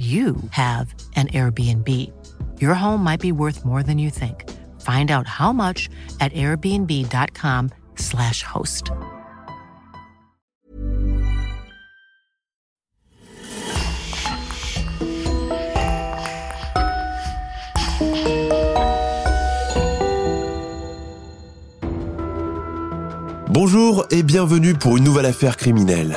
you 0.00 0.36
have 0.52 0.94
an 1.14 1.28
Airbnb. 1.28 1.86
Your 2.58 2.72
home 2.72 3.04
might 3.04 3.20
be 3.20 3.32
worth 3.32 3.66
more 3.66 3.82
than 3.82 3.98
you 3.98 4.08
think. 4.08 4.48
Find 4.80 5.10
out 5.10 5.26
how 5.26 5.52
much 5.52 5.90
at 6.20 6.32
airbnb.com/slash 6.32 8.42
host. 8.42 8.92
Bonjour 23.50 24.06
et 24.10 24.22
bienvenue 24.22 24.72
pour 24.72 24.96
une 24.96 25.04
nouvelle 25.04 25.26
affaire 25.26 25.58
criminelle. 25.58 26.16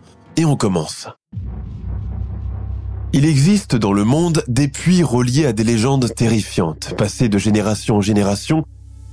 et 0.37 0.45
on 0.45 0.55
commence. 0.55 1.07
Il 3.13 3.25
existe 3.25 3.75
dans 3.75 3.91
le 3.91 4.05
monde 4.05 4.43
des 4.47 4.69
puits 4.69 5.03
reliés 5.03 5.45
à 5.45 5.53
des 5.53 5.65
légendes 5.65 6.13
terrifiantes, 6.15 6.93
passées 6.97 7.27
de 7.27 7.37
génération 7.37 7.97
en 7.97 8.01
génération, 8.01 8.63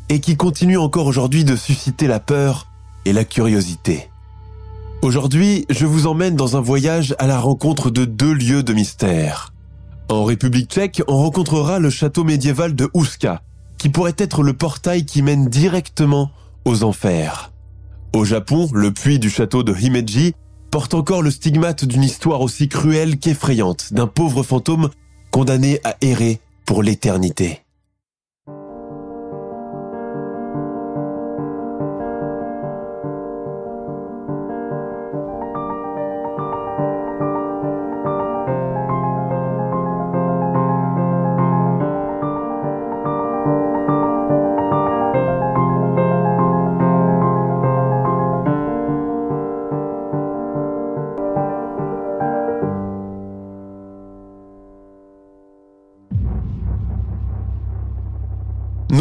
et 0.09 0.21
qui 0.21 0.37
continuent 0.37 0.79
encore 0.79 1.07
aujourd'hui 1.07 1.45
de 1.45 1.57
susciter 1.57 2.07
la 2.07 2.21
peur 2.21 2.69
et 3.05 3.13
la 3.13 3.25
curiosité. 3.25 4.09
Aujourd'hui, 5.03 5.67
je 5.69 5.87
vous 5.87 6.07
emmène 6.07 6.37
dans 6.37 6.57
un 6.57 6.61
voyage 6.61 7.15
à 7.19 7.27
la 7.27 7.39
rencontre 7.39 7.91
de 7.91 8.05
deux 8.05 8.33
lieux 8.33 8.63
de 8.63 8.73
mystère. 8.73 9.53
En 10.09 10.25
République 10.25 10.71
tchèque, 10.71 11.03
on 11.07 11.17
rencontrera 11.17 11.79
le 11.79 11.91
château 11.91 12.25
médiéval 12.25 12.75
de 12.75 12.89
Ouska, 12.95 13.43
qui 13.79 13.89
pourrait 13.89 14.17
être 14.17 14.43
le 14.43 14.55
portail 14.55 15.05
qui 15.05 15.23
mène 15.23 15.47
directement 15.47 16.31
aux 16.65 16.83
enfers. 16.83 17.53
Au 18.15 18.25
Japon, 18.25 18.69
le 18.73 18.93
puits 18.93 19.19
du 19.19 19.29
château 19.29 19.63
de 19.63 19.75
Himeji 19.75 20.35
porte 20.71 20.95
encore 20.95 21.23
le 21.23 21.31
stigmate 21.31 21.85
d'une 21.85 22.03
histoire 22.03 22.41
aussi 22.41 22.69
cruelle 22.69 23.19
qu'effrayante 23.19 23.93
d'un 23.93 24.07
pauvre 24.07 24.43
fantôme 24.43 24.91
condamné 25.31 25.81
à 25.85 25.97
errer 26.01 26.41
pour 26.65 26.83
l'éternité. 26.83 27.63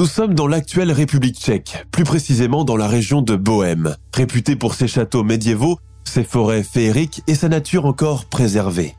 Sommes 0.08 0.34
dans 0.34 0.48
l'actuelle 0.48 0.92
République 0.92 1.38
tchèque, 1.38 1.86
plus 1.92 2.04
précisément 2.04 2.64
dans 2.64 2.78
la 2.78 2.88
région 2.88 3.22
de 3.22 3.36
Bohême, 3.36 3.96
réputée 4.14 4.56
pour 4.56 4.74
ses 4.74 4.88
châteaux 4.88 5.24
médiévaux, 5.24 5.80
ses 6.04 6.24
forêts 6.24 6.64
féeriques 6.64 7.22
et 7.28 7.36
sa 7.36 7.50
nature 7.50 7.86
encore 7.86 8.26
préservée. 8.26 8.96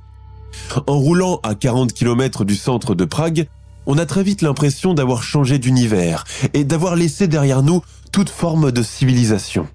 En 0.86 0.98
roulant 0.98 1.40
à 1.42 1.54
40 1.54 1.92
km 1.92 2.44
du 2.44 2.56
centre 2.56 2.94
de 2.94 3.04
Prague, 3.04 3.48
on 3.86 3.98
a 3.98 4.06
très 4.06 4.22
vite 4.22 4.42
l'impression 4.42 4.94
d'avoir 4.94 5.22
changé 5.22 5.58
d'univers 5.58 6.24
et 6.52 6.64
d'avoir 6.64 6.94
laissé 6.94 7.26
derrière 7.26 7.62
nous 7.62 7.82
toute 8.12 8.30
forme 8.30 8.70
de 8.70 8.82
civilisation. 8.82 9.66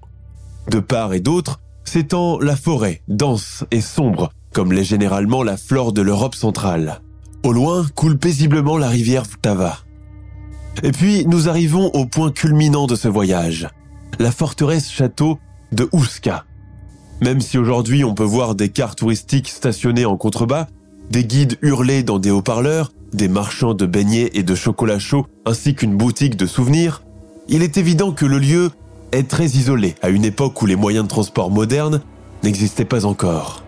De 0.70 0.80
part 0.80 1.12
et 1.14 1.20
d'autre, 1.20 1.60
s'étend 1.84 2.38
la 2.38 2.56
forêt, 2.56 3.02
dense 3.08 3.64
et 3.70 3.80
sombre, 3.80 4.30
comme 4.52 4.72
l'est 4.72 4.84
généralement 4.84 5.42
la 5.42 5.56
flore 5.56 5.92
de 5.92 6.00
l'Europe 6.00 6.34
centrale. 6.34 7.00
Au 7.42 7.52
loin 7.52 7.84
coule 7.94 8.16
paisiblement 8.16 8.78
la 8.78 8.88
rivière 8.88 9.24
Vltava. 9.24 9.83
Et 10.82 10.92
puis, 10.92 11.24
nous 11.26 11.48
arrivons 11.48 11.90
au 11.94 12.06
point 12.06 12.30
culminant 12.30 12.86
de 12.86 12.96
ce 12.96 13.08
voyage, 13.08 13.68
la 14.18 14.30
forteresse 14.30 14.90
château 14.90 15.38
de 15.72 15.88
Ouska. 15.92 16.44
Même 17.22 17.40
si 17.40 17.58
aujourd'hui 17.58 18.04
on 18.04 18.14
peut 18.14 18.24
voir 18.24 18.54
des 18.54 18.68
cars 18.68 18.96
touristiques 18.96 19.48
stationnés 19.48 20.04
en 20.04 20.16
contrebas, 20.16 20.66
des 21.10 21.24
guides 21.24 21.58
hurler 21.62 22.02
dans 22.02 22.18
des 22.18 22.30
haut-parleurs, 22.30 22.92
des 23.12 23.28
marchands 23.28 23.74
de 23.74 23.86
beignets 23.86 24.30
et 24.34 24.42
de 24.42 24.54
chocolat 24.54 24.98
chaud, 24.98 25.26
ainsi 25.46 25.74
qu'une 25.74 25.96
boutique 25.96 26.36
de 26.36 26.46
souvenirs, 26.46 27.02
il 27.48 27.62
est 27.62 27.76
évident 27.76 28.12
que 28.12 28.26
le 28.26 28.38
lieu 28.38 28.70
est 29.12 29.28
très 29.28 29.46
isolé 29.46 29.94
à 30.02 30.08
une 30.08 30.24
époque 30.24 30.60
où 30.60 30.66
les 30.66 30.76
moyens 30.76 31.04
de 31.04 31.08
transport 31.08 31.50
modernes 31.50 32.00
n'existaient 32.42 32.84
pas 32.84 33.06
encore. 33.06 33.62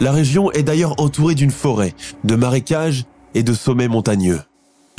La 0.00 0.10
région 0.10 0.50
est 0.50 0.64
d'ailleurs 0.64 1.00
entourée 1.00 1.34
d'une 1.34 1.52
forêt, 1.52 1.94
de 2.24 2.34
marécages 2.34 3.04
et 3.34 3.42
de 3.42 3.54
sommets 3.54 3.88
montagneux. 3.88 4.40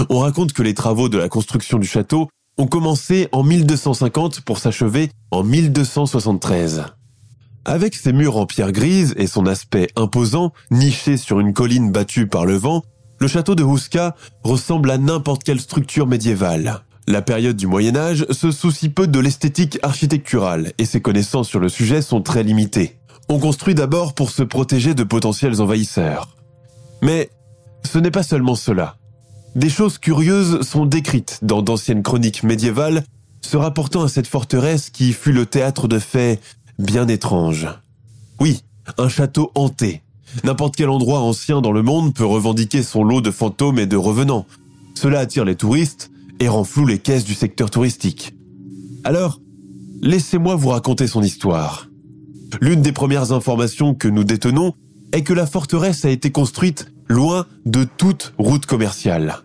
On 0.09 0.19
raconte 0.19 0.53
que 0.53 0.63
les 0.63 0.73
travaux 0.73 1.09
de 1.09 1.17
la 1.17 1.29
construction 1.29 1.79
du 1.79 1.88
château 1.88 2.28
ont 2.57 2.67
commencé 2.67 3.28
en 3.31 3.44
1250 3.44 4.41
pour 4.41 4.59
s'achever 4.59 5.09
en 5.31 5.44
1273. 5.44 6.85
Avec 7.66 7.95
ses 7.95 8.13
murs 8.13 8.38
en 8.38 8.45
pierre 8.45 8.72
grise 8.72 9.13
et 9.17 9.28
son 9.28 9.45
aspect 9.45 9.88
imposant, 9.95 10.53
niché 10.69 11.17
sur 11.17 11.39
une 11.39 11.53
colline 11.53 11.91
battue 11.91 12.28
par 12.28 12.45
le 12.45 12.55
vent, 12.55 12.84
le 13.19 13.28
château 13.28 13.55
de 13.55 13.63
Huska 13.63 14.16
ressemble 14.44 14.91
à 14.91 14.97
n'importe 14.97 15.44
quelle 15.44 15.59
structure 15.59 16.07
médiévale. 16.07 16.84
La 17.07 17.22
période 17.22 17.55
du 17.55 17.67
Moyen 17.67 17.95
Âge 17.95 18.25
se 18.31 18.51
soucie 18.51 18.89
peu 18.89 19.07
de 19.07 19.19
l'esthétique 19.19 19.79
architecturale 19.84 20.73
et 20.78 20.85
ses 20.85 21.01
connaissances 21.01 21.47
sur 21.47 21.59
le 21.59 21.69
sujet 21.69 22.01
sont 22.01 22.22
très 22.22 22.44
limitées. 22.44 22.97
On 23.29 23.39
construit 23.39 23.75
d'abord 23.75 24.13
pour 24.13 24.29
se 24.29 24.44
protéger 24.44 24.94
de 24.94 25.03
potentiels 25.03 25.61
envahisseurs. 25.61 26.35
Mais 27.01 27.29
ce 27.84 27.97
n'est 28.00 28.11
pas 28.11 28.23
seulement 28.23 28.55
cela. 28.55 28.97
Des 29.55 29.69
choses 29.69 29.97
curieuses 29.97 30.61
sont 30.61 30.85
décrites 30.85 31.39
dans 31.41 31.61
d'anciennes 31.61 32.03
chroniques 32.03 32.43
médiévales 32.43 33.05
se 33.41 33.55
rapportant 33.55 34.03
à 34.03 34.09
cette 34.09 34.27
forteresse 34.27 34.89
qui 34.89 35.13
fut 35.13 35.31
le 35.31 35.45
théâtre 35.45 35.88
de 35.88 35.97
faits 35.97 36.41
bien 36.77 37.07
étranges. 37.07 37.69
Oui, 38.41 38.63
un 38.97 39.07
château 39.07 39.51
hanté. 39.55 40.01
N'importe 40.43 40.75
quel 40.75 40.89
endroit 40.89 41.21
ancien 41.21 41.61
dans 41.61 41.71
le 41.71 41.83
monde 41.83 42.13
peut 42.13 42.25
revendiquer 42.25 42.83
son 42.83 43.05
lot 43.05 43.21
de 43.21 43.31
fantômes 43.31 43.79
et 43.79 43.85
de 43.85 43.95
revenants. 43.95 44.46
Cela 44.93 45.19
attire 45.19 45.46
les 45.46 45.55
touristes 45.55 46.11
et 46.41 46.49
rend 46.49 46.66
flou 46.66 46.85
les 46.85 46.99
caisses 46.99 47.23
du 47.23 47.34
secteur 47.34 47.69
touristique. 47.72 48.35
Alors, 49.05 49.40
laissez-moi 50.02 50.55
vous 50.55 50.69
raconter 50.69 51.07
son 51.07 51.23
histoire. 51.23 51.87
L'une 52.59 52.81
des 52.81 52.91
premières 52.91 53.31
informations 53.31 53.93
que 53.93 54.09
nous 54.09 54.25
détenons 54.25 54.73
est 55.13 55.23
que 55.23 55.34
la 55.34 55.46
forteresse 55.46 56.03
a 56.03 56.09
été 56.09 56.29
construite 56.29 56.91
loin 57.07 57.46
de 57.66 57.84
toute 57.84 58.34
route 58.37 58.66
commerciale. 58.66 59.37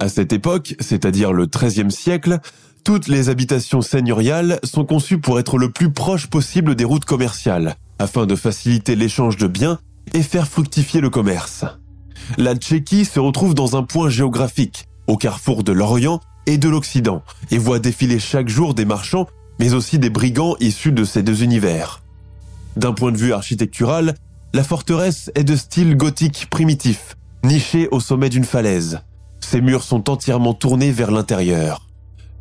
À 0.00 0.08
cette 0.08 0.32
époque, 0.32 0.74
c'est-à-dire 0.80 1.32
le 1.32 1.46
XIIIe 1.46 1.90
siècle, 1.90 2.38
toutes 2.84 3.08
les 3.08 3.28
habitations 3.30 3.80
seigneuriales 3.80 4.58
sont 4.62 4.84
conçues 4.84 5.18
pour 5.18 5.38
être 5.38 5.56
le 5.56 5.70
plus 5.70 5.90
proche 5.90 6.26
possible 6.26 6.74
des 6.74 6.84
routes 6.84 7.06
commerciales, 7.06 7.76
afin 7.98 8.26
de 8.26 8.36
faciliter 8.36 8.96
l'échange 8.96 9.36
de 9.36 9.46
biens 9.46 9.78
et 10.12 10.22
faire 10.22 10.46
fructifier 10.46 11.00
le 11.00 11.10
commerce. 11.10 11.64
La 12.36 12.54
Tchéquie 12.54 13.04
se 13.04 13.20
retrouve 13.20 13.54
dans 13.54 13.76
un 13.76 13.82
point 13.82 14.08
géographique, 14.08 14.86
au 15.06 15.16
carrefour 15.16 15.64
de 15.64 15.72
l'Orient 15.72 16.20
et 16.46 16.58
de 16.58 16.68
l'Occident, 16.68 17.22
et 17.50 17.58
voit 17.58 17.78
défiler 17.78 18.18
chaque 18.18 18.48
jour 18.48 18.74
des 18.74 18.84
marchands, 18.84 19.26
mais 19.58 19.72
aussi 19.72 19.98
des 19.98 20.10
brigands 20.10 20.56
issus 20.60 20.92
de 20.92 21.04
ces 21.04 21.22
deux 21.22 21.42
univers. 21.42 22.02
D'un 22.76 22.92
point 22.92 23.12
de 23.12 23.16
vue 23.16 23.32
architectural, 23.32 24.14
la 24.54 24.62
forteresse 24.62 25.32
est 25.34 25.42
de 25.42 25.56
style 25.56 25.96
gothique 25.96 26.46
primitif, 26.48 27.16
nichée 27.42 27.88
au 27.90 27.98
sommet 27.98 28.28
d'une 28.28 28.44
falaise. 28.44 29.00
Ses 29.40 29.60
murs 29.60 29.82
sont 29.82 30.08
entièrement 30.08 30.54
tournés 30.54 30.92
vers 30.92 31.10
l'intérieur. 31.10 31.88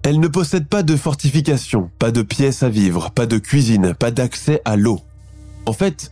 Elle 0.04 0.20
ne 0.20 0.28
possède 0.28 0.68
pas 0.68 0.84
de 0.84 0.96
fortification, 0.96 1.90
pas 1.98 2.12
de 2.12 2.22
pièces 2.22 2.62
à 2.62 2.70
vivre, 2.70 3.10
pas 3.10 3.26
de 3.26 3.40
cuisine, 3.40 3.96
pas 3.96 4.12
d'accès 4.12 4.62
à 4.64 4.76
l'eau. 4.76 5.00
En 5.66 5.74
fait, 5.74 6.12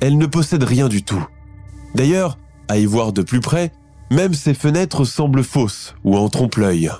elle 0.00 0.16
ne 0.16 0.24
possède 0.24 0.62
rien 0.62 0.88
du 0.88 1.02
tout. 1.02 1.24
D'ailleurs, 1.94 2.38
à 2.68 2.78
y 2.78 2.86
voir 2.86 3.12
de 3.12 3.20
plus 3.20 3.40
près, 3.40 3.70
même 4.10 4.32
ses 4.32 4.54
fenêtres 4.54 5.04
semblent 5.04 5.44
fausses 5.44 5.94
ou 6.04 6.16
en 6.16 6.30
trompe-l'œil. 6.30 6.90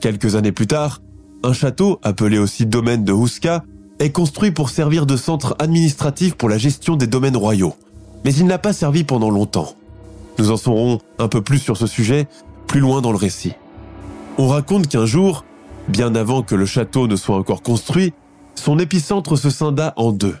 Quelques 0.00 0.36
années 0.36 0.52
plus 0.52 0.68
tard, 0.68 1.02
un 1.42 1.52
château, 1.52 1.98
appelé 2.04 2.38
aussi 2.38 2.66
domaine 2.66 3.02
de 3.02 3.12
Huska, 3.12 3.64
est 4.04 4.12
construit 4.12 4.50
pour 4.50 4.68
servir 4.68 5.06
de 5.06 5.16
centre 5.16 5.56
administratif 5.58 6.34
pour 6.34 6.50
la 6.50 6.58
gestion 6.58 6.96
des 6.96 7.06
domaines 7.06 7.38
royaux. 7.38 7.74
Mais 8.24 8.34
il 8.34 8.44
n'a 8.44 8.58
pas 8.58 8.74
servi 8.74 9.02
pendant 9.02 9.30
longtemps. 9.30 9.74
Nous 10.38 10.50
en 10.50 10.58
saurons 10.58 10.98
un 11.18 11.28
peu 11.28 11.40
plus 11.40 11.58
sur 11.58 11.78
ce 11.78 11.86
sujet 11.86 12.28
plus 12.66 12.80
loin 12.80 13.00
dans 13.00 13.12
le 13.12 13.16
récit. 13.16 13.54
On 14.36 14.48
raconte 14.48 14.88
qu'un 14.88 15.06
jour, 15.06 15.44
bien 15.88 16.14
avant 16.14 16.42
que 16.42 16.54
le 16.54 16.66
château 16.66 17.06
ne 17.06 17.16
soit 17.16 17.36
encore 17.36 17.62
construit, 17.62 18.12
son 18.54 18.78
épicentre 18.78 19.36
se 19.36 19.48
scinda 19.48 19.94
en 19.96 20.12
deux. 20.12 20.36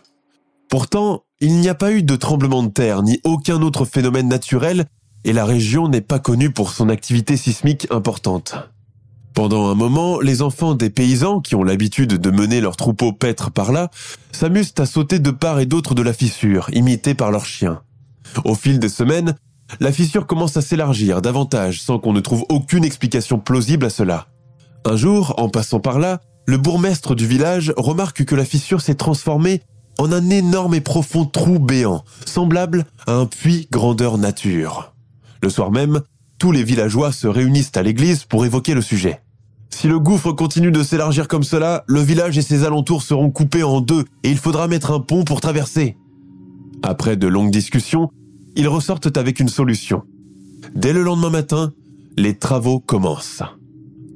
Pourtant, 0.68 1.22
il 1.40 1.56
n'y 1.56 1.68
a 1.68 1.74
pas 1.74 1.92
eu 1.92 2.02
de 2.02 2.16
tremblement 2.16 2.62
de 2.62 2.68
terre 2.68 3.02
ni 3.02 3.18
aucun 3.24 3.62
autre 3.62 3.86
phénomène 3.86 4.28
naturel 4.28 4.84
et 5.24 5.32
la 5.32 5.46
région 5.46 5.88
n'est 5.88 6.02
pas 6.02 6.18
connue 6.18 6.50
pour 6.50 6.70
son 6.70 6.90
activité 6.90 7.38
sismique 7.38 7.86
importante. 7.90 8.56
Pendant 9.34 9.68
un 9.68 9.74
moment, 9.74 10.20
les 10.20 10.42
enfants 10.42 10.74
des 10.74 10.90
paysans, 10.90 11.40
qui 11.40 11.56
ont 11.56 11.64
l'habitude 11.64 12.18
de 12.18 12.30
mener 12.30 12.60
leurs 12.60 12.76
troupeaux 12.76 13.12
paître 13.12 13.50
par 13.50 13.72
là, 13.72 13.90
s'amusent 14.30 14.74
à 14.78 14.86
sauter 14.86 15.18
de 15.18 15.32
part 15.32 15.58
et 15.58 15.66
d'autre 15.66 15.96
de 15.96 16.02
la 16.02 16.12
fissure, 16.12 16.70
imités 16.72 17.14
par 17.14 17.32
leurs 17.32 17.44
chiens. 17.44 17.82
Au 18.44 18.54
fil 18.54 18.78
des 18.78 18.88
semaines, 18.88 19.34
la 19.80 19.90
fissure 19.90 20.28
commence 20.28 20.56
à 20.56 20.62
s'élargir 20.62 21.20
davantage 21.20 21.82
sans 21.82 21.98
qu'on 21.98 22.12
ne 22.12 22.20
trouve 22.20 22.44
aucune 22.48 22.84
explication 22.84 23.40
plausible 23.40 23.86
à 23.86 23.90
cela. 23.90 24.28
Un 24.84 24.96
jour, 24.96 25.34
en 25.36 25.48
passant 25.48 25.80
par 25.80 25.98
là, 25.98 26.20
le 26.46 26.56
bourgmestre 26.56 27.16
du 27.16 27.26
village 27.26 27.72
remarque 27.76 28.24
que 28.24 28.36
la 28.36 28.44
fissure 28.44 28.82
s'est 28.82 28.94
transformée 28.94 29.62
en 29.98 30.12
un 30.12 30.30
énorme 30.30 30.74
et 30.74 30.80
profond 30.80 31.24
trou 31.24 31.58
béant, 31.58 32.04
semblable 32.24 32.84
à 33.08 33.14
un 33.14 33.26
puits 33.26 33.66
grandeur 33.72 34.16
nature. 34.16 34.92
Le 35.42 35.50
soir 35.50 35.72
même, 35.72 36.02
tous 36.38 36.52
les 36.52 36.62
villageois 36.62 37.10
se 37.10 37.26
réunissent 37.26 37.76
à 37.76 37.82
l'église 37.82 38.24
pour 38.24 38.44
évoquer 38.44 38.74
le 38.74 38.82
sujet. 38.82 39.23
Si 39.74 39.88
le 39.88 39.98
gouffre 39.98 40.30
continue 40.30 40.70
de 40.70 40.84
s'élargir 40.84 41.26
comme 41.26 41.42
cela, 41.42 41.82
le 41.88 42.00
village 42.00 42.38
et 42.38 42.42
ses 42.42 42.62
alentours 42.62 43.02
seront 43.02 43.30
coupés 43.30 43.64
en 43.64 43.80
deux 43.80 44.04
et 44.22 44.30
il 44.30 44.38
faudra 44.38 44.68
mettre 44.68 44.92
un 44.92 45.00
pont 45.00 45.24
pour 45.24 45.40
traverser. 45.40 45.96
Après 46.84 47.16
de 47.16 47.26
longues 47.26 47.50
discussions, 47.50 48.08
ils 48.54 48.68
ressortent 48.68 49.16
avec 49.16 49.40
une 49.40 49.48
solution. 49.48 50.04
Dès 50.76 50.92
le 50.92 51.02
lendemain 51.02 51.28
matin, 51.28 51.72
les 52.16 52.38
travaux 52.38 52.78
commencent. 52.78 53.42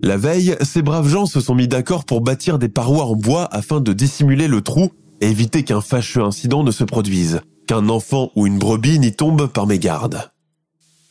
La 0.01 0.17
veille, 0.17 0.57
ces 0.63 0.81
braves 0.81 1.09
gens 1.09 1.27
se 1.27 1.41
sont 1.41 1.57
mis 1.57 1.67
d'accord 1.67 2.05
pour 2.05 2.21
bâtir 2.21 2.61
des 2.61 2.69
parois 2.69 3.07
en 3.07 3.17
bois 3.17 3.49
afin 3.51 3.81
de 3.81 3.93
dissimuler 3.93 4.47
le 4.47 4.61
trou 4.61 4.91
et 5.21 5.27
éviter 5.27 5.65
qu'un 5.65 5.81
fâcheux 5.81 6.23
incident 6.23 6.63
ne 6.63 6.71
se 6.71 6.85
produise, 6.85 7.41
qu'un 7.67 7.89
enfant 7.89 8.31
ou 8.37 8.47
une 8.47 8.61
brebis 8.61 9.01
n'y 9.01 9.13
tombe 9.13 9.49
par 9.49 9.67
mégarde. 9.67 10.31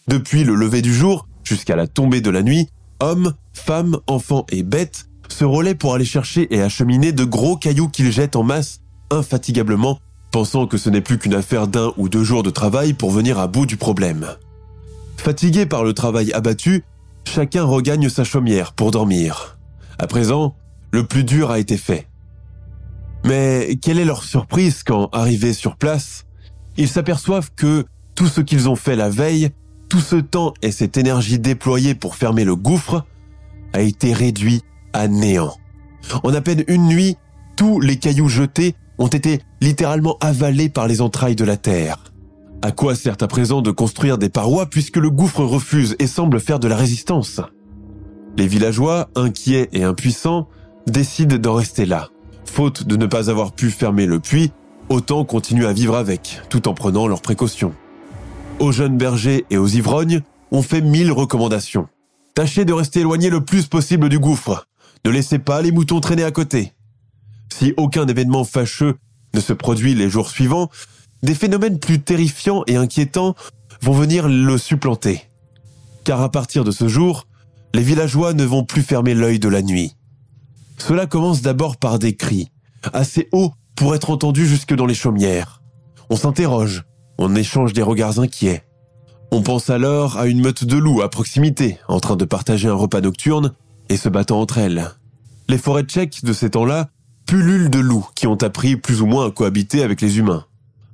Depuis 0.08 0.46
le 0.46 0.56
lever 0.56 0.82
du 0.82 0.94
jour 0.94 1.28
jusqu'à 1.44 1.76
la 1.76 1.86
tombée 1.86 2.22
de 2.22 2.30
la 2.30 2.44
nuit, 2.44 2.70
hommes, 3.00 3.34
femmes, 3.54 3.98
enfants 4.08 4.46
et 4.50 4.64
bêtes 4.64 5.08
se 5.30 5.46
relaient 5.46 5.76
pour 5.76 5.94
aller 5.94 6.06
chercher 6.06 6.54
et 6.54 6.62
acheminer 6.62 7.12
de 7.12 7.24
gros 7.24 7.58
cailloux 7.58 7.90
qu'ils 7.90 8.12
jettent 8.12 8.36
en 8.36 8.44
masse 8.44 8.82
infatigablement 9.10 10.00
pensant 10.32 10.68
que 10.68 10.78
ce 10.78 10.90
n'est 10.90 11.02
plus 11.02 11.18
qu'une 11.18 11.34
affaire 11.34 11.68
d'un 11.68 11.94
ou 11.98 12.10
deux 12.10 12.24
jours 12.24 12.44
de 12.44 12.50
travail 12.50 12.94
pour 12.94 13.12
venir 13.12 13.40
à 13.40 13.48
bout 13.48 13.66
du 13.66 13.78
problème. 13.78 14.28
Fatigué 15.18 15.66
par 15.66 15.84
le 15.84 15.94
travail 15.94 16.32
abattu, 16.34 16.84
chacun 17.26 17.64
regagne 17.64 18.10
sa 18.10 18.24
chaumière 18.24 18.74
pour 18.74 18.92
dormir. 18.92 19.58
À 19.98 20.08
présent, 20.08 20.56
le 20.92 21.06
plus 21.06 21.24
dur 21.24 21.52
a 21.52 21.60
été 21.60 21.78
fait. 21.78 22.08
Mais 23.26 23.78
quelle 23.82 24.00
est 24.00 24.06
leur 24.06 24.24
surprise 24.24 24.84
quand, 24.84 25.10
arrivés 25.12 25.54
sur 25.54 25.76
place, 25.76 26.26
ils 26.78 26.88
s'aperçoivent 26.88 27.52
que 27.56 27.86
tout 28.16 28.28
ce 28.28 28.42
qu'ils 28.42 28.70
ont 28.70 28.76
fait 28.76 28.96
la 28.96 29.10
veille, 29.10 29.50
tout 29.90 30.00
ce 30.00 30.16
temps 30.16 30.54
et 30.62 30.72
cette 30.72 30.98
énergie 30.98 31.40
déployée 31.40 31.96
pour 31.96 32.16
fermer 32.16 32.44
le 32.44 32.56
gouffre, 32.56 33.06
a 33.74 33.82
été 33.82 34.14
réduit 34.14 34.62
à 34.94 35.08
néant. 35.08 35.56
En 36.24 36.34
à 36.34 36.42
peine 36.42 36.64
une 36.68 36.88
nuit, 36.88 37.18
tous 37.56 37.80
les 37.80 37.98
cailloux 37.98 38.30
jetés 38.30 38.76
ont 38.98 39.08
été 39.08 39.42
littéralement 39.62 40.18
avalés 40.22 40.70
par 40.70 40.88
les 40.88 41.02
entrailles 41.02 41.36
de 41.36 41.46
la 41.46 41.58
terre. 41.58 42.04
À 42.62 42.72
quoi 42.72 42.96
sert 42.96 43.18
à 43.22 43.28
présent 43.28 43.62
de 43.62 43.72
construire 43.72 44.18
des 44.18 44.30
parois 44.30 44.66
puisque 44.66 44.98
le 44.98 45.12
gouffre 45.12 45.44
refuse 45.44 45.96
et 46.00 46.08
semble 46.08 46.40
faire 46.40 46.60
de 46.60 46.68
la 46.68 46.76
résistance? 46.76 47.40
Les 48.38 48.48
villageois, 48.48 49.10
inquiets 49.16 49.70
et 49.74 49.84
impuissants, 49.84 50.48
décident 50.88 51.38
d'en 51.38 51.54
rester 51.54 51.86
là. 51.86 52.10
Faute 52.46 52.88
de 52.88 52.96
ne 52.96 53.06
pas 53.06 53.30
avoir 53.30 53.52
pu 53.52 53.70
fermer 53.70 54.06
le 54.06 54.20
puits, 54.20 54.52
autant 54.90 55.26
continuer 55.26 55.68
à 55.68 55.74
vivre 55.74 55.96
avec, 55.96 56.42
tout 56.50 56.68
en 56.68 56.74
prenant 56.74 57.08
leurs 57.08 57.22
précautions. 57.22 57.74
Aux 58.60 58.72
jeunes 58.72 58.98
bergers 58.98 59.46
et 59.52 59.58
aux 59.58 59.68
ivrognes, 59.68 60.22
on 60.52 60.64
fait 60.64 60.82
mille 60.82 61.12
recommandations. 61.12 61.88
Tâchez 62.34 62.66
de 62.66 62.74
rester 62.74 63.02
éloigné 63.02 63.30
le 63.30 63.46
plus 63.46 63.68
possible 63.68 64.10
du 64.10 64.18
gouffre. 64.18 64.68
Ne 65.06 65.12
laissez 65.12 65.38
pas 65.38 65.62
les 65.62 65.72
moutons 65.72 66.00
traîner 66.00 66.24
à 66.24 66.32
côté. 66.32 66.74
Si 67.54 67.76
aucun 67.78 68.08
événement 68.08 68.44
fâcheux 68.44 68.96
ne 69.36 69.40
se 69.40 69.54
produit 69.54 69.94
les 69.94 70.10
jours 70.10 70.32
suivants, 70.32 70.70
des 71.22 71.36
phénomènes 71.36 71.80
plus 71.80 72.02
terrifiants 72.02 72.64
et 72.66 72.78
inquiétants 72.78 73.36
vont 73.82 73.94
venir 73.94 74.28
le 74.28 74.58
supplanter. 74.58 75.22
Car 76.04 76.22
à 76.22 76.32
partir 76.32 76.64
de 76.64 76.72
ce 76.72 76.88
jour, 76.88 77.28
les 77.76 77.84
villageois 77.84 78.34
ne 78.34 78.44
vont 78.44 78.64
plus 78.64 78.82
fermer 78.82 79.14
l'œil 79.14 79.38
de 79.38 79.50
la 79.50 79.62
nuit. 79.62 79.96
Cela 80.80 81.06
commence 81.06 81.44
d'abord 81.44 81.78
par 81.78 82.00
des 82.00 82.16
cris, 82.16 82.50
assez 82.92 83.30
hauts 83.32 83.52
pour 83.76 83.94
être 83.94 84.10
entendus 84.10 84.48
jusque 84.48 84.74
dans 84.74 84.88
les 84.88 84.96
chaumières. 84.96 85.62
On 86.10 86.16
s'interroge, 86.16 86.86
on 87.18 87.36
échange 87.36 87.74
des 87.74 87.82
regards 87.82 88.20
inquiets. 88.20 88.64
On 89.32 89.42
pense 89.42 89.70
alors 89.70 90.18
à 90.18 90.28
une 90.28 90.42
meute 90.42 90.64
de 90.64 90.78
loups 90.78 91.02
à 91.02 91.10
proximité, 91.10 91.78
en 91.88 92.00
train 92.00 92.16
de 92.16 92.26
partager 92.26 92.68
un 92.68 92.74
repas 92.74 93.02
nocturne 93.02 93.54
et 93.90 93.98
se 93.98 94.10
battant 94.10 94.40
entre 94.40 94.58
elles. 94.58 94.92
Les 95.50 95.58
forêts 95.58 95.84
tchèques 95.84 96.24
de 96.24 96.34
ces 96.34 96.52
temps-là 96.52 96.90
pullulent 97.26 97.70
de 97.70 97.80
loups 97.80 98.08
qui 98.16 98.28
ont 98.28 98.42
appris 98.42 98.78
plus 98.78 99.02
ou 99.02 99.06
moins 99.06 99.28
à 99.28 99.32
cohabiter 99.32 99.84
avec 99.84 100.02
les 100.02 100.18
humains. 100.18 100.46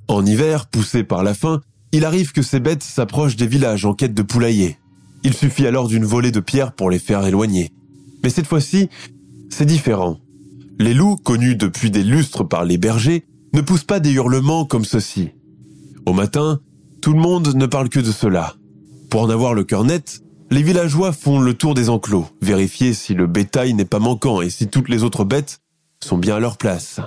En 0.08 0.26
hiver, 0.26 0.66
poussés 0.68 1.04
par 1.04 1.24
la 1.24 1.34
faim, 1.34 1.62
il 1.92 2.06
arrive 2.06 2.32
que 2.32 2.42
ces 2.42 2.60
bêtes 2.60 2.84
s'approchent 2.84 3.36
des 3.36 3.48
villages 3.48 3.86
en 3.86 3.94
quête 3.94 4.16
de 4.16 4.24
poulailler. 4.24 4.78
Il 5.24 5.34
suffit 5.34 5.68
alors 5.68 5.88
d'une 5.88 6.06
volée 6.06 6.32
de 6.32 6.40
pierres 6.40 6.74
pour 6.74 6.90
les 6.90 7.00
faire 7.00 7.26
éloigner. 7.26 7.72
Mais 8.24 8.30
cette 8.30 8.48
fois-ci, 8.48 8.90
c'est 9.50 9.66
différent. 9.66 10.18
Les 10.80 10.94
loups, 10.94 11.18
connus 11.18 11.56
depuis 11.56 11.92
des 11.92 12.04
lustres 12.04 12.48
par 12.48 12.66
les 12.66 12.80
bergers, 12.80 13.26
ne 13.54 13.62
poussent 13.62 13.84
pas 13.84 14.00
des 14.00 14.12
hurlements 14.12 14.66
comme 14.66 14.86
ceux-ci. 14.86 15.30
Au 16.06 16.14
matin, 16.14 16.60
tout 17.02 17.14
le 17.14 17.20
monde 17.20 17.56
ne 17.56 17.66
parle 17.66 17.90
que 17.90 18.00
de 18.00 18.12
cela. 18.12 18.56
Pour 19.10 19.22
en 19.22 19.30
avoir 19.30 19.54
le 19.54 19.64
cœur 19.64 19.86
net, 19.86 20.22
les 20.52 20.62
villageois 20.62 21.14
font 21.14 21.40
le 21.40 21.54
tour 21.54 21.74
des 21.74 21.90
enclos, 21.90 22.28
vérifier 22.42 22.94
si 22.94 23.14
le 23.14 23.26
bétail 23.26 23.74
n'est 23.74 23.86
pas 23.86 24.00
manquant 24.00 24.42
et 24.42 24.50
si 24.50 24.68
toutes 24.68 24.90
les 24.90 25.04
autres 25.04 25.24
bêtes 25.24 25.62
sont 26.04 26.18
bien 26.18 26.36
à 26.36 26.40
leur 26.40 26.58
place. 26.58 27.00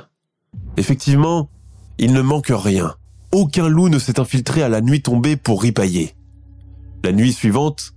Effectivement, 0.77 1.51
il 1.99 2.13
ne 2.13 2.23
manque 2.23 2.51
rien. 2.51 2.95
Aucun 3.33 3.69
loup 3.69 3.89
ne 3.89 3.99
s'est 3.99 4.19
infiltré 4.19 4.63
à 4.63 4.69
la 4.69 4.81
nuit 4.81 5.03
tombée 5.03 5.37
pour 5.37 5.63
ripailler. 5.63 6.15
La 7.05 7.13
nuit 7.13 7.33
suivante, 7.33 7.93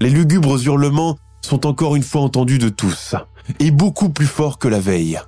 les 0.00 0.10
lugubres 0.10 0.64
hurlements 0.66 1.18
sont 1.42 1.66
encore 1.66 1.94
une 1.94 2.02
fois 2.02 2.22
entendus 2.22 2.58
de 2.58 2.68
tous, 2.68 3.14
et 3.60 3.70
beaucoup 3.70 4.08
plus 4.08 4.26
forts 4.26 4.58
que 4.58 4.68
la 4.68 4.80
veille. 4.80 5.18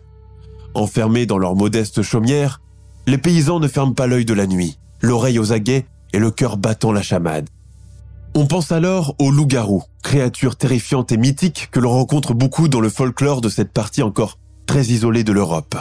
Enfermés 0.74 1.26
dans 1.26 1.38
leur 1.38 1.56
modeste 1.56 2.02
chaumière, 2.02 2.60
les 3.06 3.18
paysans 3.18 3.60
ne 3.60 3.68
ferment 3.68 3.94
pas 3.94 4.06
l'œil 4.06 4.24
de 4.24 4.34
la 4.34 4.46
nuit, 4.46 4.78
l'oreille 5.00 5.38
aux 5.38 5.52
aguets 5.52 5.86
et 6.12 6.18
le 6.18 6.30
cœur 6.30 6.56
battant 6.56 6.92
la 6.92 7.02
chamade. 7.02 7.48
On 8.34 8.46
pense 8.46 8.70
alors 8.70 9.14
aux 9.18 9.30
loups-garous, 9.30 9.82
créatures 10.02 10.56
terrifiantes 10.56 11.10
et 11.10 11.16
mythiques 11.16 11.68
que 11.72 11.80
l'on 11.80 11.90
rencontre 11.90 12.32
beaucoup 12.32 12.68
dans 12.68 12.80
le 12.80 12.88
folklore 12.88 13.40
de 13.40 13.48
cette 13.48 13.72
partie 13.72 14.02
encore 14.02 14.38
très 14.66 14.84
isolé 14.84 15.24
de 15.24 15.32
l'Europe. 15.32 15.76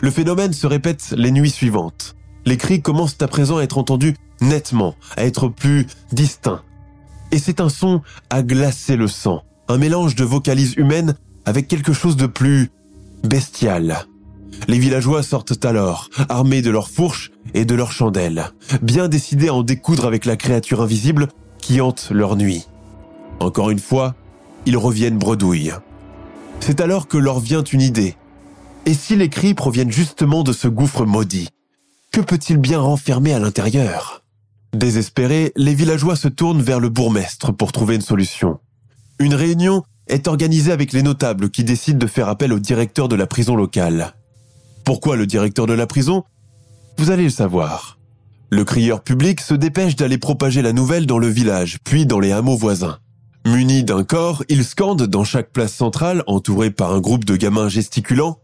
Le 0.00 0.10
phénomène 0.10 0.52
se 0.52 0.66
répète 0.66 1.12
les 1.16 1.32
nuits 1.32 1.50
suivantes. 1.50 2.14
Les 2.44 2.56
cris 2.56 2.82
commencent 2.82 3.20
à 3.20 3.28
présent 3.28 3.58
à 3.58 3.62
être 3.62 3.78
entendus 3.78 4.14
nettement, 4.40 4.94
à 5.16 5.24
être 5.24 5.48
plus 5.48 5.86
distincts. 6.12 6.62
Et 7.32 7.38
c'est 7.38 7.60
un 7.60 7.68
son 7.68 8.02
à 8.30 8.42
glacer 8.42 8.96
le 8.96 9.08
sang, 9.08 9.42
un 9.68 9.78
mélange 9.78 10.14
de 10.14 10.24
vocalises 10.24 10.74
humaines 10.76 11.16
avec 11.44 11.66
quelque 11.66 11.92
chose 11.92 12.16
de 12.16 12.26
plus 12.26 12.70
bestial. 13.24 14.06
Les 14.68 14.78
villageois 14.78 15.22
sortent 15.22 15.64
alors, 15.64 16.08
armés 16.28 16.62
de 16.62 16.70
leurs 16.70 16.88
fourches 16.88 17.30
et 17.54 17.64
de 17.64 17.74
leurs 17.74 17.92
chandelles, 17.92 18.52
bien 18.80 19.08
décidés 19.08 19.48
à 19.48 19.54
en 19.54 19.62
découdre 19.62 20.06
avec 20.06 20.24
la 20.24 20.36
créature 20.36 20.80
invisible 20.82 21.28
qui 21.58 21.80
hante 21.80 22.08
leur 22.10 22.36
nuit. 22.36 22.66
Encore 23.40 23.70
une 23.70 23.78
fois, 23.78 24.14
ils 24.66 24.76
reviennent 24.76 25.18
bredouilles. 25.18 25.72
C'est 26.60 26.80
alors 26.80 27.08
que 27.08 27.18
leur 27.18 27.40
vient 27.40 27.64
une 27.64 27.80
idée. 27.80 28.16
Et 28.86 28.94
si 28.94 29.16
les 29.16 29.28
cris 29.28 29.54
proviennent 29.54 29.90
justement 29.90 30.42
de 30.42 30.52
ce 30.52 30.68
gouffre 30.68 31.04
maudit 31.04 31.48
Que 32.12 32.20
peut-il 32.20 32.58
bien 32.58 32.80
renfermer 32.80 33.32
à 33.32 33.38
l'intérieur? 33.38 34.22
Désespérés, 34.72 35.52
les 35.56 35.74
villageois 35.74 36.16
se 36.16 36.28
tournent 36.28 36.62
vers 36.62 36.80
le 36.80 36.88
bourgmestre 36.88 37.52
pour 37.52 37.72
trouver 37.72 37.96
une 37.96 38.00
solution. 38.00 38.58
une 39.18 39.34
réunion 39.34 39.82
est 40.08 40.26
organisée 40.26 40.72
avec 40.72 40.92
les 40.92 41.02
notables 41.02 41.50
qui 41.50 41.64
décident 41.64 41.98
de 41.98 42.06
faire 42.06 42.28
appel 42.28 42.52
au 42.52 42.58
directeur 42.58 43.08
de 43.08 43.16
la 43.16 43.26
prison 43.26 43.54
locale. 43.54 44.14
Pourquoi 44.84 45.16
le 45.16 45.26
directeur 45.26 45.66
de 45.66 45.72
la 45.72 45.86
prison? 45.86 46.24
Vous 46.98 47.10
allez 47.10 47.24
le 47.24 47.30
savoir. 47.30 47.98
Le 48.50 48.64
crieur 48.64 49.02
public 49.02 49.40
se 49.40 49.54
dépêche 49.54 49.96
d'aller 49.96 50.18
propager 50.18 50.60
la 50.60 50.72
nouvelle 50.72 51.06
dans 51.06 51.18
le 51.18 51.28
village, 51.28 51.78
puis 51.84 52.04
dans 52.04 52.20
les 52.20 52.32
hameaux 52.32 52.56
voisins. 52.56 52.98
Muni 53.46 53.82
d'un 53.82 54.04
corps, 54.04 54.44
il 54.48 54.64
scande 54.64 55.02
dans 55.02 55.24
chaque 55.24 55.50
place 55.50 55.72
centrale, 55.72 56.22
entouré 56.26 56.70
par 56.70 56.92
un 56.92 57.00
groupe 57.00 57.24
de 57.24 57.36
gamins 57.36 57.68
gesticulants. 57.68 58.38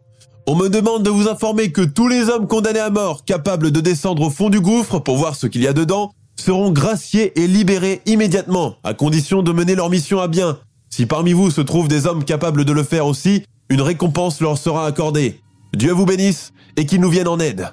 On 0.47 0.57
me 0.57 0.68
demande 0.68 1.02
de 1.02 1.11
vous 1.11 1.28
informer 1.28 1.73
que 1.73 1.83
tous 1.83 2.09
les 2.09 2.30
hommes 2.30 2.47
condamnés 2.47 2.78
à 2.78 2.90
mort, 2.90 3.25
capables 3.25 3.71
de 3.71 3.80
descendre 3.80 4.23
au 4.23 4.30
fond 4.30 4.49
du 4.49 4.61
gouffre 4.61 4.99
pour 4.99 5.16
voir 5.16 5.37
ce 5.37 5.47
qu'il 5.47 5.62
y 5.62 5.68
a 5.68 5.73
dedans, 5.73 6.12
seront 6.37 6.71
graciés 6.71 7.38
et 7.38 7.47
libérés 7.47 8.00
immédiatement, 8.07 8.76
à 8.83 8.95
condition 8.95 9.42
de 9.42 9.52
mener 9.52 9.75
leur 9.75 9.90
mission 9.90 10.21
à 10.21 10.28
bien. 10.28 10.59
Si 10.88 11.04
parmi 11.04 11.33
vous 11.33 11.50
se 11.50 11.61
trouvent 11.61 11.88
des 11.88 12.07
hommes 12.07 12.25
capables 12.25 12.64
de 12.64 12.73
le 12.73 12.83
faire 12.83 13.07
aussi, 13.07 13.45
une 13.68 13.83
récompense 13.83 14.40
leur 14.40 14.57
sera 14.57 14.87
accordée. 14.87 15.40
Dieu 15.75 15.92
vous 15.92 16.06
bénisse 16.06 16.52
et 16.76 16.87
qu'il 16.87 17.00
nous 17.00 17.10
vienne 17.10 17.28
en 17.28 17.38
aide. 17.38 17.72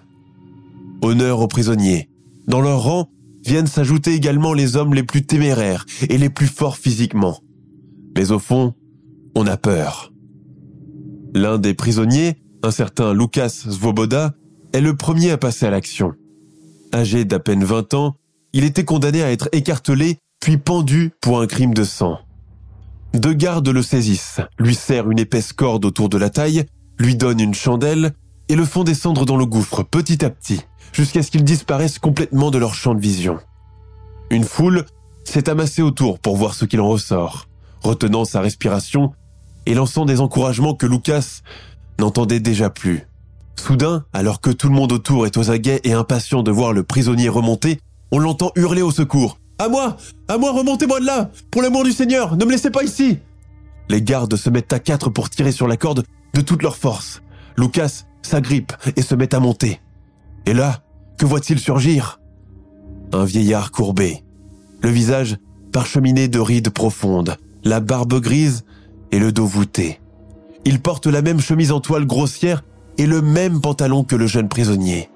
Honneur 1.01 1.39
aux 1.39 1.47
prisonniers. 1.47 2.09
Dans 2.47 2.61
leur 2.61 2.83
rang, 2.83 3.09
viennent 3.45 3.67
s'ajouter 3.67 4.13
également 4.13 4.53
les 4.53 4.75
hommes 4.75 4.93
les 4.93 5.03
plus 5.03 5.25
téméraires 5.25 5.85
et 6.09 6.17
les 6.17 6.29
plus 6.29 6.47
forts 6.47 6.77
physiquement. 6.77 7.39
Mais 8.17 8.31
au 8.31 8.39
fond, 8.39 8.73
on 9.35 9.45
a 9.47 9.57
peur. 9.57 10.11
L'un 11.33 11.57
des 11.57 11.73
prisonniers, 11.73 12.35
un 12.63 12.71
certain 12.71 13.13
Lucas 13.13 13.49
Svoboda, 13.49 14.33
est 14.73 14.81
le 14.81 14.95
premier 14.95 15.31
à 15.31 15.37
passer 15.37 15.65
à 15.65 15.69
l'action. 15.69 16.13
Âgé 16.93 17.25
d'à 17.25 17.39
peine 17.39 17.63
20 17.63 17.93
ans, 17.93 18.15
il 18.53 18.63
était 18.63 18.85
condamné 18.85 19.21
à 19.21 19.31
être 19.31 19.49
écartelé 19.51 20.17
puis 20.39 20.57
pendu 20.57 21.11
pour 21.21 21.41
un 21.41 21.47
crime 21.47 21.73
de 21.73 21.83
sang. 21.83 22.19
Deux 23.13 23.33
gardes 23.33 23.67
le 23.67 23.81
saisissent, 23.81 24.41
lui 24.59 24.75
serrent 24.75 25.09
une 25.11 25.19
épaisse 25.19 25.53
corde 25.53 25.85
autour 25.85 26.09
de 26.09 26.17
la 26.17 26.29
taille, 26.29 26.65
lui 26.97 27.15
donnent 27.15 27.39
une 27.39 27.53
chandelle 27.53 28.13
et 28.49 28.55
le 28.55 28.65
font 28.65 28.83
descendre 28.83 29.25
dans 29.25 29.37
le 29.37 29.45
gouffre 29.45 29.83
petit 29.83 30.23
à 30.23 30.29
petit 30.29 30.61
jusqu'à 30.93 31.23
ce 31.23 31.31
qu'ils 31.31 31.43
disparaissent 31.43 31.99
complètement 31.99 32.51
de 32.51 32.57
leur 32.57 32.73
champ 32.73 32.93
de 32.93 33.01
vision. 33.01 33.39
Une 34.29 34.43
foule 34.43 34.85
s'est 35.23 35.49
amassée 35.49 35.81
autour 35.81 36.19
pour 36.19 36.37
voir 36.37 36.53
ce 36.53 36.65
qu'il 36.65 36.79
en 36.79 36.87
ressort, 36.87 37.47
retenant 37.81 38.25
sa 38.25 38.41
respiration 38.41 39.11
et 39.65 39.73
lançant 39.73 40.05
des 40.05 40.21
encouragements 40.21 40.75
que 40.75 40.85
Lucas 40.85 41.41
n'entendait 41.99 42.39
déjà 42.39 42.69
plus. 42.69 43.07
Soudain, 43.55 44.05
alors 44.13 44.41
que 44.41 44.51
tout 44.51 44.69
le 44.69 44.75
monde 44.75 44.91
autour 44.91 45.25
est 45.25 45.37
aux 45.37 45.49
aguets 45.49 45.81
et 45.83 45.93
impatient 45.93 46.43
de 46.43 46.51
voir 46.51 46.73
le 46.73 46.83
prisonnier 46.83 47.29
remonter, 47.29 47.79
on 48.11 48.19
l'entend 48.19 48.51
hurler 48.55 48.81
au 48.81 48.91
secours. 48.91 49.39
À 49.57 49.69
moi 49.69 49.97
À 50.27 50.37
moi, 50.37 50.51
remontez-moi 50.51 50.99
de 50.99 51.05
là 51.05 51.31
Pour 51.49 51.61
l'amour 51.61 51.83
du 51.83 51.91
Seigneur, 51.91 52.35
ne 52.35 52.45
me 52.45 52.51
laissez 52.51 52.69
pas 52.69 52.83
ici 52.83 53.19
Les 53.89 54.01
gardes 54.01 54.35
se 54.35 54.49
mettent 54.49 54.73
à 54.73 54.79
quatre 54.79 55.09
pour 55.09 55.29
tirer 55.29 55.51
sur 55.51 55.67
la 55.67 55.77
corde 55.77 56.03
de 56.35 56.41
toute 56.41 56.61
leur 56.61 56.75
force. 56.75 57.23
Lucas 57.57 58.03
s'agrippe 58.21 58.73
et 58.95 59.01
se 59.01 59.15
met 59.15 59.33
à 59.33 59.39
monter. 59.39 59.81
Et 60.45 60.53
là, 60.53 60.83
que 61.17 61.25
voit-il 61.25 61.57
surgir? 61.57 62.19
Un 63.13 63.23
vieillard 63.23 63.71
courbé, 63.71 64.23
le 64.81 64.89
visage 64.89 65.37
parcheminé 65.71 66.27
de 66.27 66.39
rides 66.39 66.69
profondes, 66.69 67.37
la 67.63 67.79
barbe 67.79 68.19
grise 68.19 68.65
et 69.11 69.19
le 69.19 69.31
dos 69.31 69.45
voûté. 69.45 70.01
Il 70.65 70.81
porte 70.81 71.07
la 71.07 71.21
même 71.21 71.39
chemise 71.39 71.71
en 71.71 71.79
toile 71.79 72.05
grossière 72.05 72.63
et 72.97 73.05
le 73.05 73.21
même 73.21 73.61
pantalon 73.61 74.03
que 74.03 74.15
le 74.15 74.27
jeune 74.27 74.49
prisonnier. 74.49 75.09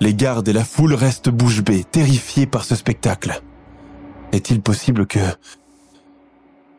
Les 0.00 0.14
gardes 0.14 0.48
et 0.48 0.52
la 0.52 0.64
foule 0.64 0.94
restent 0.94 1.28
bouche 1.28 1.62
bée, 1.62 1.84
terrifiés 1.84 2.46
par 2.46 2.64
ce 2.64 2.74
spectacle. 2.74 3.42
Est-il 4.32 4.62
possible 4.62 5.06
que... 5.06 5.20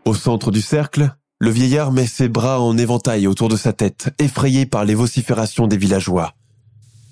Au 0.06 0.14
centre 0.14 0.52
du 0.52 0.62
cercle, 0.62 1.16
le 1.44 1.52
vieillard 1.52 1.92
met 1.92 2.08
ses 2.08 2.30
bras 2.30 2.62
en 2.62 2.78
éventail 2.78 3.28
autour 3.28 3.50
de 3.50 3.58
sa 3.58 3.74
tête, 3.74 4.16
effrayé 4.18 4.66
par 4.66 4.86
les 4.86 4.96
vociférations 4.96 5.68
des 5.68 5.76
villageois. 5.76 6.36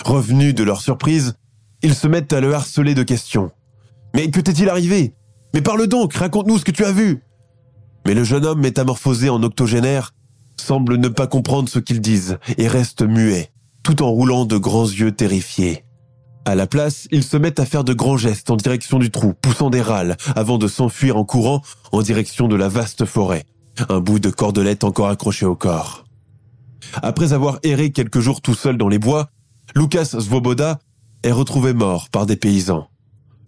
Revenus 0.05 0.55
de 0.55 0.63
leur 0.63 0.81
surprise, 0.81 1.33
ils 1.81 1.95
se 1.95 2.07
mettent 2.07 2.31
à 2.31 2.39
le 2.39 2.53
harceler 2.53 2.95
de 2.95 3.03
questions. 3.03 3.51
Mais 4.15 4.31
que 4.31 4.39
t'est-il 4.39 4.69
arrivé? 4.69 5.15
Mais 5.53 5.61
parle 5.61 5.85
donc, 5.85 6.13
raconte-nous 6.13 6.59
ce 6.59 6.63
que 6.63 6.71
tu 6.71 6.85
as 6.85 6.93
vu. 6.93 7.25
Mais 8.07 8.13
le 8.13 8.23
jeune 8.23 8.45
homme 8.45 8.61
métamorphosé 8.61 9.27
en 9.27 9.43
octogénaire 9.43 10.13
semble 10.55 10.95
ne 10.95 11.09
pas 11.09 11.27
comprendre 11.27 11.67
ce 11.67 11.79
qu'ils 11.79 11.99
disent 11.99 12.37
et 12.57 12.69
reste 12.69 13.01
muet, 13.01 13.51
tout 13.83 14.01
en 14.01 14.11
roulant 14.11 14.45
de 14.45 14.55
grands 14.55 14.85
yeux 14.85 15.11
terrifiés. 15.11 15.83
À 16.45 16.55
la 16.55 16.67
place, 16.67 17.09
ils 17.11 17.25
se 17.25 17.35
mettent 17.35 17.59
à 17.59 17.65
faire 17.65 17.83
de 17.83 17.93
grands 17.93 18.15
gestes 18.15 18.49
en 18.49 18.55
direction 18.55 18.97
du 18.97 19.11
trou, 19.11 19.33
poussant 19.33 19.69
des 19.69 19.81
râles, 19.81 20.15
avant 20.37 20.57
de 20.57 20.69
s'enfuir 20.69 21.17
en 21.17 21.25
courant 21.25 21.61
en 21.91 22.01
direction 22.01 22.47
de 22.47 22.55
la 22.55 22.69
vaste 22.69 23.03
forêt, 23.03 23.43
un 23.89 23.99
bout 23.99 24.19
de 24.19 24.29
cordelette 24.29 24.83
encore 24.83 25.09
accroché 25.09 25.45
au 25.45 25.55
corps. 25.55 26.05
Après 27.01 27.33
avoir 27.33 27.59
erré 27.63 27.91
quelques 27.91 28.19
jours 28.19 28.41
tout 28.41 28.53
seul 28.53 28.77
dans 28.77 28.89
les 28.89 28.99
bois, 28.99 29.29
Lucas 29.75 30.05
Svoboda 30.05 30.79
est 31.23 31.31
retrouvé 31.31 31.73
mort 31.73 32.09
par 32.09 32.25
des 32.25 32.35
paysans. 32.35 32.87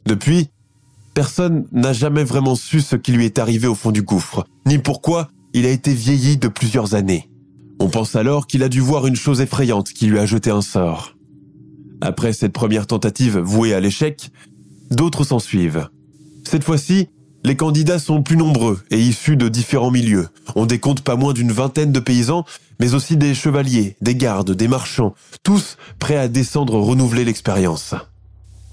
Depuis, 0.05 0.49
personne 1.13 1.65
n'a 1.71 1.93
jamais 1.93 2.23
vraiment 2.23 2.55
su 2.55 2.81
ce 2.81 2.95
qui 2.95 3.11
lui 3.11 3.25
est 3.25 3.39
arrivé 3.39 3.67
au 3.67 3.75
fond 3.75 3.91
du 3.91 4.01
gouffre, 4.01 4.45
ni 4.65 4.77
pourquoi 4.77 5.29
il 5.53 5.65
a 5.65 5.69
été 5.69 5.93
vieilli 5.93 6.37
de 6.37 6.47
plusieurs 6.47 6.95
années. 6.95 7.29
On 7.79 7.89
pense 7.89 8.15
alors 8.15 8.47
qu'il 8.47 8.63
a 8.63 8.69
dû 8.69 8.79
voir 8.79 9.07
une 9.07 9.15
chose 9.15 9.41
effrayante 9.41 9.89
qui 9.89 10.07
lui 10.07 10.19
a 10.19 10.25
jeté 10.25 10.49
un 10.49 10.61
sort. 10.61 11.15
Après 12.01 12.33
cette 12.33 12.53
première 12.53 12.87
tentative 12.87 13.37
vouée 13.37 13.73
à 13.73 13.79
l'échec, 13.79 14.29
d'autres 14.91 15.23
s'en 15.23 15.39
suivent. 15.39 15.89
Cette 16.43 16.63
fois-ci, 16.63 17.09
les 17.43 17.55
candidats 17.55 17.99
sont 17.99 18.23
plus 18.23 18.37
nombreux 18.37 18.81
et 18.89 18.99
issus 18.99 19.37
de 19.37 19.49
différents 19.49 19.91
milieux. 19.91 20.29
On 20.55 20.65
décompte 20.65 21.01
pas 21.01 21.15
moins 21.15 21.33
d'une 21.33 21.51
vingtaine 21.51 21.91
de 21.91 21.99
paysans 21.99 22.45
mais 22.79 22.93
aussi 22.93 23.17
des 23.17 23.33
chevaliers, 23.33 23.95
des 24.01 24.15
gardes, 24.15 24.51
des 24.51 24.67
marchands, 24.67 25.13
tous 25.43 25.77
prêts 25.99 26.17
à 26.17 26.27
descendre 26.27 26.77
renouveler 26.77 27.23
l'expérience. 27.23 27.95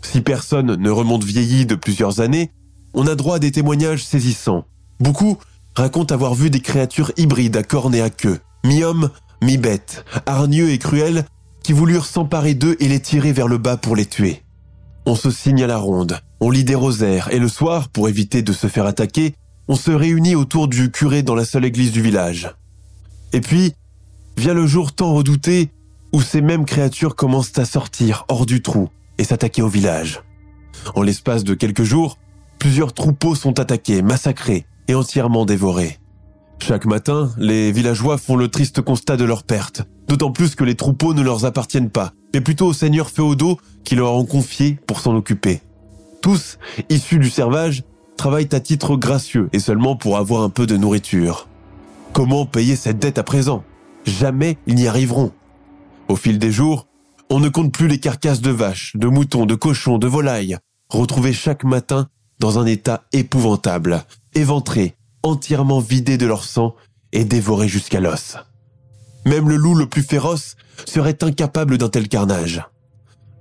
Si 0.03 0.21
personne 0.21 0.75
ne 0.75 0.91
remonte 0.91 1.25
vieilli 1.25 1.67
de 1.67 1.75
plusieurs 1.75 2.21
années, 2.21 2.51
on 2.95 3.07
a 3.07 3.15
droit 3.15 3.37
à 3.37 3.39
des 3.39 3.53
témoignages 3.53 4.05
saisissants. 4.05 4.65
Beaucoup 4.99 5.39
racontent 5.77 6.15
avoir 6.15 6.35
vu 6.35 6.51
des 6.51 6.61
créatures 6.61 7.13
hybrides 7.17 7.57
à 7.57 7.63
cornes 7.63 7.95
et 7.95 8.01
à 8.01 8.11
queue, 8.11 8.41
mi-hommes, 8.65 9.11
mi-bêtes, 9.43 10.05
hargneux 10.27 10.71
et 10.71 10.79
cruels, 10.79 11.25
qui 11.63 11.73
voulurent 11.73 12.07
s'emparer 12.07 12.55
d'eux 12.55 12.77
et 12.81 12.89
les 12.89 13.01
tirer 13.01 13.33
vers 13.33 13.49
le 13.49 13.59
bas 13.59 13.77
pour 13.77 13.95
les 13.95 14.07
tuer. 14.07 14.43
On 15.07 15.15
se 15.15 15.31
signe 15.31 15.63
à 15.63 15.67
la 15.67 15.79
ronde, 15.79 16.19
on 16.41 16.51
lit 16.51 16.65
des 16.65 16.75
rosaires, 16.75 17.29
et 17.33 17.39
le 17.39 17.49
soir, 17.49 17.89
pour 17.89 18.09
éviter 18.09 18.43
de 18.43 18.53
se 18.53 18.67
faire 18.67 18.87
attaquer, 18.87 19.35
on 19.69 19.77
se 19.77 19.91
réunit 19.91 20.35
autour 20.35 20.69
du 20.69 20.91
curé 20.91 21.23
dans 21.23 21.35
la 21.35 21.45
seule 21.45 21.65
église 21.65 21.93
du 21.93 22.03
village. 22.03 22.55
Et 23.33 23.41
puis, 23.41 23.75
vient 24.37 24.55
le 24.55 24.67
jour 24.67 24.93
tant 24.93 25.13
redouté 25.15 25.71
où 26.13 26.21
ces 26.21 26.41
mêmes 26.41 26.65
créatures 26.65 27.15
commencent 27.15 27.57
à 27.59 27.65
sortir 27.65 28.25
hors 28.29 28.47
du 28.47 28.63
trou 28.63 28.89
et 29.19 29.25
s'attaquer 29.25 29.63
au 29.63 29.69
village. 29.69 30.23
En 30.95 31.03
l'espace 31.03 31.45
de 31.45 31.55
quelques 31.55 31.85
jours, 31.85 32.19
plusieurs 32.59 32.95
troupeaux 32.95 33.35
sont 33.35 33.61
attaqués, 33.61 34.03
massacrés 34.03 34.67
et 34.89 34.95
entièrement 34.95 35.45
dévorés. 35.45 35.99
Chaque 36.63 36.85
matin, 36.85 37.31
les 37.39 37.71
villageois 37.71 38.19
font 38.19 38.37
le 38.37 38.49
triste 38.49 38.81
constat 38.81 39.17
de 39.17 39.25
leur 39.25 39.45
perte, 39.45 39.83
d'autant 40.09 40.33
plus 40.33 40.55
que 40.55 40.65
les 40.65 40.75
troupeaux 40.75 41.15
ne 41.15 41.23
leur 41.23 41.45
appartiennent 41.45 41.91
pas, 41.91 42.13
mais 42.35 42.41
plutôt 42.41 42.67
aux 42.67 42.73
seigneurs 42.73 43.11
féodaux 43.11 43.59
qui 43.85 43.95
leur 43.95 44.13
ont 44.15 44.27
confié 44.27 44.79
pour 44.87 45.01
s'en 45.01 45.15
occuper. 45.15 45.61
Tous, 46.23 46.59
issus 46.89 47.19
du 47.19 47.31
servage, 47.31 47.83
travaillent 48.17 48.55
à 48.55 48.61
titre 48.61 48.97
gracieux 48.97 49.49
et 49.53 49.59
seulement 49.59 49.97
pour 49.97 50.19
avoir 50.19 50.43
un 50.43 50.51
peu 50.51 50.67
de 50.67 50.77
nourriture. 50.77 51.49
Comment 52.13 52.45
payer 52.45 52.77
cette 52.77 52.99
dette 52.99 53.19
à 53.19 53.23
présent? 53.23 53.65
Jamais 54.05 54.59
ils 54.67 54.75
n'y 54.75 54.89
arriveront. 54.89 55.33
Au 56.09 56.17
fil 56.17 56.39
des 56.39 56.51
jours, 56.51 56.87
on 57.31 57.41
ne 57.41 57.49
compte 57.49 57.73
plus 57.73 57.89
les 57.89 57.99
carcasses 57.99 58.41
de 58.41 58.51
vaches, 58.51 58.97
de 58.97 59.07
moutons, 59.07 59.47
de 59.47 59.55
cochons, 59.55 59.99
de 59.99 60.07
volailles, 60.07 60.59
retrouvées 60.89 61.33
chaque 61.33 61.65
matin 61.65 62.09
dans 62.41 62.59
un 62.59 62.67
état 62.67 63.05
épouvantable, 63.13 64.05
éventrés, 64.35 64.97
entièrement 65.23 65.81
vidés 65.81 66.19
de 66.19 66.27
leur 66.27 66.45
sang 66.45 66.75
et 67.13 67.25
dévorés 67.25 67.69
jusqu'à 67.69 68.01
l'os. 68.01 68.37
Même 69.25 69.49
le 69.49 69.57
loup 69.57 69.75
le 69.75 69.87
plus 69.87 70.03
féroce 70.03 70.57
serait 70.87 71.23
incapable 71.23 71.79
d'un 71.79 71.89
tel 71.89 72.09
carnage. 72.09 72.63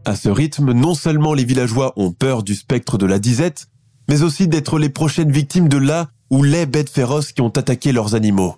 À 0.09 0.15
ce 0.15 0.29
rythme, 0.29 0.71
non 0.71 0.95
seulement 0.95 1.35
les 1.35 1.45
villageois 1.45 1.93
ont 1.95 2.11
peur 2.11 2.41
du 2.41 2.55
spectre 2.55 2.97
de 2.97 3.05
la 3.05 3.19
disette, 3.19 3.67
mais 4.07 4.23
aussi 4.23 4.47
d'être 4.47 4.79
les 4.79 4.89
prochaines 4.89 5.31
victimes 5.31 5.69
de 5.69 5.77
là 5.77 6.09
ou 6.31 6.41
les 6.41 6.65
bêtes 6.65 6.89
féroces 6.89 7.31
qui 7.31 7.41
ont 7.41 7.49
attaqué 7.49 7.91
leurs 7.91 8.15
animaux. 8.15 8.55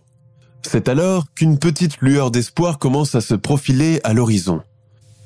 C'est 0.62 0.88
alors 0.88 1.26
qu'une 1.34 1.60
petite 1.60 1.98
lueur 2.00 2.32
d'espoir 2.32 2.80
commence 2.80 3.16
à 3.16 3.20
se 3.20 3.34
profiler 3.34 4.00
à 4.06 4.14
l'horizon. 4.14 4.62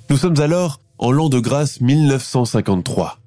Nous 0.09 0.17
sommes 0.17 0.41
alors 0.41 0.79
en 0.97 1.11
l'an 1.11 1.29
de 1.29 1.37
grâce 1.37 1.79
1953. 1.79 3.19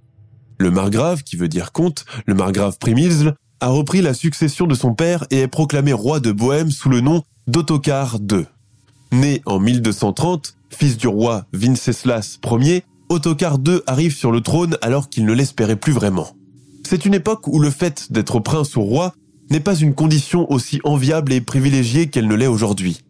Le 0.58 0.72
margrave, 0.72 1.22
qui 1.22 1.36
veut 1.36 1.46
dire 1.46 1.70
comte, 1.70 2.04
le 2.26 2.34
margrave 2.34 2.78
Primisle, 2.80 3.36
a 3.60 3.68
repris 3.68 4.02
la 4.02 4.12
succession 4.12 4.66
de 4.66 4.74
son 4.74 4.94
père 4.94 5.24
et 5.30 5.42
est 5.42 5.46
proclamé 5.46 5.92
roi 5.92 6.18
de 6.18 6.32
Bohême 6.32 6.72
sous 6.72 6.88
le 6.88 7.00
nom 7.00 7.22
d'Ottokar 7.46 8.16
II. 8.28 8.46
Né 9.12 9.40
en 9.46 9.60
1230, 9.60 10.56
fils 10.70 10.96
du 10.96 11.06
roi 11.06 11.46
Vinceslas 11.52 12.38
Ier, 12.44 12.84
Ottokar 13.08 13.58
II 13.66 13.80
arrive 13.86 14.14
sur 14.14 14.30
le 14.30 14.40
trône 14.40 14.76
alors 14.82 15.08
qu'il 15.08 15.24
ne 15.24 15.32
l'espérait 15.32 15.76
plus 15.76 15.92
vraiment. 15.92 16.28
C'est 16.86 17.04
une 17.04 17.14
époque 17.14 17.46
où 17.48 17.58
le 17.58 17.70
fait 17.70 18.12
d'être 18.12 18.40
prince 18.40 18.76
ou 18.76 18.82
roi 18.82 19.14
n'est 19.50 19.60
pas 19.60 19.76
une 19.76 19.94
condition 19.94 20.50
aussi 20.52 20.80
enviable 20.84 21.32
et 21.32 21.40
privilégiée 21.40 22.08
qu'elle 22.08 22.28
ne 22.28 22.34
l'est 22.34 22.46
aujourd'hui. 22.46 23.00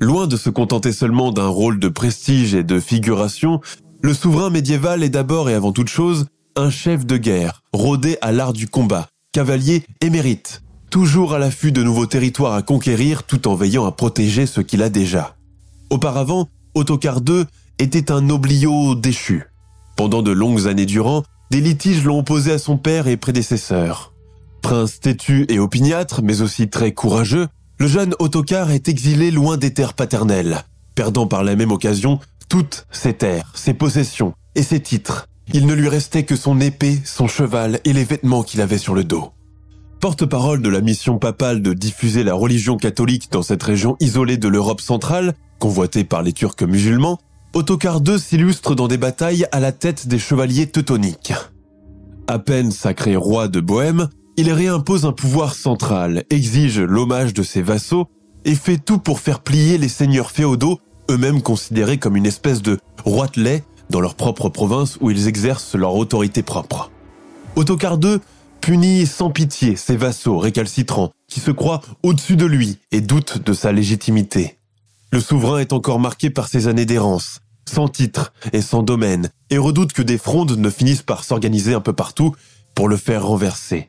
Loin 0.00 0.26
de 0.28 0.36
se 0.36 0.50
contenter 0.50 0.92
seulement 0.92 1.32
d'un 1.32 1.48
rôle 1.48 1.80
de 1.80 1.88
prestige 1.88 2.54
et 2.54 2.62
de 2.62 2.78
figuration, 2.78 3.60
le 4.00 4.14
souverain 4.14 4.50
médiéval 4.50 5.02
est 5.02 5.08
d'abord 5.08 5.50
et 5.50 5.54
avant 5.54 5.72
toute 5.72 5.88
chose 5.88 6.26
un 6.54 6.70
chef 6.70 7.04
de 7.04 7.16
guerre, 7.16 7.62
rodé 7.72 8.16
à 8.20 8.32
l'art 8.32 8.52
du 8.52 8.68
combat, 8.68 9.08
cavalier 9.32 9.84
émérite, 10.00 10.62
toujours 10.90 11.34
à 11.34 11.38
l'affût 11.38 11.72
de 11.72 11.82
nouveaux 11.82 12.06
territoires 12.06 12.54
à 12.54 12.62
conquérir 12.62 13.24
tout 13.24 13.48
en 13.48 13.54
veillant 13.54 13.86
à 13.86 13.92
protéger 13.92 14.46
ce 14.46 14.60
qu'il 14.60 14.82
a 14.82 14.88
déjà. 14.88 15.36
Auparavant, 15.90 16.48
Ottokar 16.74 17.20
II 17.28 17.44
était 17.78 18.10
un 18.10 18.30
oblio 18.30 18.94
déchu. 18.94 19.44
Pendant 19.96 20.22
de 20.22 20.30
longues 20.30 20.66
années 20.66 20.86
durant, 20.86 21.22
des 21.50 21.60
litiges 21.60 22.04
l'ont 22.04 22.18
opposé 22.18 22.52
à 22.52 22.58
son 22.58 22.76
père 22.76 23.08
et 23.08 23.16
prédécesseur. 23.16 24.12
Prince 24.62 25.00
têtu 25.00 25.46
et 25.48 25.58
opiniâtre, 25.58 26.20
mais 26.22 26.42
aussi 26.42 26.68
très 26.68 26.92
courageux, 26.92 27.48
le 27.78 27.86
jeune 27.86 28.14
Ottokar 28.18 28.70
est 28.70 28.88
exilé 28.88 29.30
loin 29.30 29.56
des 29.56 29.72
terres 29.72 29.94
paternelles, 29.94 30.64
perdant 30.94 31.26
par 31.26 31.44
la 31.44 31.56
même 31.56 31.72
occasion 31.72 32.18
toutes 32.48 32.86
ses 32.90 33.14
terres, 33.14 33.52
ses 33.54 33.74
possessions 33.74 34.34
et 34.54 34.62
ses 34.62 34.80
titres. 34.80 35.26
Il 35.54 35.66
ne 35.66 35.74
lui 35.74 35.88
restait 35.88 36.24
que 36.24 36.36
son 36.36 36.60
épée, 36.60 36.98
son 37.04 37.28
cheval 37.28 37.80
et 37.84 37.92
les 37.92 38.04
vêtements 38.04 38.42
qu'il 38.42 38.60
avait 38.60 38.78
sur 38.78 38.94
le 38.94 39.04
dos. 39.04 39.30
Porte-parole 40.00 40.62
de 40.62 40.68
la 40.68 40.80
mission 40.80 41.18
papale 41.18 41.62
de 41.62 41.72
diffuser 41.72 42.22
la 42.22 42.34
religion 42.34 42.76
catholique 42.76 43.32
dans 43.32 43.42
cette 43.42 43.62
région 43.62 43.96
isolée 44.00 44.36
de 44.36 44.48
l'Europe 44.48 44.80
centrale, 44.80 45.34
convoitée 45.58 46.04
par 46.04 46.22
les 46.22 46.32
Turcs 46.32 46.62
musulmans, 46.62 47.18
Ottokar 47.54 48.00
II 48.06 48.18
s'illustre 48.18 48.74
dans 48.74 48.88
des 48.88 48.98
batailles 48.98 49.46
à 49.52 49.60
la 49.60 49.72
tête 49.72 50.06
des 50.06 50.18
chevaliers 50.18 50.66
teutoniques. 50.66 51.32
À 52.26 52.38
peine 52.38 52.70
sacré 52.70 53.16
roi 53.16 53.48
de 53.48 53.60
Bohême, 53.60 54.08
il 54.36 54.52
réimpose 54.52 55.06
un 55.06 55.12
pouvoir 55.12 55.54
central, 55.54 56.24
exige 56.30 56.78
l'hommage 56.78 57.32
de 57.32 57.42
ses 57.42 57.62
vassaux 57.62 58.06
et 58.44 58.54
fait 58.54 58.78
tout 58.78 58.98
pour 58.98 59.20
faire 59.20 59.40
plier 59.40 59.78
les 59.78 59.88
seigneurs 59.88 60.30
féodaux, 60.30 60.78
eux-mêmes 61.10 61.42
considérés 61.42 61.98
comme 61.98 62.16
une 62.16 62.26
espèce 62.26 62.62
de 62.62 62.78
roitelet 63.04 63.64
dans 63.88 64.00
leur 64.00 64.14
propre 64.14 64.50
province 64.50 64.98
où 65.00 65.10
ils 65.10 65.26
exercent 65.26 65.74
leur 65.74 65.94
autorité 65.94 66.42
propre. 66.42 66.90
Ottokar 67.56 67.98
II 68.02 68.18
punit 68.60 69.06
sans 69.06 69.30
pitié 69.30 69.74
ses 69.76 69.96
vassaux 69.96 70.38
récalcitrants 70.38 71.12
qui 71.26 71.40
se 71.40 71.50
croient 71.50 71.80
au-dessus 72.02 72.36
de 72.36 72.44
lui 72.44 72.78
et 72.92 73.00
doutent 73.00 73.42
de 73.42 73.52
sa 73.54 73.72
légitimité. 73.72 74.57
Le 75.10 75.20
souverain 75.20 75.58
est 75.58 75.72
encore 75.72 76.00
marqué 76.00 76.28
par 76.28 76.48
ses 76.48 76.68
années 76.68 76.84
d'errance, 76.84 77.40
sans 77.68 77.88
titre 77.88 78.32
et 78.52 78.60
sans 78.60 78.82
domaine, 78.82 79.30
et 79.50 79.58
redoute 79.58 79.92
que 79.92 80.02
des 80.02 80.18
frondes 80.18 80.58
ne 80.58 80.70
finissent 80.70 81.02
par 81.02 81.24
s'organiser 81.24 81.72
un 81.72 81.80
peu 81.80 81.94
partout 81.94 82.34
pour 82.74 82.88
le 82.88 82.96
faire 82.96 83.26
renverser. 83.26 83.88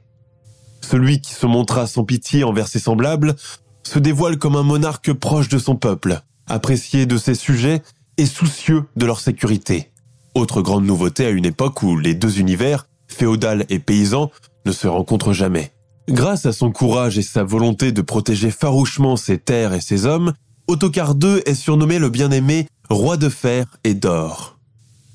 Celui 0.81 1.19
qui 1.19 1.33
se 1.33 1.45
montra 1.45 1.88
sans 1.88 2.05
pitié 2.05 2.43
envers 2.43 2.69
ses 2.69 2.79
semblables 2.79 3.35
se 3.83 3.99
dévoile 3.99 4.38
comme 4.38 4.55
un 4.55 4.63
monarque 4.63 5.11
proche 5.11 5.49
de 5.49 5.57
son 5.57 5.75
peuple, 5.75 6.21
apprécié 6.47 7.05
de 7.05 7.17
ses 7.17 7.35
sujets 7.35 7.81
et 8.17 8.25
soucieux 8.25 8.85
de 8.95 9.05
leur 9.05 9.19
sécurité. 9.19 9.91
Autre 10.35 10.61
grande 10.61 10.85
nouveauté 10.85 11.25
à 11.25 11.29
une 11.29 11.45
époque 11.45 11.83
où 11.83 11.97
les 11.97 12.13
deux 12.13 12.39
univers, 12.39 12.88
féodal 13.07 13.65
et 13.69 13.79
paysan, 13.79 14.31
ne 14.65 14.71
se 14.71 14.88
rencontrent 14.88 15.33
jamais. 15.33 15.73
Grâce 16.07 16.45
à 16.45 16.53
son 16.53 16.71
courage 16.71 17.17
et 17.17 17.23
sa 17.23 17.43
volonté 17.43 17.91
de 17.91 18.01
protéger 18.01 18.51
farouchement 18.51 19.15
ses 19.15 19.38
terres 19.38 19.73
et 19.73 19.81
ses 19.81 20.05
hommes, 20.05 20.33
Ottokar 20.69 21.15
II 21.19 21.41
est 21.47 21.55
surnommé 21.55 21.97
le 21.97 22.09
bien-aimé 22.09 22.67
roi 22.91 23.17
de 23.17 23.27
fer 23.27 23.65
et 23.83 23.95
d'or. 23.95 24.59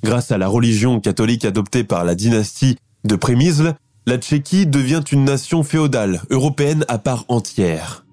Grâce 0.03 0.33
à 0.33 0.37
la 0.37 0.49
religion 0.49 0.99
catholique 0.99 1.45
adoptée 1.45 1.85
par 1.85 2.05
la 2.05 2.17
dynastie 2.17 2.77
de 3.05 3.15
Prémisle, 3.15 3.77
la 4.05 4.19
Tchéquie 4.19 4.67
devient 4.67 5.05
une 5.13 5.23
nation 5.23 5.63
féodale 5.63 6.21
européenne 6.31 6.85
à 6.89 6.99
part 6.99 7.25
entière. 7.29 8.05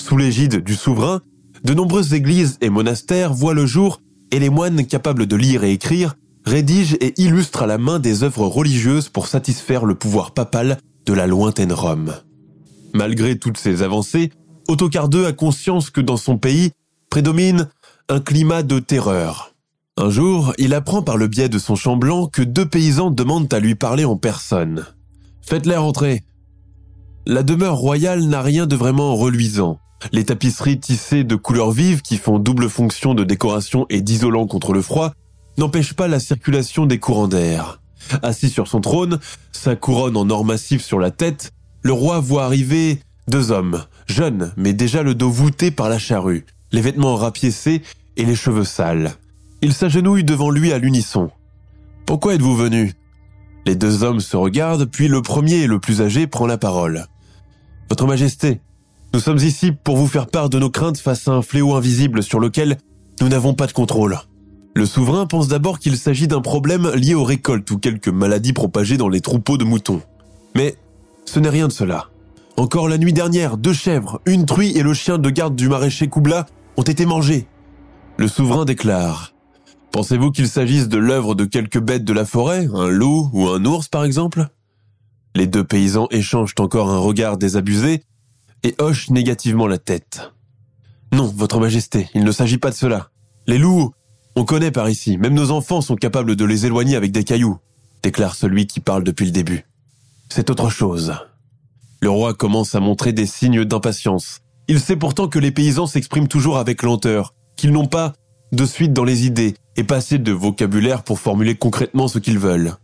Sous 0.00 0.16
l'égide 0.16 0.62
du 0.62 0.76
souverain, 0.76 1.20
de 1.64 1.74
nombreuses 1.74 2.14
églises 2.14 2.58
et 2.60 2.70
monastères 2.70 3.34
voient 3.34 3.54
le 3.54 3.66
jour 3.66 4.00
et 4.30 4.38
les 4.38 4.48
moines 4.48 4.86
capables 4.86 5.26
de 5.26 5.34
lire 5.34 5.64
et 5.64 5.72
écrire 5.72 6.14
rédigent 6.46 6.96
et 7.00 7.20
illustrent 7.20 7.62
à 7.62 7.66
la 7.66 7.78
main 7.78 7.98
des 7.98 8.22
œuvres 8.22 8.46
religieuses 8.46 9.08
pour 9.08 9.26
satisfaire 9.26 9.84
le 9.84 9.96
pouvoir 9.96 10.30
papal 10.30 10.78
de 11.06 11.12
la 11.12 11.26
lointaine 11.26 11.72
Rome. 11.72 12.14
Malgré 12.92 13.36
toutes 13.36 13.58
ces 13.58 13.82
avancées, 13.82 14.30
Ottokar 14.68 15.08
II 15.12 15.26
a 15.26 15.32
conscience 15.32 15.90
que 15.90 16.00
dans 16.00 16.16
son 16.16 16.38
pays 16.38 16.70
prédomine 17.14 17.68
un 18.08 18.18
climat 18.18 18.64
de 18.64 18.80
terreur. 18.80 19.54
Un 19.96 20.10
jour, 20.10 20.52
il 20.58 20.74
apprend 20.74 21.00
par 21.00 21.16
le 21.16 21.28
biais 21.28 21.48
de 21.48 21.60
son 21.60 21.76
chambellan 21.76 22.26
que 22.26 22.42
deux 22.42 22.66
paysans 22.66 23.12
demandent 23.12 23.54
à 23.54 23.60
lui 23.60 23.76
parler 23.76 24.04
en 24.04 24.16
personne. 24.16 24.84
Faites-les 25.40 25.76
rentrer. 25.76 26.24
La 27.24 27.44
demeure 27.44 27.76
royale 27.76 28.24
n'a 28.24 28.42
rien 28.42 28.66
de 28.66 28.74
vraiment 28.74 29.14
reluisant. 29.14 29.78
Les 30.10 30.24
tapisseries 30.24 30.80
tissées 30.80 31.22
de 31.22 31.36
couleurs 31.36 31.70
vives 31.70 32.02
qui 32.02 32.16
font 32.16 32.40
double 32.40 32.68
fonction 32.68 33.14
de 33.14 33.22
décoration 33.22 33.86
et 33.90 34.00
d'isolant 34.00 34.48
contre 34.48 34.72
le 34.72 34.82
froid 34.82 35.12
n'empêchent 35.56 35.94
pas 35.94 36.08
la 36.08 36.18
circulation 36.18 36.84
des 36.84 36.98
courants 36.98 37.28
d'air. 37.28 37.80
Assis 38.24 38.50
sur 38.50 38.66
son 38.66 38.80
trône, 38.80 39.20
sa 39.52 39.76
couronne 39.76 40.16
en 40.16 40.28
or 40.30 40.44
massif 40.44 40.82
sur 40.82 40.98
la 40.98 41.12
tête, 41.12 41.52
le 41.82 41.92
roi 41.92 42.18
voit 42.18 42.42
arriver 42.42 42.98
deux 43.28 43.52
hommes, 43.52 43.84
jeunes 44.06 44.52
mais 44.56 44.72
déjà 44.72 45.04
le 45.04 45.14
dos 45.14 45.30
voûté 45.30 45.70
par 45.70 45.88
la 45.88 46.00
charrue, 46.00 46.44
les 46.74 46.80
vêtements 46.80 47.14
rapiécés 47.14 47.82
et 48.16 48.24
les 48.24 48.34
cheveux 48.34 48.64
sales. 48.64 49.12
Ils 49.62 49.72
s'agenouillent 49.72 50.24
devant 50.24 50.50
lui 50.50 50.72
à 50.72 50.78
l'unisson. 50.78 51.30
Pourquoi 52.04 52.34
êtes-vous 52.34 52.56
venu? 52.56 52.94
Les 53.64 53.76
deux 53.76 54.02
hommes 54.02 54.18
se 54.18 54.36
regardent, 54.36 54.84
puis 54.84 55.06
le 55.06 55.22
premier 55.22 55.58
et 55.58 55.66
le 55.68 55.78
plus 55.78 56.02
âgé 56.02 56.26
prend 56.26 56.48
la 56.48 56.58
parole. 56.58 57.06
Votre 57.88 58.08
Majesté, 58.08 58.60
nous 59.14 59.20
sommes 59.20 59.38
ici 59.38 59.70
pour 59.70 59.96
vous 59.96 60.08
faire 60.08 60.26
part 60.26 60.50
de 60.50 60.58
nos 60.58 60.68
craintes 60.68 60.98
face 60.98 61.28
à 61.28 61.30
un 61.30 61.42
fléau 61.42 61.74
invisible 61.74 62.24
sur 62.24 62.40
lequel 62.40 62.76
nous 63.20 63.28
n'avons 63.28 63.54
pas 63.54 63.68
de 63.68 63.72
contrôle. 63.72 64.18
Le 64.74 64.84
souverain 64.84 65.26
pense 65.26 65.46
d'abord 65.46 65.78
qu'il 65.78 65.96
s'agit 65.96 66.26
d'un 66.26 66.40
problème 66.40 66.90
lié 66.96 67.14
aux 67.14 67.22
récoltes 67.22 67.70
ou 67.70 67.78
quelques 67.78 68.08
maladies 68.08 68.52
propagées 68.52 68.96
dans 68.96 69.08
les 69.08 69.20
troupeaux 69.20 69.58
de 69.58 69.64
moutons. 69.64 70.02
Mais 70.56 70.74
ce 71.24 71.38
n'est 71.38 71.50
rien 71.50 71.68
de 71.68 71.72
cela. 71.72 72.08
Encore 72.56 72.88
la 72.88 72.98
nuit 72.98 73.12
dernière, 73.12 73.58
deux 73.58 73.72
chèvres, 73.72 74.20
une 74.26 74.44
truie 74.44 74.76
et 74.76 74.82
le 74.82 74.92
chien 74.92 75.18
de 75.18 75.30
garde 75.30 75.54
du 75.54 75.68
maraîcher 75.68 76.08
Koubla 76.08 76.46
ont 76.76 76.82
été 76.82 77.06
mangés. 77.06 77.46
Le 78.16 78.28
souverain 78.28 78.64
déclare 78.64 79.34
Pensez-vous 79.92 80.32
qu'il 80.32 80.48
s'agisse 80.48 80.88
de 80.88 80.98
l'œuvre 80.98 81.36
de 81.36 81.44
quelques 81.44 81.78
bêtes 81.80 82.04
de 82.04 82.12
la 82.12 82.24
forêt, 82.24 82.66
un 82.74 82.88
loup 82.88 83.30
ou 83.32 83.46
un 83.48 83.64
ours 83.64 83.88
par 83.88 84.04
exemple? 84.04 84.48
Les 85.36 85.46
deux 85.46 85.64
paysans 85.64 86.08
échangent 86.10 86.54
encore 86.58 86.90
un 86.90 86.98
regard 86.98 87.38
désabusé 87.38 88.02
et 88.64 88.74
hochent 88.78 89.10
négativement 89.10 89.66
la 89.66 89.78
tête. 89.78 90.32
Non, 91.12 91.26
Votre 91.26 91.60
Majesté, 91.60 92.08
il 92.14 92.24
ne 92.24 92.32
s'agit 92.32 92.58
pas 92.58 92.70
de 92.70 92.74
cela. 92.74 93.10
Les 93.46 93.58
loups, 93.58 93.92
on 94.36 94.44
connaît 94.44 94.72
par 94.72 94.88
ici, 94.88 95.16
même 95.16 95.34
nos 95.34 95.52
enfants 95.52 95.80
sont 95.80 95.96
capables 95.96 96.34
de 96.34 96.44
les 96.44 96.66
éloigner 96.66 96.96
avec 96.96 97.12
des 97.12 97.22
cailloux, 97.22 97.58
déclare 98.02 98.34
celui 98.34 98.66
qui 98.66 98.80
parle 98.80 99.04
depuis 99.04 99.26
le 99.26 99.30
début. 99.30 99.64
C'est 100.28 100.50
autre 100.50 100.70
chose. 100.70 101.14
Le 102.00 102.10
roi 102.10 102.34
commence 102.34 102.74
à 102.74 102.80
montrer 102.80 103.12
des 103.12 103.26
signes 103.26 103.64
d'impatience. 103.64 104.40
Il 104.68 104.80
sait 104.80 104.96
pourtant 104.96 105.28
que 105.28 105.38
les 105.38 105.50
paysans 105.50 105.86
s'expriment 105.86 106.28
toujours 106.28 106.56
avec 106.56 106.82
lenteur, 106.82 107.34
qu'ils 107.56 107.72
n'ont 107.72 107.86
pas 107.86 108.14
de 108.52 108.64
suite 108.64 108.92
dans 108.92 109.04
les 109.04 109.26
idées 109.26 109.54
et 109.76 109.84
passer 109.84 110.18
de 110.18 110.32
vocabulaire 110.32 111.02
pour 111.02 111.18
formuler 111.18 111.54
concrètement 111.54 112.08
ce 112.08 112.18
qu'ils 112.18 112.38
veulent. 112.38 112.74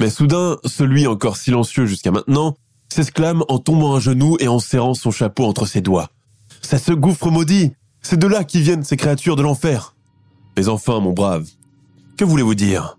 Mais 0.00 0.10
soudain, 0.10 0.56
celui 0.64 1.06
encore 1.06 1.36
silencieux 1.36 1.86
jusqu'à 1.86 2.10
maintenant, 2.10 2.56
s'exclame 2.88 3.44
en 3.48 3.58
tombant 3.58 3.94
à 3.94 4.00
genoux 4.00 4.36
et 4.40 4.48
en 4.48 4.58
serrant 4.58 4.94
son 4.94 5.10
chapeau 5.10 5.44
entre 5.44 5.66
ses 5.66 5.80
doigts. 5.80 6.10
C'est 6.62 6.78
ce 6.78 6.92
gouffre 6.92 7.30
maudit 7.30 7.72
C'est 8.02 8.18
de 8.18 8.26
là 8.26 8.44
qui 8.44 8.60
viennent 8.60 8.84
ces 8.84 8.96
créatures 8.96 9.36
de 9.36 9.42
l'enfer 9.42 9.94
Mais 10.56 10.68
enfin, 10.68 11.00
mon 11.00 11.12
brave, 11.12 11.48
que 12.16 12.24
voulez-vous 12.24 12.54
dire? 12.54 12.98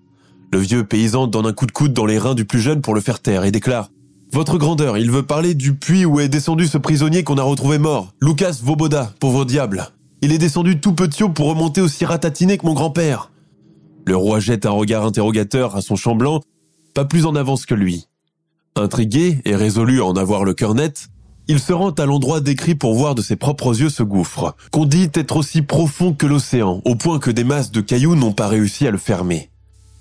Le 0.54 0.60
vieux 0.60 0.86
paysan 0.86 1.28
donne 1.28 1.46
un 1.46 1.54
coup 1.54 1.65
de 1.65 1.72
coude 1.72 1.93
dans 1.93 2.06
les 2.06 2.17
reins 2.17 2.36
du 2.36 2.46
plus 2.46 2.62
jeune 2.62 2.82
pour 2.82 2.96
le 2.96 3.02
faire 3.02 3.20
taire 3.20 3.43
et 3.43 3.52
déclare 3.52 3.89
Votre 4.34 4.58
grandeur, 4.58 4.98
il 4.98 5.10
veut 5.10 5.24
parler 5.24 5.54
du 5.54 5.74
puits 5.74 6.06
où 6.06 6.20
est 6.20 6.28
descendu 6.28 6.68
ce 6.68 6.78
prisonnier 6.78 7.24
qu'on 7.24 7.38
a 7.38 7.44
retrouvé 7.44 7.78
mort, 7.78 8.13
Lucas 8.22 8.58
Voboda, 8.62 9.13
pauvre 9.20 9.46
diable. 9.46 9.90
Il 10.22 10.34
est 10.34 10.38
descendu 10.38 10.80
tout 10.80 10.94
petit 10.94 11.24
pour 11.30 11.48
remonter 11.48 11.80
aussi 11.80 12.04
ratatiné 12.06 12.58
que 12.58 12.66
mon 12.66 12.74
grand-père. 12.74 13.32
Le 14.06 14.18
roi 14.18 14.40
jette 14.40 14.66
un 14.66 14.72
regard 14.72 15.06
interrogateur 15.06 15.76
à 15.76 15.82
son 15.82 15.96
chambellan, 15.96 16.42
pas 16.94 17.06
plus 17.06 17.26
en 17.26 17.36
avance 17.36 17.66
que 17.66 17.76
lui. 17.76 18.08
Intrigué 18.76 19.42
et 19.46 19.56
résolu 19.56 20.02
à 20.02 20.06
en 20.06 20.16
avoir 20.16 20.44
le 20.44 20.54
cœur 20.54 20.76
net, 20.76 21.08
il 21.48 21.60
se 21.60 21.72
rend 21.72 21.92
à 21.92 22.06
l'endroit 22.06 22.42
décrit 22.42 22.76
pour 22.76 22.94
voir 22.94 23.16
de 23.16 23.22
ses 23.22 23.38
propres 23.38 23.80
yeux 23.80 23.90
ce 23.90 24.04
gouffre, 24.04 24.56
qu'on 24.72 24.86
dit 24.86 25.10
être 25.13 25.38
aussi 25.38 25.62
profond 25.62 26.13
que 26.13 26.26
l'océan, 26.26 26.82
au 26.84 26.96
point 26.96 27.20
que 27.20 27.32
des 27.32 27.46
masses 27.46 27.72
de 27.72 27.80
cailloux 27.80 28.16
n'ont 28.16 28.34
pas 28.34 28.50
réussi 28.50 28.86
à 28.86 28.92
le 28.92 28.98
fermer. 28.98 29.50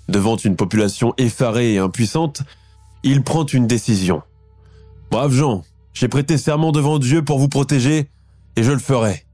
Devant 0.09 0.35
une 0.35 0.57
population 0.57 1.13
effarée 1.17 1.75
et 1.75 1.77
impuissante, 1.77 2.43
il 3.07 3.23
prend 3.23 3.45
une 3.45 3.67
décision. 3.67 4.21
Brave 5.11 5.33
Jean, 5.33 5.63
j'ai 5.93 6.07
prêté 6.07 6.37
serment 6.37 6.71
devant 6.71 6.99
Dieu 6.99 7.23
pour 7.23 7.39
vous 7.39 7.47
protéger, 7.47 8.09
et 8.55 8.63
je 8.63 8.71
le 8.71 8.79
ferai. 8.79 9.25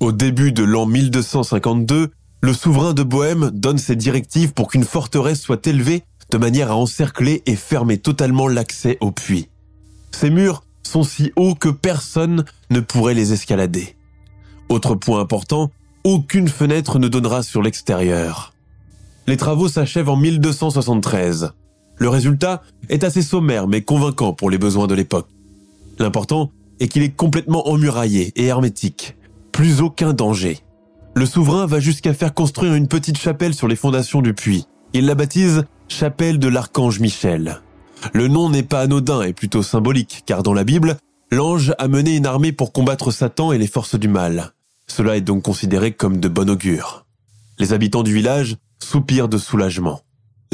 Au 0.00 0.12
début 0.12 0.52
de 0.52 0.62
l'an 0.62 0.86
1252, 0.86 2.10
le 2.42 2.52
souverain 2.52 2.92
de 2.92 3.02
Bohême 3.02 3.50
donne 3.50 3.78
ses 3.78 3.96
directives 3.96 4.52
pour 4.52 4.68
qu'une 4.68 4.84
forteresse 4.84 5.40
soit 5.40 5.66
élevée 5.66 6.04
de 6.30 6.38
manière 6.38 6.70
à 6.70 6.76
encercler 6.76 7.42
et 7.46 7.56
fermer 7.56 7.96
totalement 7.96 8.48
l'accès 8.48 8.98
au 9.00 9.10
puits. 9.10 9.48
Ces 10.10 10.30
murs 10.30 10.62
sont 10.82 11.02
si 11.02 11.32
hauts 11.36 11.54
que 11.54 11.70
personne 11.70 12.44
ne 12.70 12.80
pourrait 12.80 13.14
les 13.14 13.32
escalader. 13.32 13.96
Autre 14.68 14.94
point 14.94 15.20
important, 15.20 15.70
aucune 16.04 16.48
fenêtre 16.48 16.98
ne 16.98 17.08
donnera 17.08 17.42
sur 17.42 17.62
l'extérieur. 17.62 18.52
Les 19.26 19.38
travaux 19.38 19.68
s'achèvent 19.68 20.10
en 20.10 20.16
1273. 20.16 21.54
Le 21.96 22.08
résultat 22.08 22.62
est 22.88 23.04
assez 23.04 23.22
sommaire 23.22 23.68
mais 23.68 23.82
convaincant 23.82 24.32
pour 24.32 24.50
les 24.50 24.58
besoins 24.58 24.86
de 24.86 24.94
l'époque. 24.94 25.28
L'important 25.98 26.50
est 26.80 26.88
qu'il 26.88 27.02
est 27.02 27.16
complètement 27.16 27.68
emmuraillé 27.68 28.32
et 28.36 28.46
hermétique. 28.46 29.16
Plus 29.52 29.80
aucun 29.80 30.12
danger. 30.12 30.58
Le 31.14 31.26
souverain 31.26 31.66
va 31.66 31.78
jusqu'à 31.78 32.12
faire 32.12 32.34
construire 32.34 32.74
une 32.74 32.88
petite 32.88 33.18
chapelle 33.18 33.54
sur 33.54 33.68
les 33.68 33.76
fondations 33.76 34.20
du 34.20 34.34
puits. 34.34 34.66
Il 34.92 35.06
la 35.06 35.14
baptise 35.14 35.64
Chapelle 35.88 36.38
de 36.38 36.48
l'Archange 36.48 36.98
Michel. 36.98 37.60
Le 38.12 38.26
nom 38.26 38.50
n'est 38.50 38.64
pas 38.64 38.80
anodin 38.80 39.22
et 39.22 39.32
plutôt 39.32 39.62
symbolique, 39.62 40.22
car 40.26 40.42
dans 40.42 40.54
la 40.54 40.64
Bible, 40.64 40.96
l'ange 41.30 41.72
a 41.78 41.88
mené 41.88 42.16
une 42.16 42.26
armée 42.26 42.52
pour 42.52 42.72
combattre 42.72 43.10
Satan 43.10 43.52
et 43.52 43.58
les 43.58 43.66
forces 43.66 43.94
du 43.94 44.08
mal. 44.08 44.52
Cela 44.86 45.16
est 45.16 45.20
donc 45.20 45.42
considéré 45.42 45.92
comme 45.92 46.18
de 46.18 46.28
bon 46.28 46.50
augure. 46.50 47.06
Les 47.58 47.72
habitants 47.72 48.02
du 48.02 48.12
village 48.12 48.56
soupirent 48.82 49.28
de 49.28 49.38
soulagement. 49.38 50.00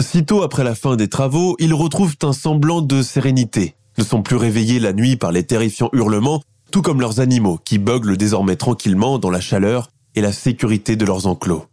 Sitôt 0.01 0.43
après 0.43 0.65
la 0.65 0.75
fin 0.75 0.97
des 0.97 1.09
travaux, 1.09 1.57
ils 1.59 1.75
retrouvent 1.75 2.17
un 2.23 2.33
semblant 2.33 2.81
de 2.81 3.03
sérénité, 3.03 3.75
ne 3.99 4.05
sont 4.05 4.23
plus 4.23 4.37
réveillés 4.37 4.81
la 4.81 4.93
nuit 4.93 5.17
par 5.17 5.31
les 5.31 5.45
terrifiants 5.45 5.91
hurlements, 5.93 6.43
tout 6.71 6.81
comme 6.81 7.01
leurs 7.01 7.21
animaux 7.21 7.59
qui 7.65 7.79
beuglent 7.79 8.17
désormais 8.17 8.57
tranquillement 8.57 9.19
dans 9.19 9.31
la 9.31 9.41
chaleur 9.41 9.91
et 10.15 10.23
la 10.23 10.33
sécurité 10.33 10.97
de 10.97 11.05
leurs 11.05 11.27
enclos. 11.27 11.67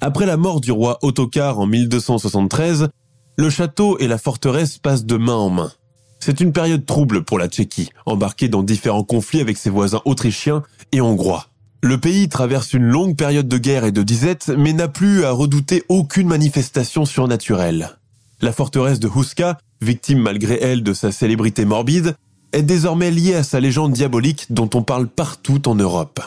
Après 0.00 0.26
la 0.26 0.36
mort 0.36 0.60
du 0.60 0.72
roi 0.72 0.98
Ottokar 1.02 1.58
en 1.58 1.66
1273, 1.66 2.88
le 3.36 3.50
château 3.50 3.98
et 3.98 4.08
la 4.08 4.18
forteresse 4.18 4.78
passent 4.78 5.04
de 5.04 5.16
main 5.16 5.34
en 5.34 5.50
main. 5.50 5.72
C'est 6.20 6.40
une 6.40 6.52
période 6.52 6.86
trouble 6.86 7.22
pour 7.22 7.38
la 7.38 7.48
Tchéquie, 7.48 7.90
embarquée 8.06 8.48
dans 8.48 8.62
différents 8.62 9.04
conflits 9.04 9.40
avec 9.40 9.58
ses 9.58 9.70
voisins 9.70 10.00
autrichiens 10.06 10.62
et 10.92 11.00
hongrois. 11.02 11.46
Le 11.82 11.98
pays 11.98 12.28
traverse 12.28 12.72
une 12.72 12.84
longue 12.84 13.16
période 13.16 13.48
de 13.48 13.58
guerre 13.58 13.84
et 13.84 13.92
de 13.92 14.02
disette, 14.02 14.50
mais 14.56 14.72
n'a 14.72 14.88
plus 14.88 15.24
à 15.24 15.30
redouter 15.30 15.84
aucune 15.88 16.26
manifestation 16.26 17.04
surnaturelle. 17.04 17.98
La 18.40 18.52
forteresse 18.52 19.00
de 19.00 19.08
Huska, 19.08 19.58
victime 19.80 20.20
malgré 20.20 20.58
elle 20.60 20.82
de 20.82 20.94
sa 20.94 21.12
célébrité 21.12 21.64
morbide, 21.64 22.16
est 22.52 22.62
désormais 22.62 23.10
liée 23.10 23.34
à 23.34 23.42
sa 23.42 23.60
légende 23.60 23.92
diabolique 23.92 24.46
dont 24.50 24.70
on 24.74 24.82
parle 24.82 25.06
partout 25.06 25.68
en 25.68 25.74
Europe. 25.74 26.20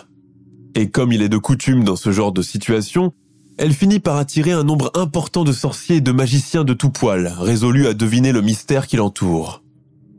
Et 0.75 0.89
comme 0.89 1.11
il 1.11 1.21
est 1.21 1.29
de 1.29 1.37
coutume 1.37 1.83
dans 1.83 1.95
ce 1.95 2.11
genre 2.11 2.31
de 2.31 2.41
situation, 2.41 3.11
elle 3.57 3.73
finit 3.73 3.99
par 3.99 4.17
attirer 4.17 4.51
un 4.51 4.63
nombre 4.63 4.91
important 4.95 5.43
de 5.43 5.51
sorciers 5.51 5.97
et 5.97 6.01
de 6.01 6.11
magiciens 6.11 6.63
de 6.63 6.73
tout 6.73 6.91
poil, 6.91 7.33
résolus 7.37 7.87
à 7.87 7.93
deviner 7.93 8.31
le 8.31 8.41
mystère 8.41 8.87
qui 8.87 8.95
l'entoure. 8.95 9.61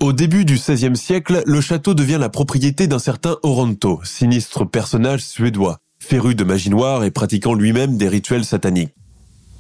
Au 0.01 0.15
début 0.15 0.47
du 0.47 0.55
XVIe 0.55 0.97
siècle, 0.97 1.43
le 1.45 1.61
château 1.61 1.93
devient 1.93 2.17
la 2.19 2.31
propriété 2.31 2.87
d'un 2.87 2.99
certain 2.99 3.37
Oronto, 3.43 4.01
sinistre 4.03 4.65
personnage 4.65 5.23
suédois, 5.23 5.77
féru 5.99 6.35
de 6.35 6.43
magie 6.43 6.71
noire 6.71 7.05
et 7.05 7.11
pratiquant 7.11 7.53
lui-même 7.53 7.99
des 7.99 8.09
rituels 8.09 8.47
sataniques. 8.47 8.95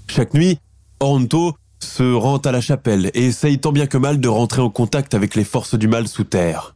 Chaque 0.09 0.33
nuit, 0.33 0.59
Oronto 0.99 1.55
se 1.79 2.15
rend 2.15 2.39
à 2.39 2.53
la 2.53 2.63
chapelle 2.63 3.11
et 3.13 3.27
essaye 3.27 3.59
tant 3.59 3.71
bien 3.71 3.87
que 3.87 3.99
mal 3.99 4.19
de 4.19 4.29
rentrer 4.29 4.63
en 4.63 4.71
contact 4.71 5.13
avec 5.13 5.35
les 5.35 5.45
forces 5.45 5.75
du 5.75 5.89
mal 5.89 6.09
sous 6.09 6.25
terre. 6.25 6.75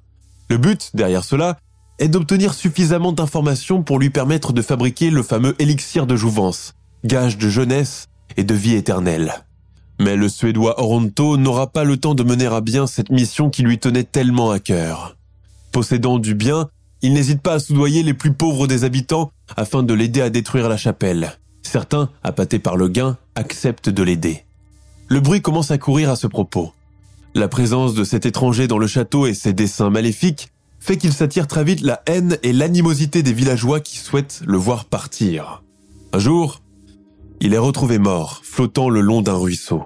Le 0.51 0.59
but, 0.59 0.91
derrière 0.93 1.25
cela, 1.25 1.57
est 1.99 2.09
d'obtenir 2.09 2.53
suffisamment 2.53 3.13
d'informations 3.13 3.83
pour 3.83 3.99
lui 3.99 4.11
permettre 4.11 4.53
de 4.53 4.61
fabriquer 4.61 5.09
le 5.09 5.23
fameux 5.23 5.55
élixir 5.59 6.07
de 6.07 6.17
jouvence, 6.17 6.75
gage 7.03 7.39
de 7.39 7.49
jeunesse 7.49 8.09
et 8.37 8.45
de 8.45 8.55
vie 8.55 8.75
éternelle. 8.75 9.33
Mais 10.05 10.17
le 10.17 10.29
Suédois 10.29 10.79
Oronto 10.83 11.39
n'aura 11.39 11.67
pas 11.67 11.83
le 11.83 11.97
temps 11.97 12.15
de 12.15 12.23
mener 12.23 12.45
à 12.45 12.61
bien 12.61 12.87
cette 12.87 13.09
mission 13.09 13.49
qui 13.49 13.63
lui 13.63 13.79
tenait 13.79 14.05
tellement 14.05 14.51
à 14.51 14.59
cœur. 14.59 15.17
Possédant 15.73 16.19
du 16.19 16.35
bien, 16.35 16.69
il 17.01 17.15
n'hésite 17.15 17.41
pas 17.41 17.55
à 17.55 17.59
soudoyer 17.59 18.03
les 18.03 18.13
plus 18.13 18.35
pauvres 18.35 18.67
des 18.67 18.85
habitants 18.85 19.31
afin 19.57 19.83
de 19.83 19.95
l'aider 19.95 20.21
à 20.21 20.29
détruire 20.29 20.69
la 20.69 20.77
chapelle. 20.77 21.39
Certains, 21.63 22.11
appâtés 22.23 22.59
par 22.59 22.77
le 22.77 22.89
gain, 22.89 23.17
acceptent 23.35 23.89
de 23.89 24.03
l'aider. 24.03 24.45
Le 25.09 25.21
bruit 25.21 25.41
commence 25.41 25.71
à 25.71 25.79
courir 25.79 26.11
à 26.11 26.17
ce 26.17 26.27
propos. 26.27 26.75
La 27.35 27.49
présence 27.49 27.95
de 27.95 28.05
cet 28.05 28.27
étranger 28.27 28.69
dans 28.69 28.77
le 28.77 28.87
château 28.87 29.25
et 29.25 29.33
ses 29.33 29.55
dessins 29.55 29.89
maléfiques 29.89 30.51
fait 30.81 30.99
qu'il 30.99 31.15
s'attire 31.15 31.47
très 31.47 31.65
vite 31.65 31.81
la 31.81 32.03
haine 32.05 32.37
et 32.43 32.53
l'animosité 32.53 33.23
des 33.23 33.33
villageois 33.33 33.81
qui 33.81 33.97
souhaitent 33.97 34.43
le 34.45 34.59
voir 34.59 34.85
partir. 34.85 35.63
Un 36.13 36.19
jour, 36.19 36.61
il 37.41 37.55
est 37.55 37.59
retrouvé 37.59 37.99
mort, 37.99 38.43
flottant 38.45 38.91
le 38.91 39.01
long 39.01 39.23
d'un 39.23 39.37
ruisseau. 39.37 39.85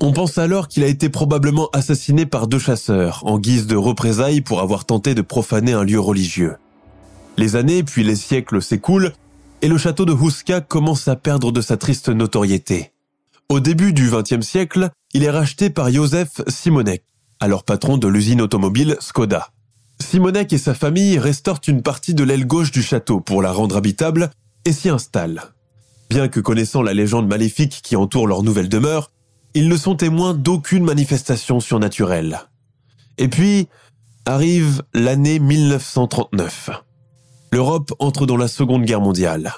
On 0.00 0.12
pense 0.12 0.38
alors 0.38 0.68
qu'il 0.68 0.84
a 0.84 0.88
été 0.88 1.08
probablement 1.08 1.68
assassiné 1.72 2.26
par 2.26 2.46
deux 2.46 2.58
chasseurs, 2.58 3.22
en 3.24 3.38
guise 3.38 3.66
de 3.66 3.76
représailles 3.76 4.40
pour 4.40 4.60
avoir 4.60 4.84
tenté 4.84 5.14
de 5.14 5.22
profaner 5.22 5.72
un 5.72 5.84
lieu 5.84 6.00
religieux. 6.00 6.56
Les 7.36 7.56
années 7.56 7.82
puis 7.82 8.04
les 8.04 8.16
siècles 8.16 8.60
s'écoulent, 8.60 9.12
et 9.62 9.68
le 9.68 9.78
château 9.78 10.04
de 10.04 10.12
Huska 10.12 10.60
commence 10.60 11.08
à 11.08 11.16
perdre 11.16 11.52
de 11.52 11.60
sa 11.60 11.76
triste 11.76 12.08
notoriété. 12.08 12.92
Au 13.48 13.60
début 13.60 13.92
du 13.92 14.10
XXe 14.10 14.46
siècle, 14.46 14.90
il 15.14 15.24
est 15.24 15.30
racheté 15.30 15.70
par 15.70 15.90
Joseph 15.90 16.42
Simonek, 16.48 17.02
alors 17.40 17.64
patron 17.64 17.96
de 17.96 18.08
l'usine 18.08 18.42
automobile 18.42 18.96
Skoda. 19.00 19.48
Simonek 20.00 20.52
et 20.52 20.58
sa 20.58 20.74
famille 20.74 21.18
restaurent 21.18 21.60
une 21.66 21.82
partie 21.82 22.14
de 22.14 22.24
l'aile 22.24 22.46
gauche 22.46 22.72
du 22.72 22.82
château 22.82 23.20
pour 23.20 23.42
la 23.42 23.52
rendre 23.52 23.76
habitable 23.76 24.30
et 24.64 24.72
s'y 24.72 24.88
installent. 24.88 25.42
Bien 26.10 26.28
que 26.28 26.40
connaissant 26.40 26.82
la 26.82 26.94
légende 26.94 27.28
maléfique 27.28 27.80
qui 27.82 27.96
entoure 27.96 28.26
leur 28.26 28.42
nouvelle 28.42 28.68
demeure, 28.68 29.10
ils 29.54 29.68
ne 29.68 29.76
sont 29.76 29.94
témoins 29.94 30.34
d'aucune 30.34 30.84
manifestation 30.84 31.60
surnaturelle. 31.60 32.40
Et 33.18 33.28
puis, 33.28 33.68
arrive 34.26 34.82
l'année 34.92 35.38
1939. 35.38 36.70
L'Europe 37.52 37.92
entre 38.00 38.26
dans 38.26 38.36
la 38.36 38.48
Seconde 38.48 38.84
Guerre 38.84 39.00
mondiale. 39.00 39.54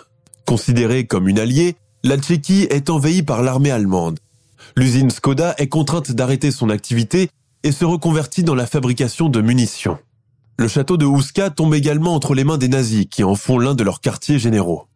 Considérée 0.46 1.06
comme 1.06 1.28
une 1.28 1.38
alliée, 1.38 1.76
la 2.04 2.18
Tchéquie 2.18 2.66
est 2.68 2.90
envahie 2.90 3.22
par 3.22 3.42
l'armée 3.42 3.70
allemande. 3.70 4.18
L'usine 4.76 5.10
Skoda 5.10 5.54
est 5.56 5.68
contrainte 5.68 6.12
d'arrêter 6.12 6.50
son 6.50 6.68
activité 6.68 7.30
et 7.62 7.72
se 7.72 7.86
reconvertit 7.86 8.42
dans 8.42 8.54
la 8.54 8.66
fabrication 8.66 9.30
de 9.30 9.40
munitions. 9.40 9.98
Le 10.58 10.68
château 10.68 10.98
de 10.98 11.06
Ouska 11.06 11.48
tombe 11.50 11.74
également 11.74 12.14
entre 12.14 12.34
les 12.34 12.44
mains 12.44 12.58
des 12.58 12.68
nazis 12.68 13.06
qui 13.10 13.24
en 13.24 13.34
font 13.34 13.58
l'un 13.58 13.74
de 13.74 13.82
leurs 13.82 14.00
quartiers 14.00 14.38
généraux. 14.38 14.86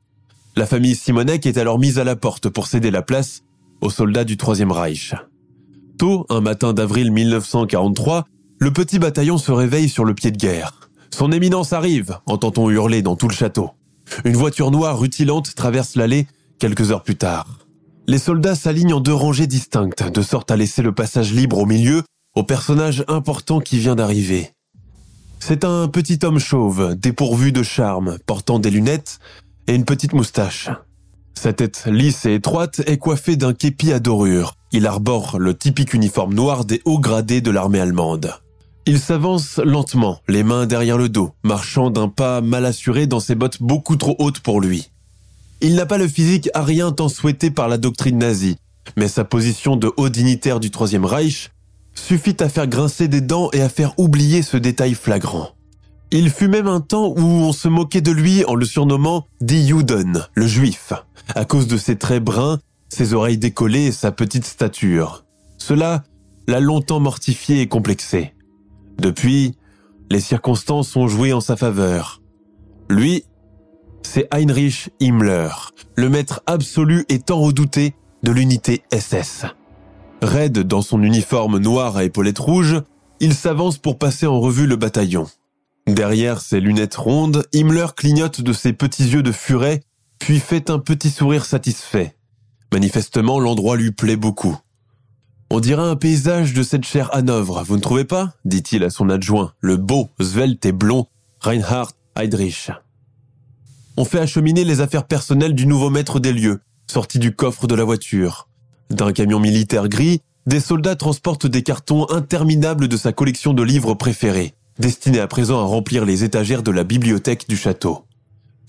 La 0.57 0.67
famille 0.67 0.95
Simonek 0.95 1.47
est 1.47 1.59
alors 1.59 1.79
mise 1.79 1.99
à 1.99 2.05
la 2.05 2.17
porte 2.17 2.51
pour 2.51 2.67
céder 2.67 2.91
la 2.91 3.03
place 3.03 3.43
aux 3.81 3.91
soldats 3.91 4.25
du 4.25 4.37
Troisième 4.37 4.73
Reich. 4.73 5.15
Tôt, 5.99 6.27
un 6.29 6.41
matin 6.41 6.73
d'avril 6.73 7.13
1943, 7.13 8.25
le 8.59 8.73
petit 8.73 8.99
bataillon 8.99 9.39
se 9.39 9.53
réveille 9.53 9.89
sur 9.89 10.05
le 10.05 10.15
pied 10.15 10.31
de 10.31 10.37
guerre. 10.37 10.91
Son 11.11 11.33
éminence 11.33 11.73
arrive, 11.73 12.19
entend-on 12.27 12.71
hurler 12.71 13.03
dans 13.03 13.17
tout 13.17 13.29
le 13.29 13.35
château. 13.35 13.71
Une 14.25 14.37
voiture 14.37 14.71
noire 14.71 14.99
rutilante 14.99 15.55
traverse 15.55 15.97
l'allée 15.97 16.27
quelques 16.59 16.91
heures 16.91 17.03
plus 17.03 17.17
tard. 17.17 17.59
Les 18.07 18.19
soldats 18.19 18.55
s'alignent 18.55 18.95
en 18.95 19.01
deux 19.01 19.15
rangées 19.15 19.47
distinctes, 19.47 20.11
de 20.11 20.23
sorte 20.23 20.51
à 20.51 20.57
laisser 20.57 20.83
le 20.83 20.93
passage 20.93 21.33
libre 21.33 21.59
au 21.59 21.67
milieu 21.67 22.03
au 22.37 22.45
personnage 22.45 23.05
important 23.09 23.61
qui 23.61 23.79
vient 23.79 23.97
d'arriver. 23.97 24.51
C'est 25.41 25.65
un 25.65 25.89
petit 25.89 26.19
homme 26.23 26.39
chauve, 26.39 26.95
dépourvu 26.95 27.51
de 27.51 27.63
charme, 27.63 28.19
portant 28.27 28.59
des 28.59 28.71
lunettes, 28.71 29.19
et 29.67 29.75
une 29.75 29.85
petite 29.85 30.13
moustache. 30.13 30.69
Sa 31.35 31.53
tête 31.53 31.85
lisse 31.87 32.27
et 32.27 32.35
étroite 32.35 32.83
est 32.87 32.99
coiffée 32.99 33.37
d'un 33.37 33.55
képi 33.55 33.93
à 33.93 33.99
dorure. 33.99 34.57
Il 34.73 34.87
arbore 34.87 35.39
le 35.39 35.55
typique 35.55 35.95
uniforme 35.95 36.35
noir 36.35 36.65
des 36.65 36.83
hauts 36.85 36.99
gradés 36.99 37.41
de 37.41 37.51
l'armée 37.51 37.81
allemande. 37.81 38.35
Il 38.87 38.99
s'avance 38.99 39.59
lentement, 39.59 40.21
les 40.29 40.43
mains 40.43 40.67
derrière 40.67 40.99
le 40.99 41.09
dos, 41.09 41.33
marchant 41.43 41.91
d'un 41.91 42.09
pas 42.09 42.41
mal 42.41 42.65
assuré 42.65 43.07
dans 43.07 43.21
ses 43.21 43.35
bottes 43.35 43.63
beaucoup 43.63 43.97
trop 43.97 44.17
hautes 44.19 44.41
pour 44.41 44.61
lui. 44.61 44.91
Il 45.61 45.75
n'a 45.75 45.87
pas 45.87 45.99
le 45.99 46.09
physique 46.09 46.49
à 46.55 46.63
rien 46.63 46.91
tant 46.91 47.09
souhaité 47.09 47.51
par 47.51 47.69
la 47.69 47.79
doctrine 47.79 48.19
nazie, 48.19 48.57
mais 48.97 49.09
sa 49.09 49.25
position 49.25 49.77
de 49.77 49.93
haut 49.97 50.09
dignitaire 50.09 50.61
du 50.61 50.71
Troisième 50.71 51.05
Reich 51.05 51.51
suffit 51.95 52.37
à 52.41 52.49
faire 52.49 52.67
grincer 52.67 53.09
des 53.09 53.21
dents 53.21 53.51
et 53.53 53.61
à 53.61 53.69
faire 53.69 53.99
oublier 53.99 54.43
ce 54.43 54.57
détail 54.57 54.95
flagrant. 54.95 55.51
Il 56.13 56.31
fut 56.31 56.49
même 56.49 56.67
un 56.67 56.81
temps 56.81 57.09
où 57.09 57.23
on 57.23 57.53
se 57.53 57.69
moquait 57.69 58.01
de 58.01 58.11
lui 58.11 58.45
en 58.47 58.55
le 58.55 58.65
surnommant 58.65 59.27
Die 59.41 59.69
Juden, 59.69 60.27
le 60.35 60.47
juif, 60.47 60.93
à 61.35 61.45
cause 61.45 61.67
de 61.67 61.77
ses 61.77 61.97
traits 61.97 62.23
bruns, 62.23 62.61
ses 62.89 63.15
oreilles 63.15 63.39
décollées 63.39 63.87
et 63.87 63.93
sa 63.93 64.13
petite 64.13 64.45
stature. 64.45 65.25
Cela 65.59 66.03
l'a 66.49 66.61
longtemps 66.61 67.01
mortifié 67.01 67.61
et 67.61 67.69
complexé. 67.69 68.35
Depuis, 68.99 69.55
les 70.11 70.21
circonstances 70.21 70.97
ont 70.97 71.09
joué 71.09 71.33
en 71.33 71.41
sa 71.41 71.57
faveur. 71.57 72.21
Lui, 72.89 73.25
c'est 74.03 74.27
Heinrich 74.33 74.91
Himmler, 75.01 75.51
le 75.97 76.09
maître 76.09 76.43
absolu 76.47 77.05
et 77.09 77.21
tant 77.21 77.41
redouté 77.41 77.95
de 78.23 78.33
l'unité 78.33 78.83
SS. 78.93 79.47
Raide 80.23 80.59
dans 80.61 80.83
son 80.83 81.03
uniforme 81.03 81.59
noir 81.59 81.97
à 81.97 82.05
épaulettes 82.05 82.39
rouges, 82.39 82.83
il 83.21 83.35
s'avance 83.35 83.79
pour 83.79 83.99
passer 83.99 84.27
en 84.27 84.41
revue 84.41 84.67
le 84.67 84.77
bataillon. 84.77 85.27
Derrière 85.87 86.41
ses 86.41 86.61
lunettes 86.61 86.97
rondes, 86.97 87.45
Himmler 87.55 87.87
clignote 87.97 88.41
de 88.41 88.53
ses 88.53 88.73
petits 88.73 89.09
yeux 89.09 89.23
de 89.23 89.33
furet, 89.33 89.83
puis 90.21 90.39
fait 90.39 90.71
un 90.71 90.79
petit 90.79 91.11
sourire 91.11 91.45
satisfait. 91.45 92.15
Manifestement, 92.73 93.41
l'endroit 93.41 93.77
lui 93.77 93.91
plaît 93.91 94.17
beaucoup. 94.17 94.57
On 95.51 95.59
dirait 95.59 95.83
un 95.83 95.97
paysage 95.97 96.53
de 96.53 96.63
cette 96.63 96.85
chère 96.85 97.13
Hanovre, 97.13 97.65
vous 97.65 97.77
ne 97.77 97.81
trouvez 97.81 98.05
pas? 98.05 98.35
dit-il 98.45 98.85
à 98.85 98.91
son 98.91 99.09
adjoint, 99.11 99.53
le 99.61 99.77
beau, 99.77 100.11
svelte 100.21 100.65
et 100.65 100.71
blond 100.71 101.09
Reinhard 101.41 101.91
Heydrich. 102.15 102.71
On 103.97 104.05
fait 104.05 104.21
acheminer 104.21 104.63
les 104.63 104.81
affaires 104.81 105.07
personnelles 105.07 105.55
du 105.55 105.67
nouveau 105.67 105.91
maître 105.91 106.21
des 106.21 106.33
lieux, 106.33 106.61
sorti 106.87 107.19
du 107.19 107.35
coffre 107.35 107.67
de 107.67 107.75
la 107.75 107.83
voiture. 107.83 108.47
D'un 108.91 109.13
camion 109.13 109.41
militaire 109.41 109.89
gris, 109.89 110.21
des 110.47 110.61
soldats 110.61 110.97
transportent 110.97 111.47
des 111.47 111.63
cartons 111.63 112.09
interminables 112.11 112.87
de 112.87 112.97
sa 112.97 113.13
collection 113.13 113.53
de 113.53 113.63
livres 113.63 113.95
préférés, 113.95 114.55
destinés 114.79 115.21
à 115.21 115.27
présent 115.27 115.61
à 115.61 115.65
remplir 115.65 116.05
les 116.05 116.25
étagères 116.25 116.63
de 116.63 116.71
la 116.71 116.85
bibliothèque 116.85 117.49
du 117.49 117.57
château. 117.57 118.05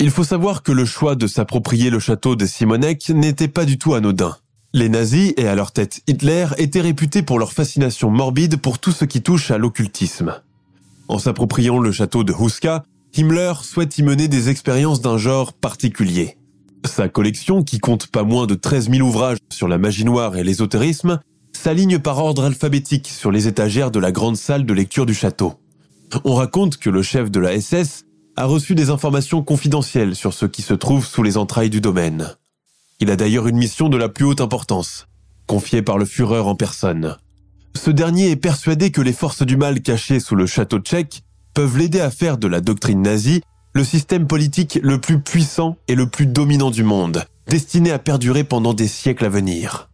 Il 0.03 0.09
faut 0.09 0.23
savoir 0.23 0.63
que 0.63 0.71
le 0.71 0.83
choix 0.83 1.13
de 1.13 1.27
s'approprier 1.27 1.91
le 1.91 1.99
château 1.99 2.35
de 2.35 2.47
Simonek 2.47 3.09
n'était 3.09 3.47
pas 3.47 3.65
du 3.65 3.77
tout 3.77 3.93
anodin. 3.93 4.35
Les 4.73 4.89
nazis, 4.89 5.31
et 5.37 5.47
à 5.47 5.53
leur 5.53 5.71
tête 5.71 6.01
Hitler, 6.07 6.47
étaient 6.57 6.81
réputés 6.81 7.21
pour 7.21 7.37
leur 7.37 7.53
fascination 7.53 8.09
morbide 8.09 8.57
pour 8.57 8.79
tout 8.79 8.91
ce 8.91 9.05
qui 9.05 9.21
touche 9.21 9.51
à 9.51 9.59
l'occultisme. 9.59 10.41
En 11.07 11.19
s'appropriant 11.19 11.77
le 11.77 11.91
château 11.91 12.23
de 12.23 12.33
Huska, 12.33 12.83
Himmler 13.15 13.53
souhaite 13.61 13.95
y 13.99 14.01
mener 14.01 14.27
des 14.27 14.49
expériences 14.49 15.01
d'un 15.01 15.19
genre 15.19 15.53
particulier. 15.53 16.35
Sa 16.83 17.07
collection, 17.07 17.61
qui 17.61 17.77
compte 17.77 18.07
pas 18.07 18.23
moins 18.23 18.47
de 18.47 18.55
13 18.55 18.89
000 18.89 19.07
ouvrages 19.07 19.37
sur 19.51 19.67
la 19.67 19.77
magie 19.77 20.05
noire 20.05 20.35
et 20.35 20.43
l'ésotérisme, 20.43 21.19
s'aligne 21.53 21.99
par 21.99 22.17
ordre 22.17 22.45
alphabétique 22.45 23.07
sur 23.07 23.29
les 23.29 23.47
étagères 23.47 23.91
de 23.91 23.99
la 23.99 24.11
grande 24.11 24.37
salle 24.37 24.65
de 24.65 24.73
lecture 24.73 25.05
du 25.05 25.13
château. 25.13 25.53
On 26.23 26.33
raconte 26.33 26.77
que 26.77 26.89
le 26.89 27.03
chef 27.03 27.29
de 27.29 27.39
la 27.39 27.61
SS 27.61 28.05
a 28.35 28.45
reçu 28.45 28.75
des 28.75 28.89
informations 28.89 29.43
confidentielles 29.43 30.15
sur 30.15 30.33
ce 30.33 30.45
qui 30.45 30.61
se 30.61 30.73
trouve 30.73 31.05
sous 31.05 31.23
les 31.23 31.37
entrailles 31.37 31.69
du 31.69 31.81
domaine. 31.81 32.35
Il 32.99 33.09
a 33.11 33.15
d'ailleurs 33.15 33.47
une 33.47 33.57
mission 33.57 33.89
de 33.89 33.97
la 33.97 34.09
plus 34.09 34.25
haute 34.25 34.41
importance, 34.41 35.07
confiée 35.47 35.81
par 35.81 35.97
le 35.97 36.05
Führer 36.05 36.39
en 36.39 36.55
personne. 36.55 37.17
Ce 37.75 37.89
dernier 37.89 38.31
est 38.31 38.35
persuadé 38.35 38.91
que 38.91 39.01
les 39.01 39.13
forces 39.13 39.43
du 39.43 39.57
mal 39.57 39.81
cachées 39.81 40.19
sous 40.19 40.35
le 40.35 40.45
château 40.45 40.79
tchèque 40.79 41.23
peuvent 41.53 41.77
l'aider 41.77 41.99
à 41.99 42.11
faire 42.11 42.37
de 42.37 42.47
la 42.47 42.61
doctrine 42.61 43.01
nazie 43.01 43.41
le 43.73 43.83
système 43.83 44.27
politique 44.27 44.79
le 44.83 44.99
plus 44.99 45.21
puissant 45.21 45.77
et 45.87 45.95
le 45.95 46.07
plus 46.07 46.25
dominant 46.25 46.71
du 46.71 46.83
monde, 46.83 47.23
destiné 47.47 47.91
à 47.91 47.99
perdurer 47.99 48.43
pendant 48.43 48.73
des 48.73 48.87
siècles 48.87 49.25
à 49.25 49.29
venir. 49.29 49.89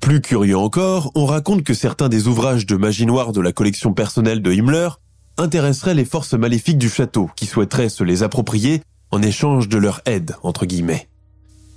Plus 0.00 0.20
curieux 0.20 0.58
encore, 0.58 1.10
on 1.14 1.24
raconte 1.24 1.62
que 1.62 1.72
certains 1.72 2.10
des 2.10 2.28
ouvrages 2.28 2.66
de 2.66 2.76
magie 2.76 3.06
noire 3.06 3.32
de 3.32 3.40
la 3.40 3.52
collection 3.52 3.94
personnelle 3.94 4.42
de 4.42 4.52
Himmler 4.52 4.90
intéresseraient 5.38 5.94
les 5.94 6.04
forces 6.04 6.34
maléfiques 6.34 6.78
du 6.78 6.88
château 6.88 7.30
qui 7.36 7.46
souhaiteraient 7.46 7.88
se 7.88 8.04
les 8.04 8.22
approprier 8.22 8.82
en 9.10 9.22
échange 9.22 9.68
de 9.68 9.78
leur 9.78 10.00
aide, 10.06 10.36
entre 10.42 10.66
guillemets. 10.66 11.08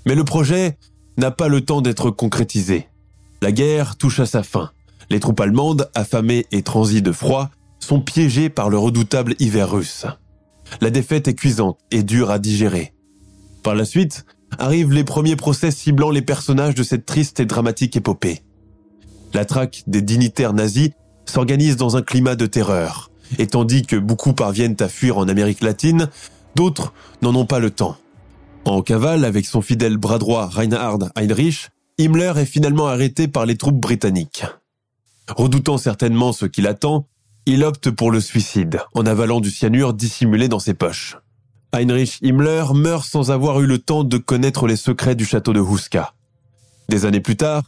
Mais 0.06 0.16
le 0.16 0.24
projet 0.24 0.78
n'a 1.18 1.32
pas 1.32 1.48
le 1.48 1.62
temps 1.62 1.82
d'être 1.82 2.12
concrétisé. 2.12 2.88
La 3.42 3.52
guerre 3.52 3.98
touche 3.98 4.20
à 4.20 4.26
sa 4.26 4.44
fin. 4.44 4.72
Les 5.10 5.20
troupes 5.20 5.40
allemandes, 5.40 5.90
affamées 5.96 6.46
et 6.52 6.64
transies 6.64 7.02
de 7.02 7.12
froid, 7.12 7.50
sont 7.80 8.02
piégées 8.02 8.50
par 8.50 8.70
le 8.70 8.78
redoutable 8.78 9.36
hiver 9.40 9.72
russe. 9.72 10.06
La 10.82 10.90
défaite 10.90 11.28
est 11.28 11.36
cuisante 11.36 11.80
et 11.92 12.04
dure 12.04 12.32
à 12.32 12.40
digérer. 12.40 12.94
Par 13.64 13.76
la 13.76 13.86
suite, 13.86 14.26
arrivent 14.60 14.92
les 14.92 15.04
premiers 15.04 15.36
procès 15.36 15.72
ciblant 15.72 16.10
les 16.10 16.22
personnages 16.22 16.76
de 16.76 16.84
cette 16.84 17.06
triste 17.06 17.40
et 17.40 17.46
dramatique 17.46 17.96
épopée. 17.96 18.42
La 19.34 19.46
traque 19.46 19.84
des 19.88 20.02
dignitaires 20.02 20.54
nazis 20.54 20.92
s'organise 21.26 21.76
dans 21.76 21.98
un 21.98 22.02
climat 22.02 22.36
de 22.36 22.46
terreur, 22.46 23.12
et 23.38 23.48
tandis 23.48 23.84
que 23.84 23.96
beaucoup 23.96 24.34
parviennent 24.34 24.78
à 24.80 24.88
fuir 24.88 25.18
en 25.18 25.28
Amérique 25.28 25.62
latine, 25.62 26.10
d'autres 26.56 26.94
n'en 27.22 27.36
ont 27.36 27.46
pas 27.46 27.60
le 27.60 27.72
temps. 27.72 27.98
En 28.66 28.82
cavale 28.82 29.24
avec 29.24 29.46
son 29.46 29.62
fidèle 29.62 29.98
bras 29.98 30.20
droit 30.20 30.48
Reinhard 30.48 31.00
Heinrich, 31.16 31.70
Himmler 32.00 32.34
est 32.38 32.46
finalement 32.46 32.88
arrêté 32.88 33.28
par 33.28 33.46
les 33.46 33.58
troupes 33.58 33.80
britanniques. 33.80 34.46
Redoutant 35.36 35.78
certainement 35.78 36.32
ce 36.32 36.46
qui 36.46 36.62
l'attend, 36.62 37.08
il 37.46 37.64
opte 37.64 37.90
pour 37.92 38.12
le 38.12 38.20
suicide 38.20 38.82
en 38.94 39.06
avalant 39.06 39.40
du 39.40 39.50
cyanure 39.50 39.94
dissimulé 39.94 40.48
dans 40.50 40.60
ses 40.60 40.74
poches. 40.74 41.18
Heinrich 41.74 42.20
Himmler 42.22 42.66
meurt 42.74 43.06
sans 43.06 43.32
avoir 43.32 43.62
eu 43.62 43.66
le 43.66 43.78
temps 43.78 44.04
de 44.04 44.18
connaître 44.18 44.68
les 44.68 44.76
secrets 44.76 45.16
du 45.16 45.26
château 45.26 45.54
de 45.54 45.62
Huska. 45.62 46.14
Des 46.90 47.06
années 47.06 47.20
plus 47.20 47.36
tard, 47.36 47.64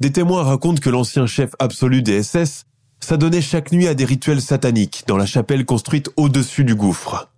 des 0.00 0.12
témoins 0.12 0.42
racontent 0.42 0.80
que 0.80 0.90
l'ancien 0.90 1.26
chef 1.26 1.50
absolu 1.58 2.02
des 2.02 2.22
SS 2.22 2.64
s'adonnait 3.04 3.42
chaque 3.42 3.72
nuit 3.72 3.88
à 3.88 3.94
des 3.94 4.04
rituels 4.04 4.40
sataniques 4.40 5.04
dans 5.06 5.16
la 5.16 5.26
chapelle 5.26 5.64
construite 5.64 6.10
au-dessus 6.16 6.64
du 6.64 6.74
gouffre. 6.74 7.30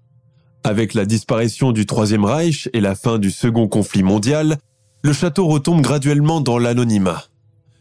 Avec 0.62 0.94
la 0.94 1.05
disparition 1.05 1.72
du 1.72 1.87
Troisième 1.87 2.24
Reich 2.24 2.68
et 2.72 2.81
la 2.81 2.94
fin 2.94 3.18
du 3.18 3.31
Second 3.31 3.68
conflit 3.68 4.03
mondial, 4.03 4.59
le 5.03 5.12
château 5.12 5.46
retombe 5.46 5.83
graduellement 5.83 6.40
dans 6.40 6.59
l'anonymat. 6.59 7.24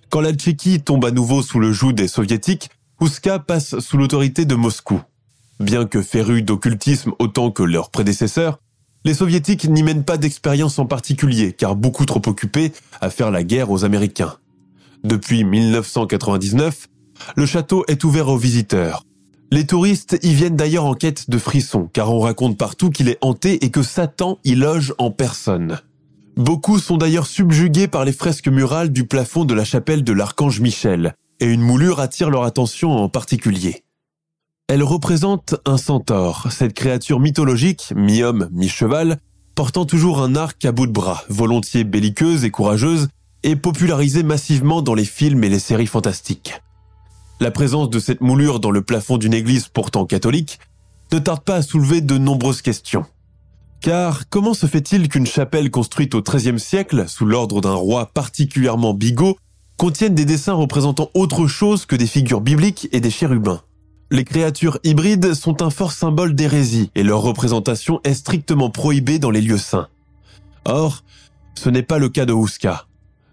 Quand 0.10 0.22
la 0.22 0.34
Tchéquie 0.34 0.82
tombe 0.82 1.06
à 1.06 1.12
nouveau 1.12 1.42
sous 1.42 1.60
le 1.60 1.72
joug 1.72 1.94
des 1.94 2.08
soviétiques, 2.08 2.70
Ouska 3.00 3.40
passe 3.40 3.80
sous 3.80 3.98
l'autorité 3.98 4.46
de 4.46 4.56
Moscou. 4.56 5.02
Bien 5.60 5.86
que 5.86 6.02
férus 6.02 6.44
d'occultisme 6.44 7.14
autant 7.20 7.52
que 7.52 7.64
leurs 7.64 7.90
prédécesseurs, 7.90 8.60
les 9.06 9.14
soviétiques 9.14 9.66
n'y 9.70 9.84
mènent 9.84 10.06
pas 10.06 10.18
d'expérience 10.18 10.80
en 10.80 10.86
particulier, 10.86 11.54
car 11.54 11.76
beaucoup 11.76 12.06
trop 12.06 12.22
occupés 12.26 12.72
à 13.02 13.10
faire 13.10 13.32
la 13.32 13.44
guerre 13.44 13.72
aux 13.72 13.86
Américains. 13.86 14.36
Depuis 15.04 15.44
1999, 15.44 16.88
le 17.36 17.46
château 17.46 17.84
est 17.88 18.04
ouvert 18.04 18.30
aux 18.30 18.38
visiteurs. 18.38 19.04
Les 19.52 19.66
touristes 19.68 20.18
y 20.24 20.34
viennent 20.34 20.56
d'ailleurs 20.56 20.86
en 20.86 20.96
quête 20.96 21.30
de 21.30 21.38
frissons, 21.38 21.88
car 21.94 22.12
on 22.12 22.20
raconte 22.20 22.58
partout 22.58 22.90
qu'il 22.90 23.08
est 23.08 23.20
hanté 23.22 23.64
et 23.64 23.70
que 23.70 23.84
Satan 23.84 24.40
y 24.44 24.56
loge 24.56 24.96
en 24.98 25.12
personne. 25.12 25.80
Beaucoup 26.36 26.80
sont 26.80 26.98
d'ailleurs 26.98 27.28
subjugués 27.28 27.88
par 27.88 28.06
les 28.06 28.14
fresques 28.14 28.48
murales 28.48 28.92
du 28.92 29.06
plafond 29.06 29.46
de 29.46 29.54
la 29.54 29.64
chapelle 29.64 30.04
de 30.04 30.14
l'archange 30.14 30.60
Michel, 30.60 31.14
et 31.40 31.46
une 31.46 31.62
moulure 31.62 32.00
attire 32.00 32.32
leur 32.32 32.44
attention 32.44 32.92
en 32.92 33.10
particulier. 33.10 33.84
Elle 34.68 34.82
représente 34.82 35.56
un 35.66 35.78
centaure, 35.78 36.48
cette 36.50 36.74
créature 36.74 37.20
mythologique, 37.20 37.94
mi-homme, 37.96 38.50
mi-cheval, 38.52 39.20
portant 39.54 39.86
toujours 39.86 40.24
un 40.24 40.36
arc 40.36 40.66
à 40.66 40.72
bout 40.72 40.88
de 40.88 40.92
bras, 40.92 41.24
volontiers 41.30 41.84
belliqueuse 41.84 42.44
et 42.44 42.50
courageuse, 42.50 43.10
et 43.44 43.56
popularisée 43.56 44.24
massivement 44.24 44.82
dans 44.82 44.96
les 44.96 45.06
films 45.06 45.44
et 45.44 45.50
les 45.50 45.60
séries 45.60 45.86
fantastiques. 45.86 46.62
La 47.44 47.52
présence 47.52 47.90
de 47.90 48.00
cette 48.00 48.22
moulure 48.22 48.62
dans 48.62 48.72
le 48.72 48.82
plafond 48.82 49.18
d'une 49.18 49.34
église 49.34 49.68
pourtant 49.68 50.06
catholique 50.06 50.60
ne 51.12 51.20
tarde 51.20 51.44
pas 51.44 51.56
à 51.58 51.62
soulever 51.62 52.00
de 52.00 52.18
nombreuses 52.18 52.62
questions. 52.62 53.06
Car 53.82 54.30
comment 54.30 54.54
se 54.54 54.66
fait-il 54.66 55.10
qu'une 55.10 55.26
chapelle 55.26 55.70
construite 55.70 56.16
au 56.16 56.22
XIIIe 56.22 56.58
siècle, 56.58 57.04
sous 57.10 57.26
l'ordre 57.26 57.60
d'un 57.60 57.74
roi 57.74 58.06
particulièrement 58.06 58.94
bigot, 58.94 59.36
contienne 59.76 60.16
des 60.16 60.24
dessins 60.24 60.54
représentant 60.54 61.10
autre 61.16 61.46
chose 61.48 61.86
que 61.86 61.98
des 61.98 62.08
figures 62.08 62.40
bibliques 62.40 62.88
et 62.94 63.02
des 63.02 63.12
chérubins 63.12 63.60
Les 64.10 64.24
créatures 64.24 64.80
hybrides 64.86 65.34
sont 65.34 65.62
un 65.62 65.70
fort 65.70 65.92
symbole 65.92 66.36
d'hérésie 66.36 66.92
et 66.96 67.04
leur 67.04 67.24
représentation 67.24 68.00
est 68.06 68.14
strictement 68.14 68.70
prohibée 68.70 69.20
dans 69.20 69.32
les 69.32 69.42
lieux 69.42 69.58
saints. 69.58 69.90
Or, 70.64 71.04
ce 71.56 71.68
n'est 71.70 71.84
pas 71.84 72.00
le 72.00 72.08
cas 72.08 72.26
de 72.26 72.32
Huska. 72.32 72.88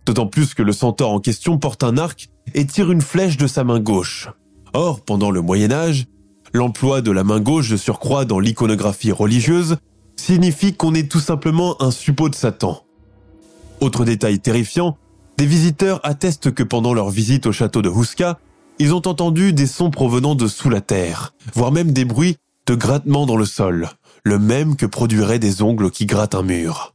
D'autant 0.06 0.26
plus 0.26 0.54
que 0.54 0.62
le 0.62 0.72
centaure 0.72 1.12
en 1.12 1.20
question 1.20 1.58
porte 1.58 1.84
un 1.84 1.98
arc 1.98 2.28
et 2.54 2.66
tire 2.66 2.90
une 2.90 3.02
flèche 3.02 3.36
de 3.36 3.46
sa 3.46 3.64
main 3.64 3.80
gauche. 3.80 4.28
Or, 4.72 5.00
pendant 5.00 5.30
le 5.30 5.40
Moyen 5.40 5.72
Âge, 5.72 6.06
l'emploi 6.52 7.00
de 7.00 7.10
la 7.10 7.24
main 7.24 7.40
gauche 7.40 7.70
de 7.70 7.76
surcroît 7.76 8.24
dans 8.24 8.38
l'iconographie 8.38 9.12
religieuse 9.12 9.76
signifie 10.16 10.74
qu'on 10.74 10.94
est 10.94 11.10
tout 11.10 11.20
simplement 11.20 11.80
un 11.82 11.90
suppôt 11.90 12.28
de 12.28 12.34
Satan. 12.34 12.82
Autre 13.80 14.04
détail 14.04 14.40
terrifiant, 14.40 14.96
des 15.38 15.46
visiteurs 15.46 16.00
attestent 16.02 16.52
que 16.52 16.62
pendant 16.62 16.92
leur 16.92 17.08
visite 17.10 17.46
au 17.46 17.52
château 17.52 17.80
de 17.80 17.88
Huska, 17.88 18.38
ils 18.78 18.92
ont 18.94 19.06
entendu 19.06 19.52
des 19.52 19.66
sons 19.66 19.90
provenant 19.90 20.34
de 20.34 20.46
sous 20.46 20.70
la 20.70 20.80
terre, 20.80 21.34
voire 21.54 21.72
même 21.72 21.92
des 21.92 22.04
bruits 22.04 22.36
de 22.66 22.74
grattement 22.74 23.26
dans 23.26 23.36
le 23.36 23.46
sol, 23.46 23.88
le 24.24 24.38
même 24.38 24.76
que 24.76 24.86
produiraient 24.86 25.38
des 25.38 25.62
ongles 25.62 25.90
qui 25.90 26.06
grattent 26.06 26.34
un 26.34 26.42
mur. 26.42 26.94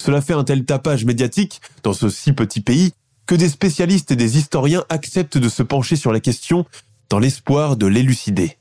Cela 0.00 0.22
fait 0.22 0.32
un 0.32 0.44
tel 0.44 0.64
tapage 0.64 1.04
médiatique 1.04 1.60
dans 1.82 1.92
ce 1.92 2.08
si 2.08 2.32
petit 2.32 2.62
pays 2.62 2.92
que 3.26 3.34
des 3.34 3.50
spécialistes 3.50 4.10
et 4.10 4.16
des 4.16 4.38
historiens 4.38 4.82
acceptent 4.88 5.36
de 5.36 5.48
se 5.50 5.62
pencher 5.62 5.94
sur 5.94 6.10
la 6.10 6.20
question 6.20 6.64
dans 7.10 7.18
l'espoir 7.18 7.76
de 7.76 7.86
l'élucider. 7.86 8.56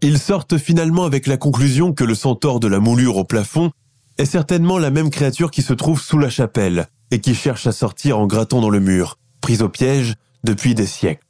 Ils 0.00 0.20
sortent 0.20 0.58
finalement 0.58 1.04
avec 1.04 1.26
la 1.26 1.36
conclusion 1.36 1.92
que 1.92 2.04
le 2.04 2.14
centaure 2.14 2.60
de 2.60 2.68
la 2.68 2.78
moulure 2.78 3.16
au 3.16 3.24
plafond 3.24 3.72
est 4.16 4.26
certainement 4.26 4.78
la 4.78 4.90
même 4.90 5.10
créature 5.10 5.50
qui 5.50 5.62
se 5.62 5.72
trouve 5.72 6.00
sous 6.00 6.18
la 6.18 6.30
chapelle 6.30 6.86
et 7.10 7.20
qui 7.20 7.34
cherche 7.34 7.66
à 7.66 7.72
sortir 7.72 8.20
en 8.20 8.28
grattant 8.28 8.60
dans 8.60 8.70
le 8.70 8.80
mur, 8.80 9.18
prise 9.40 9.62
au 9.62 9.68
piège 9.68 10.14
depuis 10.44 10.76
des 10.76 10.86
siècles. 10.86 11.26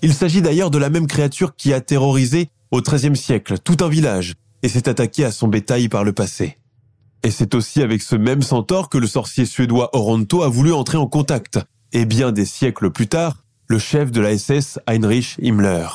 Il 0.00 0.14
s'agit 0.14 0.40
d'ailleurs 0.40 0.70
de 0.70 0.78
la 0.78 0.88
même 0.88 1.06
créature 1.06 1.54
qui 1.54 1.74
a 1.74 1.82
terrorisé 1.82 2.48
au 2.70 2.80
XIIIe 2.80 3.16
siècle 3.16 3.58
tout 3.58 3.76
un 3.84 3.88
village 3.90 4.34
et 4.62 4.70
s'est 4.70 4.88
attaqué 4.88 5.26
à 5.26 5.32
son 5.32 5.48
bétail 5.48 5.90
par 5.90 6.02
le 6.02 6.14
passé. 6.14 6.56
Et 7.24 7.30
c'est 7.30 7.54
aussi 7.54 7.82
avec 7.82 8.02
ce 8.02 8.16
même 8.16 8.42
centaure 8.42 8.88
que 8.88 8.98
le 8.98 9.06
sorcier 9.06 9.44
suédois 9.44 9.90
Oronto 9.92 10.42
a 10.42 10.48
voulu 10.48 10.72
entrer 10.72 10.98
en 10.98 11.06
contact, 11.06 11.58
et 11.92 12.04
bien 12.04 12.32
des 12.32 12.44
siècles 12.44 12.90
plus 12.90 13.08
tard, 13.08 13.44
le 13.66 13.78
chef 13.78 14.12
de 14.12 14.20
la 14.20 14.36
SS 14.36 14.78
Heinrich 14.86 15.36
Himmler. 15.42 15.88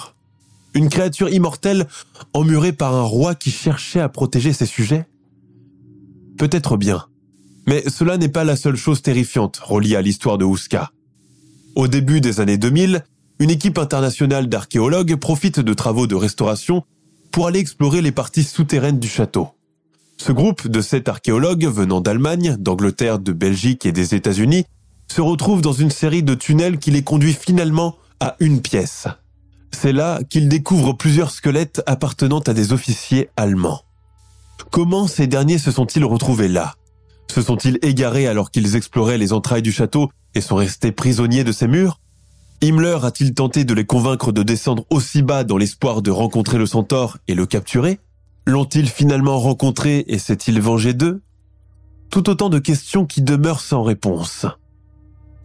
Une 0.73 0.89
créature 0.89 1.29
immortelle 1.29 1.87
emmurée 2.33 2.73
par 2.73 2.95
un 2.95 3.03
roi 3.03 3.35
qui 3.35 3.51
cherchait 3.51 3.99
à 3.99 4.09
protéger 4.09 4.53
ses 4.53 4.65
sujets? 4.65 5.05
Peut-être 6.37 6.77
bien. 6.77 7.05
Mais 7.67 7.83
cela 7.89 8.17
n'est 8.17 8.29
pas 8.29 8.43
la 8.43 8.55
seule 8.55 8.75
chose 8.75 9.01
terrifiante 9.01 9.57
reliée 9.57 9.95
à 9.95 10.01
l'histoire 10.01 10.37
de 10.37 10.45
Huska. 10.45 10.91
Au 11.75 11.87
début 11.87 12.21
des 12.21 12.39
années 12.39 12.57
2000, 12.57 13.03
une 13.39 13.49
équipe 13.49 13.77
internationale 13.77 14.47
d'archéologues 14.47 15.15
profite 15.15 15.59
de 15.59 15.73
travaux 15.73 16.07
de 16.07 16.15
restauration 16.15 16.83
pour 17.31 17.47
aller 17.47 17.59
explorer 17.59 18.01
les 18.01 18.11
parties 18.11 18.43
souterraines 18.43 18.99
du 18.99 19.07
château. 19.07 19.49
Ce 20.17 20.31
groupe 20.31 20.67
de 20.67 20.81
sept 20.81 21.09
archéologues 21.09 21.65
venant 21.65 22.01
d'Allemagne, 22.01 22.55
d'Angleterre, 22.59 23.19
de 23.19 23.31
Belgique 23.31 23.85
et 23.85 23.91
des 23.91 24.15
États-Unis 24.15 24.65
se 25.11 25.21
retrouve 25.21 25.61
dans 25.61 25.73
une 25.73 25.91
série 25.91 26.23
de 26.23 26.35
tunnels 26.35 26.79
qui 26.79 26.91
les 26.91 27.03
conduit 27.03 27.33
finalement 27.33 27.97
à 28.19 28.35
une 28.39 28.61
pièce. 28.61 29.07
C'est 29.71 29.91
là 29.91 30.21
qu'ils 30.29 30.49
découvrent 30.49 30.93
plusieurs 30.93 31.31
squelettes 31.31 31.81
appartenant 31.87 32.39
à 32.39 32.53
des 32.53 32.73
officiers 32.73 33.29
allemands. 33.35 33.81
Comment 34.71 35.07
ces 35.07 35.27
derniers 35.27 35.57
se 35.57 35.71
sont-ils 35.71 36.05
retrouvés 36.05 36.47
là? 36.47 36.75
Se 37.29 37.41
sont-ils 37.41 37.79
égarés 37.81 38.27
alors 38.27 38.51
qu'ils 38.51 38.75
exploraient 38.75 39.17
les 39.17 39.33
entrailles 39.33 39.61
du 39.61 39.71
château 39.71 40.09
et 40.35 40.41
sont 40.41 40.55
restés 40.55 40.91
prisonniers 40.91 41.43
de 41.43 41.51
ces 41.51 41.67
murs? 41.67 41.99
Himmler 42.61 42.99
a-t-il 43.03 43.33
tenté 43.33 43.65
de 43.65 43.73
les 43.73 43.85
convaincre 43.85 44.31
de 44.31 44.41
descendre 44.41 44.85
aussi 44.89 45.21
bas 45.21 45.43
dans 45.43 45.57
l'espoir 45.57 46.01
de 46.01 46.11
rencontrer 46.11 46.57
le 46.57 46.65
centaure 46.65 47.17
et 47.27 47.35
le 47.35 47.45
capturer? 47.45 47.99
L'ont-ils 48.45 48.89
finalement 48.89 49.39
rencontré 49.39 50.03
et 50.07 50.19
s'est-il 50.19 50.59
vengé 50.59 50.93
d'eux? 50.93 51.21
Tout 52.09 52.29
autant 52.29 52.49
de 52.49 52.59
questions 52.59 53.05
qui 53.05 53.21
demeurent 53.21 53.61
sans 53.61 53.83
réponse. 53.83 54.45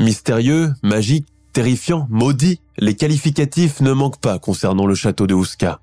Mystérieux, 0.01 0.73
magique, 0.83 1.29
terrifiant, 1.53 2.07
maudit, 2.11 2.61
les 2.79 2.95
qualificatifs 2.95 3.81
ne 3.81 3.93
manquent 3.93 4.21
pas 4.21 4.39
concernant 4.39 4.87
le 4.87 4.95
château 4.95 5.27
de 5.27 5.35
Ouska. 5.35 5.81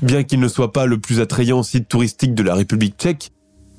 Bien 0.00 0.22
qu'il 0.24 0.40
ne 0.40 0.48
soit 0.48 0.72
pas 0.72 0.86
le 0.86 0.98
plus 0.98 1.20
attrayant 1.20 1.62
site 1.62 1.88
touristique 1.88 2.34
de 2.34 2.42
la 2.42 2.54
République 2.54 2.96
tchèque, 2.96 3.30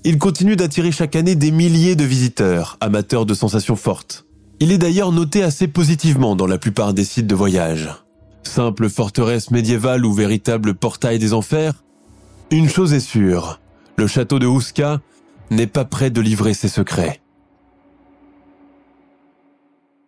il 0.04 0.18
continue 0.18 0.56
d'attirer 0.56 0.92
chaque 0.92 1.16
année 1.16 1.36
des 1.36 1.52
milliers 1.52 1.96
de 1.96 2.04
visiteurs, 2.04 2.78
amateurs 2.82 3.26
de 3.26 3.34
sensations 3.34 3.76
fortes. 3.76 4.26
Il 4.60 4.72
est 4.72 4.78
d'ailleurs 4.78 5.12
noté 5.12 5.44
assez 5.44 5.68
positivement 5.68 6.36
dans 6.36 6.48
la 6.48 6.58
plupart 6.58 6.94
des 6.94 7.06
sites 7.06 7.28
de 7.28 7.36
voyage. 7.36 7.90
Simple 8.44 8.90
forteresse 8.90 9.50
médiévale 9.50 10.06
ou 10.06 10.14
véritable 10.14 10.76
portail 10.76 11.20
des 11.20 11.34
enfers 11.34 11.83
Une 12.54 12.70
chose 12.70 12.94
est 12.94 13.00
sûre, 13.00 13.60
le 13.98 14.06
château 14.06 14.38
de 14.38 14.46
Ouska 14.46 15.02
n'est 15.50 15.66
pas 15.66 15.86
prêt 15.86 16.12
de 16.12 16.22
livrer 16.22 16.54
ses 16.54 16.68
secrets. 16.68 17.20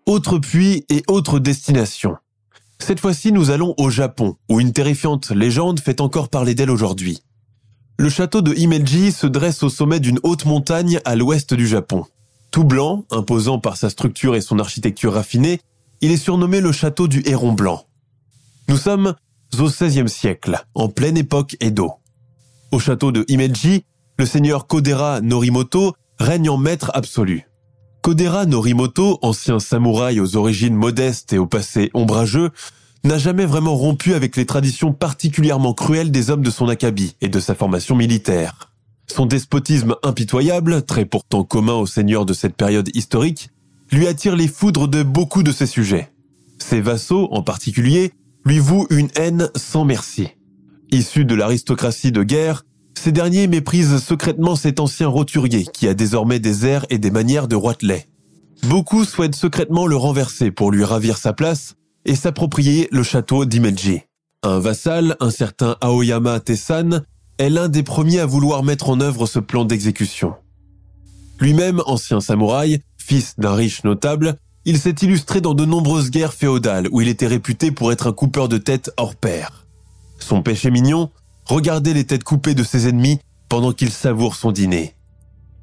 Autre 0.05 0.37
puits 0.37 0.85
et 0.89 1.01
autre 1.07 1.39
destination. 1.39 2.17
Cette 2.77 2.99
fois-ci, 2.99 3.31
nous 3.31 3.49
allons 3.49 3.73
au 3.79 3.89
Japon, 3.89 4.35
où 4.47 4.59
une 4.59 4.73
terrifiante 4.73 5.31
légende 5.31 5.79
fait 5.79 6.01
encore 6.01 6.29
parler 6.29 6.53
d'elle 6.53 6.69
aujourd'hui. 6.69 7.23
Le 7.97 8.09
château 8.09 8.43
de 8.43 8.53
Himeji 8.53 9.11
se 9.11 9.25
dresse 9.25 9.63
au 9.63 9.69
sommet 9.69 9.99
d'une 9.99 10.19
haute 10.21 10.45
montagne 10.45 11.01
à 11.03 11.15
l'ouest 11.15 11.55
du 11.55 11.65
Japon. 11.65 12.05
Tout 12.51 12.63
blanc, 12.63 13.05
imposant 13.09 13.57
par 13.57 13.75
sa 13.75 13.89
structure 13.89 14.35
et 14.35 14.41
son 14.41 14.59
architecture 14.59 15.13
raffinée, 15.13 15.61
il 16.01 16.11
est 16.11 16.17
surnommé 16.17 16.61
le 16.61 16.71
château 16.71 17.07
du 17.07 17.23
Héron 17.25 17.53
Blanc. 17.53 17.87
Nous 18.69 18.77
sommes 18.77 19.15
au 19.59 19.63
XVIe 19.63 20.07
siècle, 20.07 20.63
en 20.75 20.89
pleine 20.89 21.17
époque 21.17 21.57
Edo. 21.59 21.95
Au 22.75 22.79
château 22.79 23.13
de 23.13 23.23
Himeji, 23.29 23.85
le 24.19 24.25
seigneur 24.25 24.67
Kodera 24.67 25.21
Norimoto 25.21 25.93
règne 26.19 26.49
en 26.49 26.57
maître 26.57 26.91
absolu. 26.93 27.47
Kodera 28.01 28.45
Norimoto, 28.45 29.17
ancien 29.21 29.59
samouraï 29.59 30.19
aux 30.19 30.35
origines 30.35 30.75
modestes 30.75 31.31
et 31.31 31.37
au 31.37 31.47
passé 31.47 31.89
ombrageux, 31.93 32.49
n'a 33.05 33.17
jamais 33.17 33.45
vraiment 33.45 33.75
rompu 33.75 34.13
avec 34.13 34.35
les 34.35 34.45
traditions 34.45 34.91
particulièrement 34.91 35.73
cruelles 35.73 36.11
des 36.11 36.29
hommes 36.29 36.41
de 36.41 36.49
son 36.49 36.67
acabit 36.67 37.15
et 37.21 37.29
de 37.29 37.39
sa 37.39 37.55
formation 37.55 37.95
militaire. 37.95 38.73
Son 39.07 39.25
despotisme 39.25 39.95
impitoyable, 40.03 40.83
très 40.83 41.05
pourtant 41.05 41.45
commun 41.45 41.75
aux 41.75 41.87
seigneurs 41.87 42.25
de 42.25 42.33
cette 42.33 42.57
période 42.57 42.89
historique, 42.93 43.51
lui 43.89 44.05
attire 44.05 44.35
les 44.35 44.49
foudres 44.49 44.89
de 44.89 45.01
beaucoup 45.01 45.43
de 45.43 45.53
ses 45.53 45.67
sujets. 45.67 46.11
Ses 46.59 46.81
vassaux, 46.81 47.29
en 47.31 47.41
particulier, 47.41 48.11
lui 48.43 48.59
vouent 48.59 48.87
une 48.89 49.11
haine 49.15 49.49
sans 49.55 49.85
merci. 49.85 50.34
Issus 50.95 51.25
de 51.25 51.35
l'aristocratie 51.35 52.13
de 52.13 52.23
guerre, 52.23 52.63
ces 52.97 53.11
derniers 53.11 53.47
méprisent 53.47 54.01
secrètement 54.01 54.55
cet 54.55 54.79
ancien 54.79 55.09
roturier 55.09 55.65
qui 55.65 55.89
a 55.89 55.93
désormais 55.93 56.39
des 56.39 56.65
airs 56.65 56.85
et 56.89 56.97
des 56.99 57.11
manières 57.11 57.49
de 57.49 57.57
roitelet. 57.57 58.07
Beaucoup 58.63 59.03
souhaitent 59.03 59.35
secrètement 59.35 59.87
le 59.87 59.97
renverser 59.97 60.51
pour 60.51 60.71
lui 60.71 60.85
ravir 60.85 61.17
sa 61.17 61.33
place 61.33 61.75
et 62.05 62.15
s'approprier 62.15 62.87
le 62.91 63.03
château 63.03 63.43
d'Imeji. 63.43 64.03
Un 64.41 64.59
vassal, 64.59 65.17
un 65.19 65.31
certain 65.31 65.75
Aoyama 65.81 66.39
Tessan, 66.39 67.03
est 67.39 67.49
l'un 67.49 67.67
des 67.67 67.83
premiers 67.83 68.21
à 68.21 68.25
vouloir 68.25 68.63
mettre 68.63 68.89
en 68.89 69.01
œuvre 69.01 69.25
ce 69.25 69.39
plan 69.39 69.65
d'exécution. 69.65 70.35
Lui-même, 71.41 71.81
ancien 71.87 72.21
samouraï, 72.21 72.79
fils 72.97 73.35
d'un 73.37 73.53
riche 73.53 73.83
notable, 73.83 74.37
il 74.63 74.79
s'est 74.79 74.95
illustré 75.01 75.41
dans 75.41 75.55
de 75.55 75.65
nombreuses 75.65 76.09
guerres 76.09 76.33
féodales 76.33 76.87
où 76.91 77.01
il 77.01 77.09
était 77.09 77.27
réputé 77.27 77.71
pour 77.71 77.91
être 77.91 78.07
un 78.07 78.13
coupeur 78.13 78.47
de 78.47 78.57
têtes 78.57 78.91
hors 78.95 79.15
pair. 79.15 79.64
Son 80.25 80.41
péché 80.41 80.71
mignon, 80.71 81.11
regarder 81.45 81.93
les 81.93 82.03
têtes 82.03 82.23
coupées 82.23 82.55
de 82.55 82.63
ses 82.63 82.87
ennemis 82.87 83.19
pendant 83.47 83.73
qu'il 83.73 83.91
savoure 83.91 84.33
son 84.33 84.51
dîner. 84.51 84.95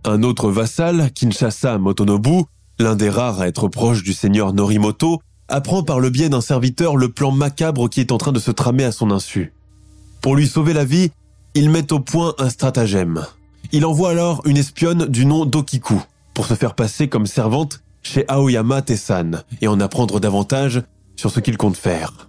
Un 0.04 0.22
autre 0.22 0.52
vassal, 0.52 1.10
Kinshasa 1.10 1.78
Motonobu, 1.78 2.44
l'un 2.78 2.94
des 2.94 3.10
rares 3.10 3.40
à 3.40 3.48
être 3.48 3.66
proche 3.66 4.04
du 4.04 4.12
seigneur 4.12 4.52
Norimoto, 4.52 5.20
apprend 5.48 5.82
par 5.82 5.98
le 5.98 6.10
biais 6.10 6.28
d'un 6.28 6.40
serviteur 6.40 6.96
le 6.96 7.08
plan 7.08 7.32
macabre 7.32 7.88
qui 7.88 7.98
est 7.98 8.12
en 8.12 8.18
train 8.18 8.30
de 8.30 8.38
se 8.38 8.52
tramer 8.52 8.84
à 8.84 8.92
son 8.92 9.10
insu. 9.10 9.52
Pour 10.20 10.36
lui 10.36 10.46
sauver 10.46 10.74
la 10.74 10.84
vie, 10.84 11.10
il 11.54 11.68
met 11.68 11.92
au 11.92 11.98
point 11.98 12.32
un 12.38 12.48
stratagème. 12.48 13.26
Il 13.72 13.84
envoie 13.84 14.10
alors 14.10 14.42
une 14.46 14.58
espionne 14.58 15.06
du 15.06 15.26
nom 15.26 15.44
d'Okiku 15.44 16.00
pour 16.34 16.46
se 16.46 16.54
faire 16.54 16.76
passer 16.76 17.08
comme 17.08 17.26
servante 17.26 17.82
chez 18.04 18.24
Aoyama 18.28 18.80
Tessan 18.80 19.42
et 19.60 19.66
en 19.66 19.80
apprendre 19.80 20.20
davantage 20.20 20.84
sur 21.16 21.32
ce 21.32 21.40
qu'il 21.40 21.56
compte 21.56 21.76
faire. 21.76 22.28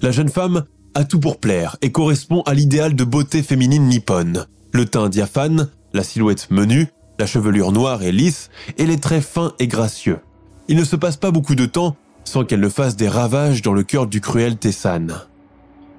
La 0.00 0.10
jeune 0.10 0.30
femme 0.30 0.64
a 0.96 1.04
tout 1.04 1.20
pour 1.20 1.38
plaire 1.38 1.76
et 1.82 1.92
correspond 1.92 2.40
à 2.46 2.54
l'idéal 2.54 2.96
de 2.96 3.04
beauté 3.04 3.42
féminine 3.42 3.86
nippone. 3.86 4.46
Le 4.72 4.86
teint 4.86 5.10
diaphane, 5.10 5.68
la 5.92 6.02
silhouette 6.02 6.50
menue, 6.50 6.86
la 7.18 7.26
chevelure 7.26 7.70
noire 7.70 8.02
et 8.02 8.12
lisse 8.12 8.48
et 8.78 8.86
les 8.86 8.98
traits 8.98 9.22
fins 9.22 9.52
et 9.58 9.68
gracieux. 9.68 10.20
Il 10.68 10.78
ne 10.78 10.84
se 10.84 10.96
passe 10.96 11.18
pas 11.18 11.30
beaucoup 11.30 11.54
de 11.54 11.66
temps 11.66 11.96
sans 12.24 12.46
qu'elle 12.46 12.60
ne 12.60 12.70
fasse 12.70 12.96
des 12.96 13.10
ravages 13.10 13.60
dans 13.60 13.74
le 13.74 13.82
cœur 13.82 14.06
du 14.06 14.22
cruel 14.22 14.56
Tessan. 14.56 15.08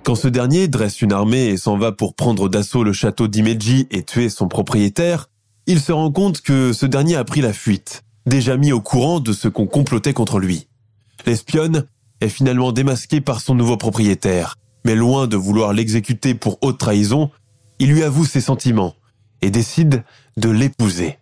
Quand 0.04 0.16
ce 0.16 0.28
dernier 0.28 0.68
dresse 0.68 1.00
une 1.04 1.14
armée 1.14 1.46
et 1.46 1.58
s'en 1.58 1.78
va 1.78 1.92
pour 1.92 2.16
prendre 2.16 2.50
d'assaut 2.50 2.84
le 2.84 2.92
château 2.92 3.28
d'Imeji 3.28 3.86
et 3.92 4.02
tuer 4.02 4.30
son 4.30 4.48
propriétaire, 4.48 5.30
il 5.68 5.80
se 5.80 5.92
rend 5.92 6.12
compte 6.12 6.42
que 6.42 6.74
ce 6.74 6.88
dernier 6.88 7.18
a 7.18 7.24
pris 7.24 7.42
la 7.42 7.54
fuite, 7.54 8.04
déjà 8.26 8.58
mis 8.58 8.72
au 8.72 8.82
courant 8.82 9.20
de 9.20 9.32
ce 9.32 9.48
qu'on 9.48 9.68
complotait 9.68 10.14
contre 10.14 10.40
lui. 10.40 10.68
L'espionne 11.28 11.86
est 12.20 12.30
finalement 12.30 12.72
démasquée 12.72 13.22
par 13.22 13.42
son 13.42 13.54
nouveau 13.54 13.78
propriétaire, 13.78 14.56
mais 14.88 14.96
loin 14.96 15.28
de 15.28 15.36
vouloir 15.36 15.74
l'exécuter 15.74 16.34
pour 16.34 16.60
haute 16.62 16.78
trahison, 16.78 17.30
il 17.78 17.92
lui 17.92 18.04
avoue 18.04 18.24
ses 18.24 18.40
sentiments 18.40 18.96
et 19.42 19.52
décide 19.52 20.06
de 20.38 20.50
l'épouser. 20.50 21.18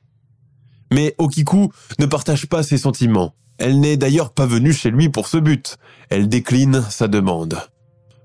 Mais 0.94 1.16
Okiku 1.18 1.72
ne 1.98 2.06
partage 2.06 2.46
pas 2.46 2.62
ses 2.62 2.78
sentiments. 2.78 3.34
Elle 3.58 3.80
n'est 3.80 3.98
d'ailleurs 3.98 4.34
pas 4.34 4.46
venue 4.46 4.72
chez 4.72 4.92
lui 4.92 5.10
pour 5.10 5.28
ce 5.28 5.38
but. 5.38 5.78
Elle 6.12 6.30
décline 6.30 6.84
sa 6.92 7.08
demande. 7.08 7.60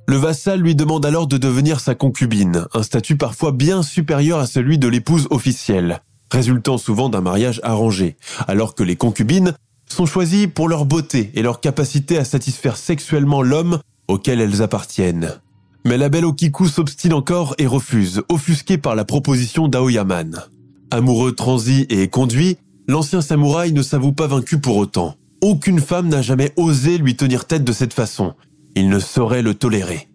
Le 0.06 0.18
vassal 0.18 0.60
lui 0.60 0.74
demande 0.74 1.06
alors 1.06 1.26
de 1.26 1.38
devenir 1.38 1.80
sa 1.80 1.94
concubine, 1.94 2.66
un 2.74 2.82
statut 2.82 3.16
parfois 3.16 3.52
bien 3.52 3.82
supérieur 3.82 4.40
à 4.40 4.46
celui 4.46 4.76
de 4.76 4.88
l'épouse 4.88 5.26
officielle, 5.30 6.02
résultant 6.30 6.76
souvent 6.76 7.08
d'un 7.08 7.22
mariage 7.22 7.62
arrangé, 7.62 8.18
alors 8.46 8.74
que 8.74 8.82
les 8.82 8.96
concubines 8.96 9.54
sont 9.88 10.04
choisies 10.04 10.48
pour 10.48 10.68
leur 10.68 10.84
beauté 10.84 11.30
et 11.32 11.40
leur 11.40 11.60
capacité 11.60 12.18
à 12.18 12.26
satisfaire 12.26 12.76
sexuellement 12.76 13.40
l'homme 13.40 13.80
auquel 14.10 14.40
elles 14.40 14.62
appartiennent. 14.62 15.40
Mais 15.86 15.96
la 15.96 16.08
belle 16.08 16.26
Okiku 16.26 16.68
s'obstine 16.68 17.14
encore 17.14 17.54
et 17.58 17.66
refuse, 17.66 18.22
offusquée 18.28 18.76
par 18.76 18.94
la 18.94 19.04
proposition 19.04 19.68
d'Aoyaman. 19.68 20.42
Amoureux 20.90 21.32
transi 21.32 21.86
et 21.88 22.08
conduit, 22.08 22.58
l'ancien 22.88 23.22
samouraï 23.22 23.72
ne 23.72 23.82
s'avoue 23.82 24.12
pas 24.12 24.26
vaincu 24.26 24.58
pour 24.58 24.76
autant. 24.76 25.14
Aucune 25.40 25.80
femme 25.80 26.08
n'a 26.08 26.20
jamais 26.20 26.52
osé 26.56 26.98
lui 26.98 27.16
tenir 27.16 27.46
tête 27.46 27.64
de 27.64 27.72
cette 27.72 27.94
façon, 27.94 28.34
il 28.74 28.88
ne 28.88 28.98
saurait 28.98 29.42
le 29.42 29.54
tolérer. 29.54 30.08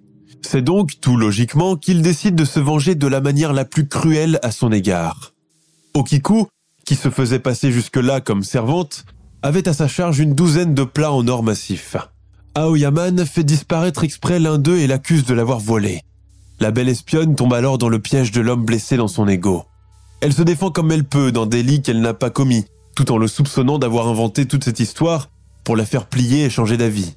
C'est 0.44 0.62
donc 0.62 1.00
tout 1.02 1.18
logiquement 1.18 1.76
qu'il 1.76 2.04
décide 2.04 2.36
de 2.36 2.46
se 2.46 2.60
venger 2.60 2.94
de 2.94 3.08
la 3.08 3.22
manière 3.22 3.54
la 3.54 3.66
plus 3.66 3.88
cruelle 3.88 4.40
à 4.44 4.52
son 4.52 4.72
égard. 4.72 5.34
Okiku, 5.96 6.48
qui 6.86 6.96
se 6.96 7.10
faisait 7.10 7.40
passer 7.40 7.72
jusque-là 7.72 8.22
comme 8.22 8.44
servante, 8.44 9.06
avait 9.42 9.68
à 9.68 9.74
sa 9.74 9.88
charge 9.88 10.20
une 10.20 10.36
douzaine 10.36 10.76
de 10.76 10.84
plats 10.84 11.12
en 11.12 11.28
or 11.28 11.42
massif. 11.42 11.96
Aoyaman 12.58 13.26
fait 13.26 13.44
disparaître 13.44 14.06
exprès 14.06 14.40
l'un 14.40 14.58
d'eux 14.58 14.78
et 14.78 14.88
l'accuse 14.88 15.26
de 15.26 15.34
l'avoir 15.34 15.60
volé. 15.60 16.02
La 16.62 16.72
belle 16.72 16.88
espionne 16.88 17.36
tombe 17.36 17.54
alors 17.54 17.78
dans 17.78 17.90
le 17.90 18.00
piège 18.00 18.32
de 18.32 18.40
l'homme 18.40 18.64
blessé 18.64 18.96
dans 18.96 19.10
son 19.10 19.28
ego. 19.28 19.66
Elle 20.22 20.32
se 20.32 20.42
défend 20.42 20.72
comme 20.72 20.90
elle 20.94 21.04
peut 21.04 21.34
d'un 21.34 21.48
délit 21.48 21.82
qu'elle 21.82 22.00
n'a 22.00 22.14
pas 22.14 22.30
commis, 22.30 22.66
tout 22.96 23.12
en 23.12 23.18
le 23.18 23.28
soupçonnant 23.28 23.78
d'avoir 23.78 24.08
inventé 24.08 24.46
toute 24.46 24.64
cette 24.64 24.80
histoire 24.80 25.30
pour 25.66 25.76
la 25.76 25.86
faire 25.86 26.06
plier 26.06 26.46
et 26.46 26.50
changer 26.50 26.78
d'avis. 26.78 27.16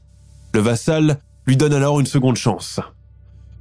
Le 0.53 0.61
vassal 0.61 1.21
lui 1.47 1.57
donne 1.57 1.73
alors 1.73 2.01
une 2.01 2.07
seconde 2.07 2.37
chance. 2.37 2.81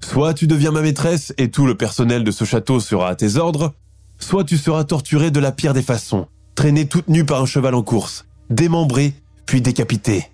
Soit 0.03 0.34
tu 0.34 0.47
deviens 0.47 0.71
ma 0.71 0.82
maîtresse 0.82 1.32
et 1.38 1.51
tout 1.51 1.67
le 1.67 1.75
personnel 1.75 2.23
de 2.23 2.32
ce 2.32 2.43
château 2.43 2.80
sera 2.80 3.09
à 3.09 3.15
tes 3.15 3.36
ordres, 3.36 3.73
soit 4.17 4.43
tu 4.43 4.57
seras 4.57 4.84
torturé 4.84 5.30
de 5.30 5.39
la 5.39 5.51
pire 5.51 5.75
des 5.75 5.84
façons, 5.84 6.25
traîné 6.55 6.88
toute 6.88 7.07
nue 7.07 7.25
par 7.25 7.39
un 7.39 7.45
cheval 7.45 7.75
en 7.75 7.84
course, 7.84 8.25
démembré, 8.49 9.13
puis 9.45 9.61
décapité. 9.61 10.32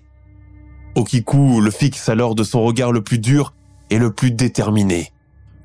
Okiku 0.94 1.60
le 1.60 1.70
fixe 1.70 2.08
alors 2.08 2.34
de 2.34 2.44
son 2.44 2.62
regard 2.62 2.92
le 2.92 3.02
plus 3.02 3.18
dur 3.18 3.54
et 3.90 3.98
le 3.98 4.12
plus 4.12 4.30
déterminé. 4.30 5.10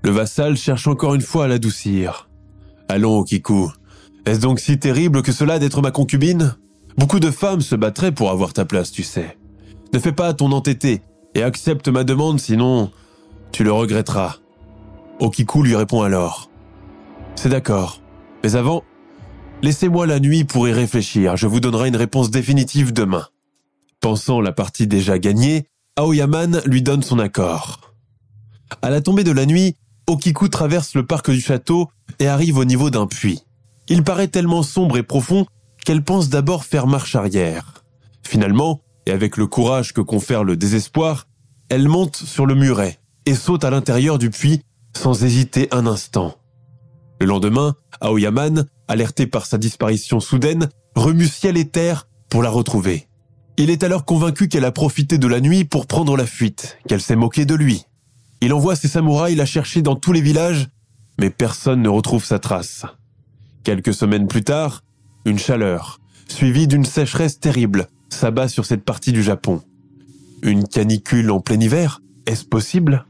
Le 0.03 0.11
vassal 0.11 0.57
cherche 0.57 0.87
encore 0.87 1.13
une 1.13 1.21
fois 1.21 1.45
à 1.45 1.47
l'adoucir. 1.47 2.29
Allons, 2.87 3.19
Okiku. 3.19 3.69
Est-ce 4.25 4.39
donc 4.39 4.59
si 4.59 4.79
terrible 4.79 5.21
que 5.21 5.31
cela 5.31 5.59
d'être 5.59 5.81
ma 5.81 5.91
concubine? 5.91 6.55
Beaucoup 6.97 7.19
de 7.19 7.31
femmes 7.31 7.61
se 7.61 7.75
battraient 7.75 8.11
pour 8.11 8.31
avoir 8.31 8.53
ta 8.53 8.65
place, 8.65 8.91
tu 8.91 9.03
sais. 9.03 9.37
Ne 9.93 9.99
fais 9.99 10.11
pas 10.11 10.33
ton 10.33 10.51
entêté 10.51 11.01
et 11.35 11.43
accepte 11.43 11.87
ma 11.87 12.03
demande, 12.03 12.39
sinon 12.39 12.91
tu 13.51 13.63
le 13.63 13.71
regretteras. 13.71 14.37
Okiku 15.19 15.63
lui 15.63 15.75
répond 15.75 16.01
alors. 16.01 16.49
C'est 17.35 17.49
d'accord. 17.49 18.01
Mais 18.43 18.55
avant, 18.55 18.83
laissez-moi 19.61 20.07
la 20.07 20.19
nuit 20.19 20.43
pour 20.43 20.67
y 20.67 20.71
réfléchir. 20.71 21.37
Je 21.37 21.47
vous 21.47 21.59
donnerai 21.59 21.87
une 21.87 21.95
réponse 21.95 22.31
définitive 22.31 22.93
demain. 22.93 23.25
Pensant 24.01 24.39
la 24.39 24.51
partie 24.53 24.87
déjà 24.87 25.19
gagnée, 25.19 25.65
Aoyaman 25.97 26.61
lui 26.65 26.81
donne 26.81 27.03
son 27.03 27.19
accord. 27.19 27.93
À 28.81 28.89
la 28.89 29.01
tombée 29.01 29.25
de 29.25 29.31
la 29.31 29.45
nuit, 29.45 29.75
Okiku 30.07 30.47
traverse 30.47 30.95
le 30.95 31.05
parc 31.05 31.29
du 31.29 31.41
château 31.41 31.89
et 32.19 32.27
arrive 32.27 32.57
au 32.57 32.65
niveau 32.65 32.89
d'un 32.89 33.07
puits. 33.07 33.41
Il 33.89 34.03
paraît 34.03 34.29
tellement 34.29 34.63
sombre 34.63 34.97
et 34.97 35.03
profond 35.03 35.45
qu'elle 35.83 36.03
pense 36.03 36.29
d'abord 36.29 36.63
faire 36.63 36.87
marche 36.87 37.15
arrière. 37.15 37.83
Finalement, 38.23 38.81
et 39.05 39.11
avec 39.11 39.35
le 39.35 39.47
courage 39.47 39.93
que 39.93 40.01
confère 40.01 40.43
le 40.43 40.55
désespoir, 40.55 41.27
elle 41.67 41.89
monte 41.89 42.15
sur 42.15 42.45
le 42.45 42.55
muret 42.55 42.99
et 43.25 43.35
saute 43.35 43.63
à 43.63 43.69
l'intérieur 43.69 44.17
du 44.17 44.29
puits 44.29 44.61
sans 44.95 45.23
hésiter 45.23 45.67
un 45.71 45.85
instant. 45.85 46.35
Le 47.19 47.27
lendemain, 47.27 47.75
Aoyaman, 47.99 48.65
alerté 48.87 49.27
par 49.27 49.45
sa 49.45 49.57
disparition 49.57 50.21
soudaine, 50.21 50.69
remue 50.95 51.27
ciel 51.27 51.57
et 51.57 51.67
terre 51.67 52.07
pour 52.29 52.41
la 52.43 52.49
retrouver. 52.49 53.08
Il 53.61 53.69
est 53.69 53.83
alors 53.83 54.05
convaincu 54.05 54.47
qu'elle 54.47 54.63
a 54.63 54.71
profité 54.71 55.17
de 55.17 55.27
la 55.27 55.41
nuit 55.41 55.65
pour 55.65 55.85
prendre 55.85 56.15
la 56.15 56.25
fuite, 56.25 56.77
qu'elle 56.87 57.01
s'est 57.01 57.17
moquée 57.17 57.43
de 57.43 57.55
lui. 57.55 57.83
Il 58.39 58.53
envoie 58.53 58.77
ses 58.77 58.87
samouraïs 58.87 59.35
la 59.35 59.45
chercher 59.45 59.81
dans 59.81 59.97
tous 59.97 60.13
les 60.13 60.21
villages, 60.21 60.69
mais 61.19 61.29
personne 61.29 61.81
ne 61.81 61.89
retrouve 61.89 62.23
sa 62.23 62.39
trace. 62.39 62.85
Quelques 63.65 63.93
semaines 63.93 64.29
plus 64.29 64.45
tard, 64.45 64.85
une 65.25 65.37
chaleur, 65.37 65.99
suivie 66.29 66.67
d'une 66.67 66.85
sécheresse 66.85 67.41
terrible, 67.41 67.89
s'abat 68.07 68.47
sur 68.47 68.63
cette 68.65 68.85
partie 68.85 69.11
du 69.11 69.23
Japon. 69.23 69.61
Une 70.41 70.65
canicule 70.65 71.29
en 71.29 71.41
plein 71.41 71.59
hiver 71.59 71.99
Est-ce 72.27 72.45
possible? 72.45 73.07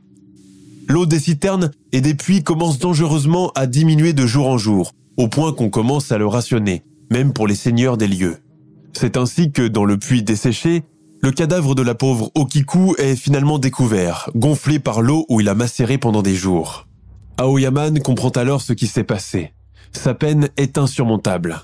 L'eau 0.87 1.05
des 1.05 1.19
citernes 1.19 1.69
et 1.91 2.01
des 2.01 2.15
puits 2.15 2.41
commence 2.41 2.79
dangereusement 2.79 3.51
à 3.53 3.67
diminuer 3.67 4.13
de 4.13 4.25
jour 4.25 4.47
en 4.47 4.57
jour, 4.57 4.93
au 5.15 5.27
point 5.27 5.53
qu'on 5.53 5.69
commence 5.69 6.11
à 6.11 6.17
le 6.17 6.25
rationner, 6.25 6.81
même 7.11 7.33
pour 7.33 7.45
les 7.45 7.53
seigneurs 7.53 7.97
des 7.97 8.07
lieux. 8.07 8.39
C'est 8.93 9.17
ainsi 9.17 9.51
que, 9.51 9.67
dans 9.67 9.85
le 9.85 9.97
puits 9.97 10.23
desséché, 10.23 10.83
le 11.21 11.31
cadavre 11.31 11.75
de 11.75 11.81
la 11.81 11.95
pauvre 11.95 12.31
Okiku 12.35 12.95
est 12.97 13.15
finalement 13.15 13.59
découvert, 13.59 14.29
gonflé 14.35 14.79
par 14.79 15.01
l'eau 15.01 15.25
où 15.29 15.41
il 15.41 15.49
a 15.49 15.55
macéré 15.55 15.97
pendant 15.97 16.21
des 16.21 16.35
jours. 16.35 16.87
Aoyaman 17.37 17.99
comprend 18.01 18.29
alors 18.29 18.61
ce 18.61 18.73
qui 18.73 18.87
s'est 18.87 19.03
passé. 19.03 19.53
Sa 19.91 20.13
peine 20.13 20.49
est 20.57 20.77
insurmontable. 20.77 21.61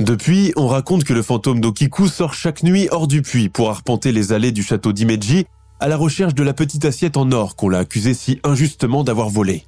Depuis, 0.00 0.52
on 0.56 0.66
raconte 0.66 1.04
que 1.04 1.12
le 1.12 1.22
fantôme 1.22 1.60
d'Okiku 1.60 2.08
sort 2.08 2.34
chaque 2.34 2.62
nuit 2.62 2.88
hors 2.90 3.06
du 3.06 3.22
puits 3.22 3.48
pour 3.48 3.70
arpenter 3.70 4.12
les 4.12 4.32
allées 4.32 4.52
du 4.52 4.62
château 4.62 4.92
d'Imeji 4.92 5.44
à 5.78 5.88
la 5.88 5.96
recherche 5.96 6.34
de 6.34 6.42
la 6.42 6.54
petite 6.54 6.84
assiette 6.84 7.16
en 7.16 7.30
or 7.32 7.54
qu'on 7.54 7.68
l'a 7.68 7.78
accusé 7.78 8.14
si 8.14 8.40
injustement 8.44 9.04
d'avoir 9.04 9.28
volée. 9.28 9.66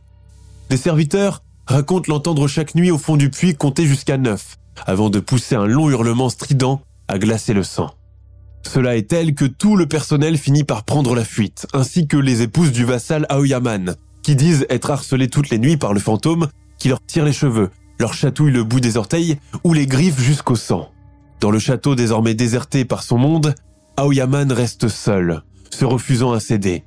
Des 0.70 0.76
serviteurs 0.76 1.42
racontent 1.66 2.10
l'entendre 2.10 2.48
chaque 2.48 2.74
nuit 2.74 2.90
au 2.90 2.98
fond 2.98 3.16
du 3.16 3.30
puits 3.30 3.54
compter 3.54 3.86
jusqu'à 3.86 4.16
neuf, 4.16 4.56
avant 4.86 5.10
de 5.10 5.20
pousser 5.20 5.54
un 5.54 5.66
long 5.66 5.90
hurlement 5.90 6.28
strident 6.28 6.80
à 7.08 7.18
glacer 7.18 7.52
le 7.52 7.62
sang. 7.62 7.90
Cela 8.62 8.96
est 8.96 9.08
tel 9.08 9.34
que 9.34 9.44
tout 9.44 9.76
le 9.76 9.86
personnel 9.86 10.38
finit 10.38 10.64
par 10.64 10.84
prendre 10.84 11.14
la 11.14 11.24
fuite, 11.24 11.66
ainsi 11.72 12.06
que 12.06 12.16
les 12.16 12.42
épouses 12.42 12.72
du 12.72 12.84
vassal 12.84 13.26
Aoyaman, 13.28 13.96
qui 14.22 14.36
disent 14.36 14.66
être 14.70 14.90
harcelées 14.90 15.28
toutes 15.28 15.50
les 15.50 15.58
nuits 15.58 15.76
par 15.76 15.92
le 15.92 16.00
fantôme 16.00 16.48
qui 16.78 16.88
leur 16.88 17.04
tire 17.04 17.24
les 17.24 17.32
cheveux, 17.32 17.70
leur 17.98 18.14
chatouille 18.14 18.52
le 18.52 18.64
bout 18.64 18.80
des 18.80 18.96
orteils 18.96 19.36
ou 19.64 19.72
les 19.72 19.86
griffe 19.86 20.20
jusqu'au 20.20 20.56
sang. 20.56 20.90
Dans 21.40 21.50
le 21.50 21.58
château 21.58 21.94
désormais 21.94 22.34
déserté 22.34 22.84
par 22.84 23.02
son 23.02 23.18
monde, 23.18 23.54
Aoyaman 23.96 24.50
reste 24.52 24.88
seul, 24.88 25.42
se 25.70 25.84
refusant 25.84 26.32
à 26.32 26.40
céder. 26.40 26.84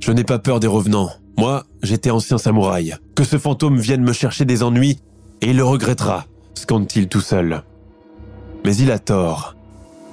Je 0.00 0.12
n'ai 0.12 0.24
pas 0.24 0.38
peur 0.38 0.60
des 0.60 0.66
revenants. 0.66 1.10
Moi, 1.36 1.64
j'étais 1.82 2.10
ancien 2.10 2.38
samouraï. 2.38 2.96
Que 3.14 3.24
ce 3.24 3.38
fantôme 3.38 3.78
vienne 3.78 4.02
me 4.02 4.12
chercher 4.12 4.44
des 4.44 4.62
ennuis, 4.62 4.98
et 5.40 5.50
il 5.50 5.56
le 5.56 5.64
regrettera, 5.64 6.26
scande-t-il 6.58 7.08
tout 7.08 7.20
seul. 7.20 7.62
Mais 8.64 8.76
il 8.76 8.90
a 8.90 8.98
tort. 8.98 9.56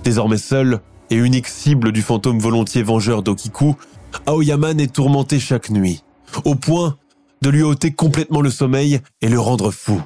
Désormais 0.04 0.38
seul 0.38 0.80
et 1.10 1.16
unique 1.16 1.48
cible 1.48 1.91
du 1.91 2.02
fantôme 2.02 2.39
volontiers 2.39 2.84
vengeur 2.84 3.24
d'Okiku, 3.24 3.76
Aoyaman 4.26 4.80
est 4.80 4.93
tourmenté 4.93 5.39
chaque 5.39 5.70
nuit, 5.70 6.04
au 6.46 6.56
point 6.56 6.98
de 7.41 7.50
lui 7.50 7.64
ôter 7.64 7.91
complètement 7.91 8.41
le 8.41 8.50
sommeil 8.50 9.02
et 9.22 9.30
le 9.30 9.39
rendre 9.39 9.72
fou. 9.72 10.02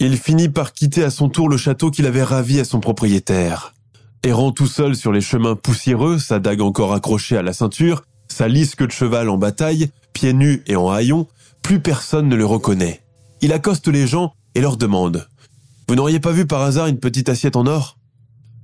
Il 0.00 0.16
finit 0.16 0.48
par 0.48 0.72
quitter 0.72 1.04
à 1.04 1.10
son 1.10 1.28
tour 1.28 1.48
le 1.48 1.56
château 1.56 1.90
qu'il 1.90 2.06
avait 2.06 2.22
ravi 2.22 2.58
à 2.58 2.64
son 2.64 2.80
propriétaire. 2.80 3.74
Errant 4.22 4.50
tout 4.50 4.66
seul 4.66 4.96
sur 4.96 5.12
les 5.12 5.20
chemins 5.20 5.54
poussiéreux, 5.54 6.18
sa 6.18 6.40
dague 6.40 6.62
encore 6.62 6.94
accrochée 6.94 7.36
à 7.36 7.42
la 7.42 7.52
ceinture, 7.52 8.02
sa 8.28 8.48
lisque 8.48 8.84
de 8.84 8.90
cheval 8.90 9.28
en 9.28 9.36
bataille, 9.36 9.90
pieds 10.12 10.32
nus 10.32 10.62
et 10.66 10.76
en 10.76 10.90
haillons, 10.90 11.26
plus 11.62 11.78
personne 11.80 12.28
ne 12.28 12.36
le 12.36 12.44
reconnaît. 12.44 13.02
Il 13.40 13.52
accoste 13.52 13.88
les 13.88 14.06
gens 14.06 14.32
et 14.54 14.60
leur 14.60 14.76
demande 14.76 15.28
Vous 15.88 15.96
n'auriez 15.96 16.20
pas 16.20 16.32
vu 16.32 16.46
par 16.46 16.62
hasard 16.62 16.86
une 16.86 16.98
petite 16.98 17.28
assiette 17.28 17.56
en 17.56 17.66
or? 17.66 17.98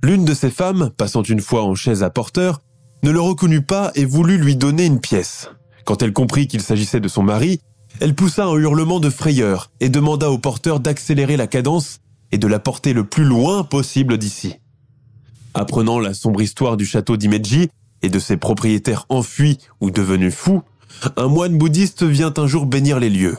L'une 0.03 0.25
de 0.25 0.33
ces 0.33 0.49
femmes, 0.49 0.89
passant 0.97 1.21
une 1.21 1.41
fois 1.41 1.63
en 1.63 1.75
chaise 1.75 2.01
à 2.01 2.09
porteur, 2.09 2.61
ne 3.03 3.11
le 3.11 3.21
reconnut 3.21 3.61
pas 3.61 3.91
et 3.93 4.05
voulut 4.05 4.37
lui 4.37 4.55
donner 4.55 4.85
une 4.85 4.99
pièce. 4.99 5.49
Quand 5.85 6.01
elle 6.01 6.13
comprit 6.13 6.47
qu'il 6.47 6.61
s'agissait 6.61 6.99
de 6.99 7.07
son 7.07 7.21
mari, 7.21 7.59
elle 7.99 8.15
poussa 8.15 8.45
un 8.45 8.55
hurlement 8.55 8.99
de 8.99 9.09
frayeur 9.09 9.71
et 9.79 9.89
demanda 9.89 10.31
au 10.31 10.39
porteur 10.39 10.79
d'accélérer 10.79 11.37
la 11.37 11.47
cadence 11.47 11.99
et 12.31 12.37
de 12.37 12.47
la 12.47 12.59
porter 12.59 12.93
le 12.93 13.03
plus 13.03 13.25
loin 13.25 13.63
possible 13.63 14.17
d'ici. 14.17 14.55
Apprenant 15.53 15.99
la 15.99 16.13
sombre 16.13 16.41
histoire 16.41 16.77
du 16.77 16.85
château 16.85 17.17
d'Imeji 17.17 17.69
et 18.01 18.09
de 18.09 18.19
ses 18.19 18.37
propriétaires 18.37 19.05
enfuis 19.09 19.59
ou 19.79 19.91
devenus 19.91 20.33
fous, 20.33 20.63
un 21.17 21.27
moine 21.27 21.57
bouddhiste 21.57 22.03
vient 22.03 22.33
un 22.37 22.47
jour 22.47 22.65
bénir 22.65 22.99
les 22.99 23.09
lieux. 23.09 23.37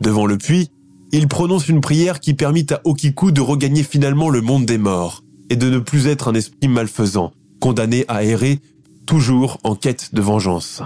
Devant 0.00 0.26
le 0.26 0.38
puits, 0.38 0.70
il 1.12 1.28
prononce 1.28 1.68
une 1.68 1.82
prière 1.82 2.20
qui 2.20 2.34
permit 2.34 2.66
à 2.70 2.80
Okiku 2.84 3.32
de 3.32 3.42
regagner 3.42 3.82
finalement 3.82 4.30
le 4.30 4.40
monde 4.40 4.64
des 4.64 4.78
morts 4.78 5.22
et 5.50 5.56
de 5.56 5.68
ne 5.68 5.78
plus 5.78 6.06
être 6.06 6.28
un 6.28 6.34
esprit 6.34 6.68
malfaisant, 6.68 7.32
condamné 7.60 8.06
à 8.08 8.24
errer, 8.24 8.60
toujours 9.06 9.58
en 9.62 9.74
quête 9.74 10.14
de 10.14 10.22
vengeance. 10.22 10.82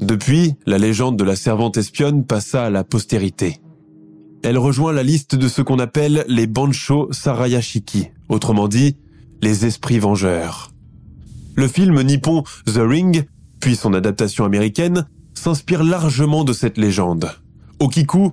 Depuis, 0.00 0.54
la 0.66 0.78
légende 0.78 1.16
de 1.16 1.24
la 1.24 1.34
servante 1.34 1.78
espionne 1.78 2.24
passa 2.24 2.66
à 2.66 2.70
la 2.70 2.84
postérité. 2.84 3.56
Elle 4.44 4.58
rejoint 4.58 4.92
la 4.92 5.02
liste 5.02 5.34
de 5.34 5.48
ce 5.48 5.62
qu'on 5.62 5.78
appelle 5.78 6.24
les 6.28 6.46
Bancho 6.46 7.08
Sarayashiki, 7.10 8.10
autrement 8.28 8.68
dit, 8.68 8.96
les 9.42 9.64
esprits 9.64 9.98
vengeurs. 9.98 10.70
Le 11.56 11.66
film 11.66 12.00
nippon 12.02 12.44
The 12.66 12.80
Ring, 12.80 13.24
puis 13.60 13.74
son 13.74 13.94
adaptation 13.94 14.44
américaine, 14.44 15.08
s'inspire 15.34 15.82
largement 15.82 16.44
de 16.44 16.52
cette 16.52 16.78
légende. 16.78 17.30
Okiku 17.80 18.32